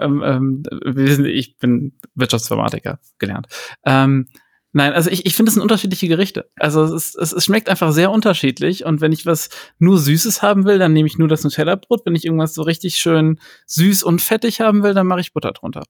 ähm, 0.01 0.23
ähm, 0.25 1.25
ich 1.25 1.57
bin 1.59 1.93
Wirtschaftsinformatiker 2.15 3.01
gelernt. 3.19 3.49
Ähm, 3.85 4.29
nein, 4.73 4.93
also 4.93 5.11
ich, 5.11 5.27
ich 5.27 5.35
finde, 5.35 5.49
es 5.49 5.55
sind 5.55 5.63
unterschiedliche 5.63 6.07
Gerichte. 6.07 6.49
Also 6.57 6.85
es, 6.85 6.93
ist, 6.93 7.17
es, 7.17 7.33
es 7.33 7.45
schmeckt 7.45 7.69
einfach 7.69 7.93
sehr 7.93 8.11
unterschiedlich. 8.11 8.85
Und 8.85 9.01
wenn 9.01 9.13
ich 9.13 9.27
was 9.27 9.51
nur 9.79 9.99
Süßes 9.99 10.43
haben 10.43 10.65
will, 10.65 10.79
dann 10.79 10.93
nehme 10.93 11.09
ich 11.09 11.19
nur 11.19 11.29
das 11.29 11.43
Nutella-Brot. 11.43 12.03
Wenn 12.07 12.15
ich 12.15 12.25
irgendwas 12.25 12.55
so 12.55 12.63
richtig 12.63 12.97
schön 12.97 13.41
süß 13.67 14.05
und 14.05 14.23
fettig 14.23 14.61
haben 14.61 14.85
will, 14.85 14.95
dann 14.95 15.09
mache 15.09 15.21
ich 15.21 15.33
Butter 15.33 15.53
drunter. 15.53 15.83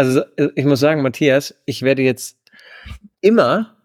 Also 0.00 0.22
äh, 0.36 0.48
ich 0.54 0.64
muss 0.64 0.80
sagen, 0.80 1.02
Matthias, 1.02 1.54
ich 1.66 1.82
werde 1.82 2.00
jetzt 2.00 2.38
immer 3.20 3.76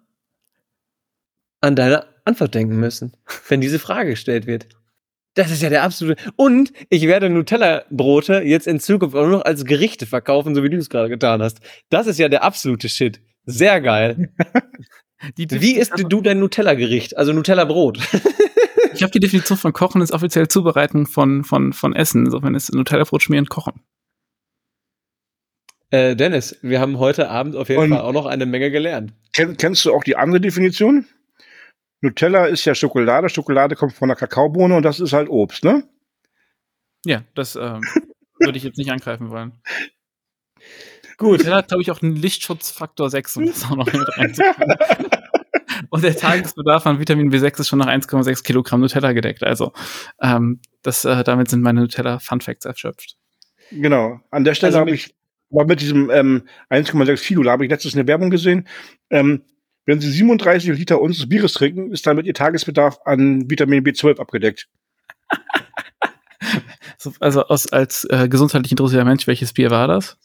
an 1.59 1.75
deine 1.75 2.05
Antwort 2.23 2.55
denken 2.55 2.77
müssen, 2.77 3.17
wenn 3.49 3.59
diese 3.59 3.79
Frage 3.79 4.11
gestellt 4.11 4.47
wird. 4.47 4.69
Das 5.33 5.51
ist 5.51 5.61
ja 5.61 5.67
der 5.69 5.83
absolute. 5.83 6.21
Und 6.37 6.71
ich 6.89 7.01
werde 7.01 7.29
Nutella-Brote 7.29 8.43
jetzt 8.43 8.65
in 8.65 8.79
Zukunft 8.79 9.13
auch 9.17 9.23
nur 9.23 9.39
noch 9.39 9.45
als 9.45 9.65
Gerichte 9.65 10.05
verkaufen, 10.05 10.55
so 10.55 10.63
wie 10.63 10.69
du 10.69 10.77
es 10.77 10.89
gerade 10.89 11.09
getan 11.09 11.41
hast. 11.41 11.59
Das 11.89 12.07
ist 12.07 12.17
ja 12.17 12.29
der 12.29 12.43
absolute 12.45 12.87
Shit. 12.87 13.19
Sehr 13.43 13.81
geil. 13.81 14.33
Die 15.37 15.49
Wie 15.49 15.75
isst 15.75 15.91
du 15.97 16.21
dein 16.21 16.39
Nutella-Gericht? 16.39 17.17
Also 17.17 17.33
Nutella-Brot. 17.33 17.99
Ich 18.93 19.03
habe 19.03 19.11
die 19.11 19.19
Definition 19.19 19.57
von 19.57 19.73
Kochen 19.73 20.01
ist 20.01 20.13
offiziell 20.13 20.47
Zubereiten 20.47 21.05
von, 21.07 21.43
von, 21.43 21.73
von 21.73 21.93
Essen. 21.93 22.25
Insofern 22.25 22.55
ist 22.55 22.73
Nutella-Brot 22.73 23.23
schmieren 23.23 23.47
Kochen. 23.47 23.81
Äh, 25.95 26.15
Dennis, 26.17 26.57
wir 26.61 26.81
haben 26.81 26.99
heute 26.99 27.29
Abend 27.29 27.55
auf 27.55 27.69
jeden 27.69 27.83
Und- 27.83 27.89
Fall 27.91 28.01
auch 28.01 28.11
noch 28.11 28.25
eine 28.25 28.45
Menge 28.45 28.69
gelernt. 28.69 29.13
Kenn, 29.31 29.55
kennst 29.55 29.85
du 29.85 29.93
auch 29.93 30.03
die 30.03 30.17
andere 30.17 30.41
Definition? 30.41 31.05
Nutella 32.01 32.47
ist 32.47 32.65
ja 32.65 32.75
Schokolade. 32.75 33.29
Schokolade 33.29 33.75
kommt 33.77 33.93
von 33.93 34.09
der 34.09 34.17
Kakaobohne 34.17 34.75
und 34.75 34.83
das 34.83 34.99
ist 34.99 35.13
halt 35.13 35.29
Obst, 35.29 35.63
ne? 35.63 35.83
Ja, 37.05 37.23
das 37.33 37.55
ähm, 37.55 37.79
würde 38.39 38.57
ich 38.57 38.63
jetzt 38.65 38.77
nicht 38.77 38.91
angreifen 38.91 39.29
wollen. 39.29 39.53
Gut. 41.17 41.45
Der 41.45 41.55
hat, 41.55 41.69
glaube 41.69 41.81
ich, 41.81 41.91
auch 41.91 42.01
einen 42.01 42.17
Lichtschutzfaktor 42.17 43.09
6, 43.09 43.37
um 43.37 43.45
das 43.45 43.63
auch 43.63 43.77
noch 43.77 43.85
mit 43.85 44.17
reinzukommen. 44.17 44.77
Und 45.89 46.03
der 46.03 46.17
Tagesbedarf 46.17 46.85
an 46.87 46.99
Vitamin 46.99 47.31
B6 47.31 47.61
ist 47.61 47.67
schon 47.69 47.79
nach 47.79 47.87
1,6 47.87 48.43
Kilogramm 48.43 48.81
Nutella 48.81 49.13
gedeckt. 49.13 49.43
Also 49.43 49.71
ähm, 50.21 50.59
das, 50.83 51.05
äh, 51.05 51.23
damit 51.23 51.49
sind 51.49 51.61
meine 51.61 51.79
Nutella-Fun-Facts 51.81 52.65
erschöpft. 52.65 53.15
Genau. 53.71 54.19
An 54.29 54.43
der 54.43 54.55
Stelle 54.55 54.71
Also 54.71 54.79
habe 54.79 54.91
ich, 54.91 55.15
aber 55.55 55.65
mit 55.65 55.81
diesem 55.81 56.09
ähm, 56.09 56.43
1,6 56.69 57.21
Kilo, 57.23 57.43
da 57.43 57.51
habe 57.51 57.65
ich 57.65 57.71
letztens 57.71 57.95
eine 57.95 58.07
Werbung 58.07 58.29
gesehen. 58.29 58.67
Ähm, 59.09 59.43
wenn 59.85 60.01
Sie 60.01 60.11
37 60.11 60.77
Liter 60.77 60.99
unseres 60.99 61.29
Bieres 61.29 61.53
trinken, 61.53 61.91
ist 61.91 62.07
damit 62.07 62.25
Ihr 62.25 62.33
Tagesbedarf 62.33 62.99
an 63.05 63.49
Vitamin 63.49 63.83
B12 63.83 64.19
abgedeckt. 64.19 64.67
So, 66.97 67.13
also 67.19 67.45
aus, 67.47 67.71
als 67.71 68.05
äh, 68.05 68.27
gesundheitlich 68.29 68.71
interessierter 68.71 69.05
Mensch, 69.05 69.27
welches 69.27 69.53
Bier 69.53 69.69
war 69.69 69.87
das? 69.87 70.17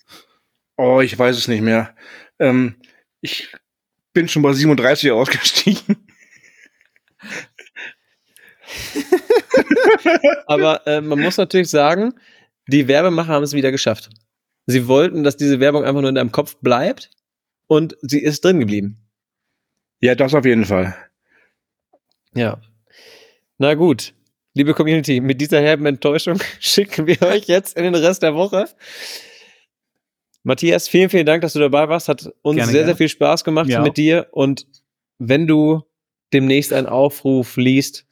Oh, 0.77 1.01
ich 1.01 1.19
weiß 1.19 1.37
es 1.37 1.49
nicht 1.49 1.61
mehr. 1.61 1.95
Ähm, 2.39 2.77
ich 3.21 3.53
bin 4.13 4.29
schon 4.29 4.43
bei 4.43 4.53
37 4.53 5.11
ausgestiegen. 5.11 5.97
Aber 10.47 10.87
äh, 10.87 11.01
man 11.01 11.21
muss 11.21 11.37
natürlich 11.37 11.69
sagen, 11.69 12.15
die 12.67 12.89
Werbemacher 12.89 13.33
haben 13.33 13.45
es 13.45 13.53
wieder 13.53 13.71
geschafft. 13.71 14.09
Sie 14.71 14.87
wollten, 14.89 15.25
dass 15.25 15.37
diese 15.37 15.61
Werbung 15.61 15.85
einfach 15.85 16.01
nur 16.01 16.09
in 16.11 16.15
deinem 16.15 16.33
Kopf 16.33 16.57
bleibt 16.61 17.11
und 17.67 17.97
sie 18.03 18.21
ist 18.21 18.45
drin 18.45 18.61
geblieben. 18.61 18.99
Ja, 20.01 20.15
das 20.15 20.35
auf 20.35 20.45
jeden 20.45 20.65
Fall. 20.65 20.95
Ja. 22.35 22.61
Na 23.59 23.75
gut, 23.75 24.15
liebe 24.55 24.75
Community, 24.75 25.21
mit 25.21 25.41
dieser 25.41 25.61
herben 25.61 25.87
Enttäuschung 25.87 26.39
schicken 26.61 27.07
wir 27.07 27.21
euch 27.23 27.47
jetzt 27.47 27.77
in 27.77 27.85
den 27.85 27.95
Rest 27.95 28.23
der 28.23 28.35
Woche. 28.35 28.67
Matthias, 30.43 30.89
vielen, 30.89 31.11
vielen 31.11 31.27
Dank, 31.27 31.43
dass 31.43 31.53
du 31.53 31.59
dabei 31.59 31.89
warst. 31.89 32.09
Hat 32.09 32.33
uns 32.43 32.57
Gerne, 32.57 32.73
sehr, 32.73 32.81
gerne. 32.81 32.87
sehr 32.87 32.97
viel 32.97 33.09
Spaß 33.09 33.45
gemacht 33.45 33.67
Mir 33.67 33.81
mit 33.81 33.91
auch. 33.91 33.95
dir. 33.95 34.29
Und 34.31 34.67
wenn 35.19 35.47
du 35.47 35.83
demnächst 36.33 36.73
einen 36.73 36.87
Aufruf 36.87 37.57
liest, 37.57 38.07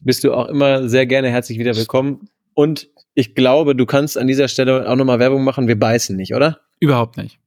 bist 0.00 0.24
du 0.24 0.32
auch 0.32 0.48
immer 0.48 0.88
sehr 0.88 1.06
gerne 1.06 1.28
herzlich 1.30 1.58
wieder 1.58 1.76
willkommen. 1.76 2.30
Und 2.54 2.88
ich 3.14 3.34
glaube, 3.34 3.74
du 3.74 3.86
kannst 3.86 4.18
an 4.18 4.26
dieser 4.26 4.48
Stelle 4.48 4.88
auch 4.88 4.96
nochmal 4.96 5.18
Werbung 5.18 5.44
machen. 5.44 5.68
Wir 5.68 5.78
beißen 5.78 6.16
nicht, 6.16 6.34
oder? 6.34 6.60
Überhaupt 6.80 7.16
nicht. 7.16 7.38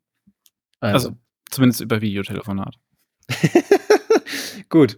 Also 0.80 1.16
zumindest 1.50 1.82
über 1.82 2.02
Videotelefonat. 2.02 2.76
Gut. 4.70 4.98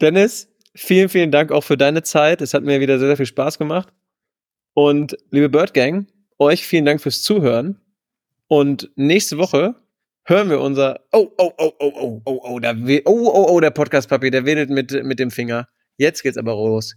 Dennis, 0.00 0.48
vielen, 0.74 1.08
vielen 1.08 1.30
Dank 1.30 1.52
auch 1.52 1.64
für 1.64 1.76
deine 1.76 2.02
Zeit. 2.02 2.40
Es 2.40 2.54
hat 2.54 2.64
mir 2.64 2.80
wieder 2.80 2.98
sehr, 2.98 3.08
sehr 3.08 3.16
viel 3.16 3.26
Spaß 3.26 3.58
gemacht. 3.58 3.92
Und 4.74 5.16
liebe 5.30 5.48
Bird 5.48 5.74
Gang, 5.74 6.06
euch 6.38 6.66
vielen 6.66 6.84
Dank 6.84 7.00
fürs 7.00 7.22
Zuhören. 7.22 7.80
Und 8.46 8.90
nächste 8.96 9.38
Woche 9.38 9.74
hören 10.24 10.50
wir 10.50 10.60
unser. 10.60 11.00
Oh, 11.12 11.30
oh, 11.38 11.52
oh, 11.58 11.72
oh, 11.78 11.92
oh, 11.96 12.22
oh, 12.24 12.40
oh, 12.44 12.58
da 12.60 12.74
oh, 12.74 13.00
oh, 13.06 13.46
oh, 13.50 13.60
der 13.60 13.70
Podcast-Papi, 13.70 14.30
der 14.30 14.44
wedelt 14.44 14.70
mit, 14.70 14.92
mit 15.04 15.18
dem 15.18 15.30
Finger. 15.30 15.68
Jetzt 15.96 16.22
geht's 16.22 16.36
aber 16.36 16.52
los. 16.52 16.94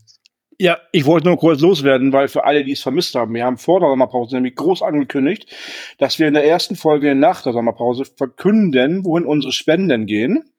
Ja, 0.60 0.80
ich 0.92 1.06
wollte 1.06 1.28
nur 1.28 1.38
kurz 1.38 1.62
loswerden, 1.62 2.12
weil 2.14 2.28
für 2.28 2.44
alle, 2.44 2.64
die 2.64 2.72
es 2.72 2.82
vermisst 2.82 3.14
haben, 3.14 3.36
wir 3.36 3.46
haben 3.46 3.60
vor 3.60 3.80
der 3.80 3.90
Sommerpause 3.90 4.36
nämlich 4.36 4.56
groß 4.56 4.82
angekündigt, 4.82 5.56
dass 6.00 6.18
wir 6.18 6.28
in 6.28 6.34
der 6.34 6.46
ersten 6.46 6.76
Folge 6.76 7.14
nach 7.14 7.44
der 7.44 7.54
Sommerpause 7.54 8.06
verkünden, 8.06 9.06
wohin 9.06 9.26
unsere 9.26 9.54
Spenden 9.54 10.08
gehen 10.08 10.50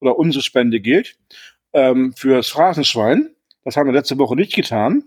oder 0.00 0.18
unsere 0.18 0.42
Spende 0.42 0.80
geht 0.80 1.16
ähm, 1.72 2.12
fürs 2.12 2.48
Phrasenschwein. 2.48 3.30
Das 3.64 3.76
haben 3.76 3.86
wir 3.86 3.92
letzte 3.92 4.18
Woche 4.18 4.34
nicht 4.34 4.52
getan. 4.52 5.04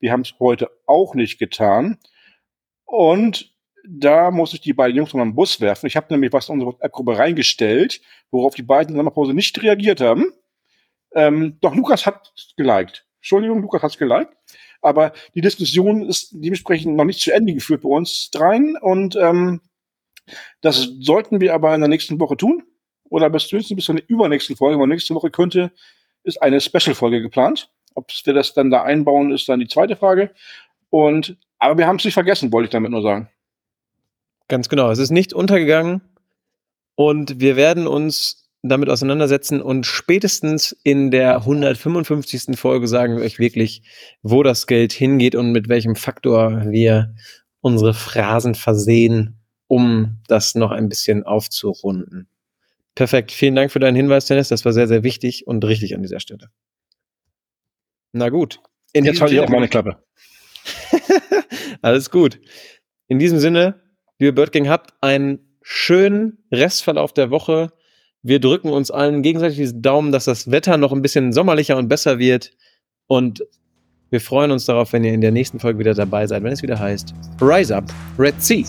Wir 0.00 0.12
haben 0.12 0.20
es 0.20 0.34
heute 0.38 0.68
auch 0.86 1.14
nicht 1.14 1.38
getan. 1.38 1.98
Und 2.84 3.54
da 3.88 4.30
muss 4.30 4.52
ich 4.52 4.60
die 4.60 4.74
beiden 4.74 4.98
Jungs 4.98 5.14
noch 5.14 5.22
einen 5.22 5.34
Bus 5.34 5.62
werfen. 5.62 5.86
Ich 5.86 5.96
habe 5.96 6.08
nämlich 6.10 6.34
was 6.34 6.48
in 6.48 6.54
unsere 6.54 6.72
WhatsApp-Gruppe 6.72 7.16
reingestellt, 7.16 8.02
worauf 8.30 8.54
die 8.54 8.62
beiden 8.62 8.90
in 8.90 8.94
der 8.96 9.00
Sommerpause 9.00 9.32
nicht 9.32 9.62
reagiert 9.62 10.02
haben. 10.02 10.26
Ähm, 11.14 11.56
doch 11.62 11.74
Lukas 11.74 12.04
hat 12.04 12.34
geliked. 12.58 13.06
Entschuldigung, 13.22 13.62
Lukas 13.62 13.82
hat 13.82 13.92
es 13.92 13.98
geliked. 13.98 14.32
Aber 14.80 15.12
die 15.36 15.40
Diskussion 15.40 16.08
ist 16.08 16.32
dementsprechend 16.32 16.96
noch 16.96 17.04
nicht 17.04 17.20
zu 17.20 17.32
Ende 17.32 17.54
geführt 17.54 17.82
bei 17.82 17.88
uns 17.88 18.30
dreien. 18.32 18.76
Und 18.76 19.14
ähm, 19.14 19.60
das 20.60 20.88
sollten 21.00 21.40
wir 21.40 21.54
aber 21.54 21.72
in 21.72 21.80
der 21.80 21.88
nächsten 21.88 22.18
Woche 22.18 22.36
tun. 22.36 22.64
Oder 23.08 23.30
bis 23.30 23.46
zumindest 23.46 23.76
bis 23.76 23.84
zur 23.84 24.02
übernächsten 24.08 24.56
Folge. 24.56 24.80
Weil 24.80 24.88
nächste 24.88 25.14
Woche 25.14 25.30
könnte, 25.30 25.70
ist 26.24 26.42
eine 26.42 26.60
Special-Folge 26.60 27.22
geplant. 27.22 27.70
Ob 27.94 28.10
wir 28.24 28.34
das 28.34 28.54
dann 28.54 28.70
da 28.70 28.82
einbauen, 28.82 29.30
ist 29.30 29.48
dann 29.48 29.60
die 29.60 29.68
zweite 29.68 29.94
Frage. 29.94 30.32
Und, 30.90 31.36
aber 31.60 31.78
wir 31.78 31.86
haben 31.86 31.96
es 31.96 32.04
nicht 32.04 32.14
vergessen, 32.14 32.52
wollte 32.52 32.64
ich 32.64 32.72
damit 32.72 32.90
nur 32.90 33.02
sagen. 33.02 33.28
Ganz 34.48 34.68
genau. 34.68 34.90
Es 34.90 34.98
ist 34.98 35.10
nicht 35.10 35.32
untergegangen. 35.32 36.00
Und 36.96 37.38
wir 37.38 37.54
werden 37.54 37.86
uns 37.86 38.41
damit 38.62 38.88
auseinandersetzen 38.88 39.60
und 39.60 39.86
spätestens 39.86 40.76
in 40.84 41.10
der 41.10 41.36
155. 41.38 42.56
Folge 42.56 42.86
sagen 42.86 43.16
wir 43.16 43.24
euch 43.24 43.38
wirklich, 43.38 43.82
wo 44.22 44.42
das 44.42 44.66
Geld 44.66 44.92
hingeht 44.92 45.34
und 45.34 45.50
mit 45.50 45.68
welchem 45.68 45.96
Faktor 45.96 46.70
wir 46.70 47.14
unsere 47.60 47.92
Phrasen 47.92 48.54
versehen, 48.54 49.40
um 49.66 50.18
das 50.28 50.54
noch 50.54 50.70
ein 50.70 50.88
bisschen 50.88 51.24
aufzurunden. 51.24 52.28
Perfekt. 52.94 53.32
Vielen 53.32 53.56
Dank 53.56 53.72
für 53.72 53.80
deinen 53.80 53.96
Hinweis, 53.96 54.26
Dennis. 54.26 54.48
Das 54.48 54.64
war 54.64 54.72
sehr, 54.72 54.86
sehr 54.86 55.02
wichtig 55.02 55.46
und 55.46 55.64
richtig 55.64 55.94
an 55.94 56.02
dieser 56.02 56.20
Stelle. 56.20 56.50
Na 58.12 58.28
gut. 58.28 58.60
In 58.92 59.04
Jetzt 59.04 59.20
halte 59.20 59.34
ich 59.34 59.40
auch 59.40 59.48
meine 59.48 59.68
Klappe. 59.68 60.04
Alles 61.82 62.10
gut. 62.10 62.38
In 63.08 63.18
diesem 63.18 63.38
Sinne, 63.38 63.80
liebe 64.18 64.34
Birdgang, 64.34 64.68
habt 64.68 64.92
einen 65.00 65.56
schönen 65.62 66.44
Restverlauf 66.52 67.14
der 67.14 67.30
Woche 67.30 67.72
wir 68.22 68.40
drücken 68.40 68.70
uns 68.70 68.90
allen 68.90 69.22
gegenseitig 69.22 69.56
diesen 69.56 69.82
Daumen, 69.82 70.12
dass 70.12 70.26
das 70.26 70.50
Wetter 70.50 70.76
noch 70.76 70.92
ein 70.92 71.02
bisschen 71.02 71.32
sommerlicher 71.32 71.76
und 71.76 71.88
besser 71.88 72.18
wird. 72.18 72.52
Und 73.06 73.44
wir 74.10 74.20
freuen 74.20 74.50
uns 74.50 74.66
darauf, 74.66 74.92
wenn 74.92 75.04
ihr 75.04 75.12
in 75.12 75.20
der 75.20 75.32
nächsten 75.32 75.58
Folge 75.58 75.78
wieder 75.78 75.94
dabei 75.94 76.26
seid, 76.26 76.42
wenn 76.42 76.52
es 76.52 76.62
wieder 76.62 76.78
heißt 76.78 77.14
Rise 77.40 77.76
Up, 77.76 77.84
Red 78.18 78.40
Sea. 78.40 78.64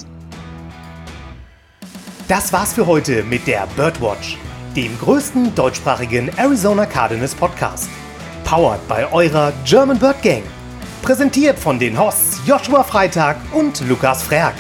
Das 2.28 2.52
war's 2.52 2.74
für 2.74 2.88
heute 2.88 3.24
mit 3.24 3.46
der 3.46 3.68
Birdwatch, 3.76 4.38
dem 4.76 4.98
größten 4.98 5.54
deutschsprachigen 5.54 6.30
Arizona 6.38 6.86
Cardinals 6.86 7.36
Podcast. 7.36 7.90
Powered 8.46 8.86
bei 8.88 9.12
eurer 9.12 9.54
German 9.66 10.00
Bird 10.00 10.22
Gang. 10.22 10.44
Präsentiert 11.02 11.60
von 11.60 11.78
den 11.78 12.00
Hosts 12.00 12.42
Joshua 12.48 12.84
Freitag 12.84 13.38
und 13.54 13.88
Lukas 13.88 14.24
Frerk. 14.24 14.56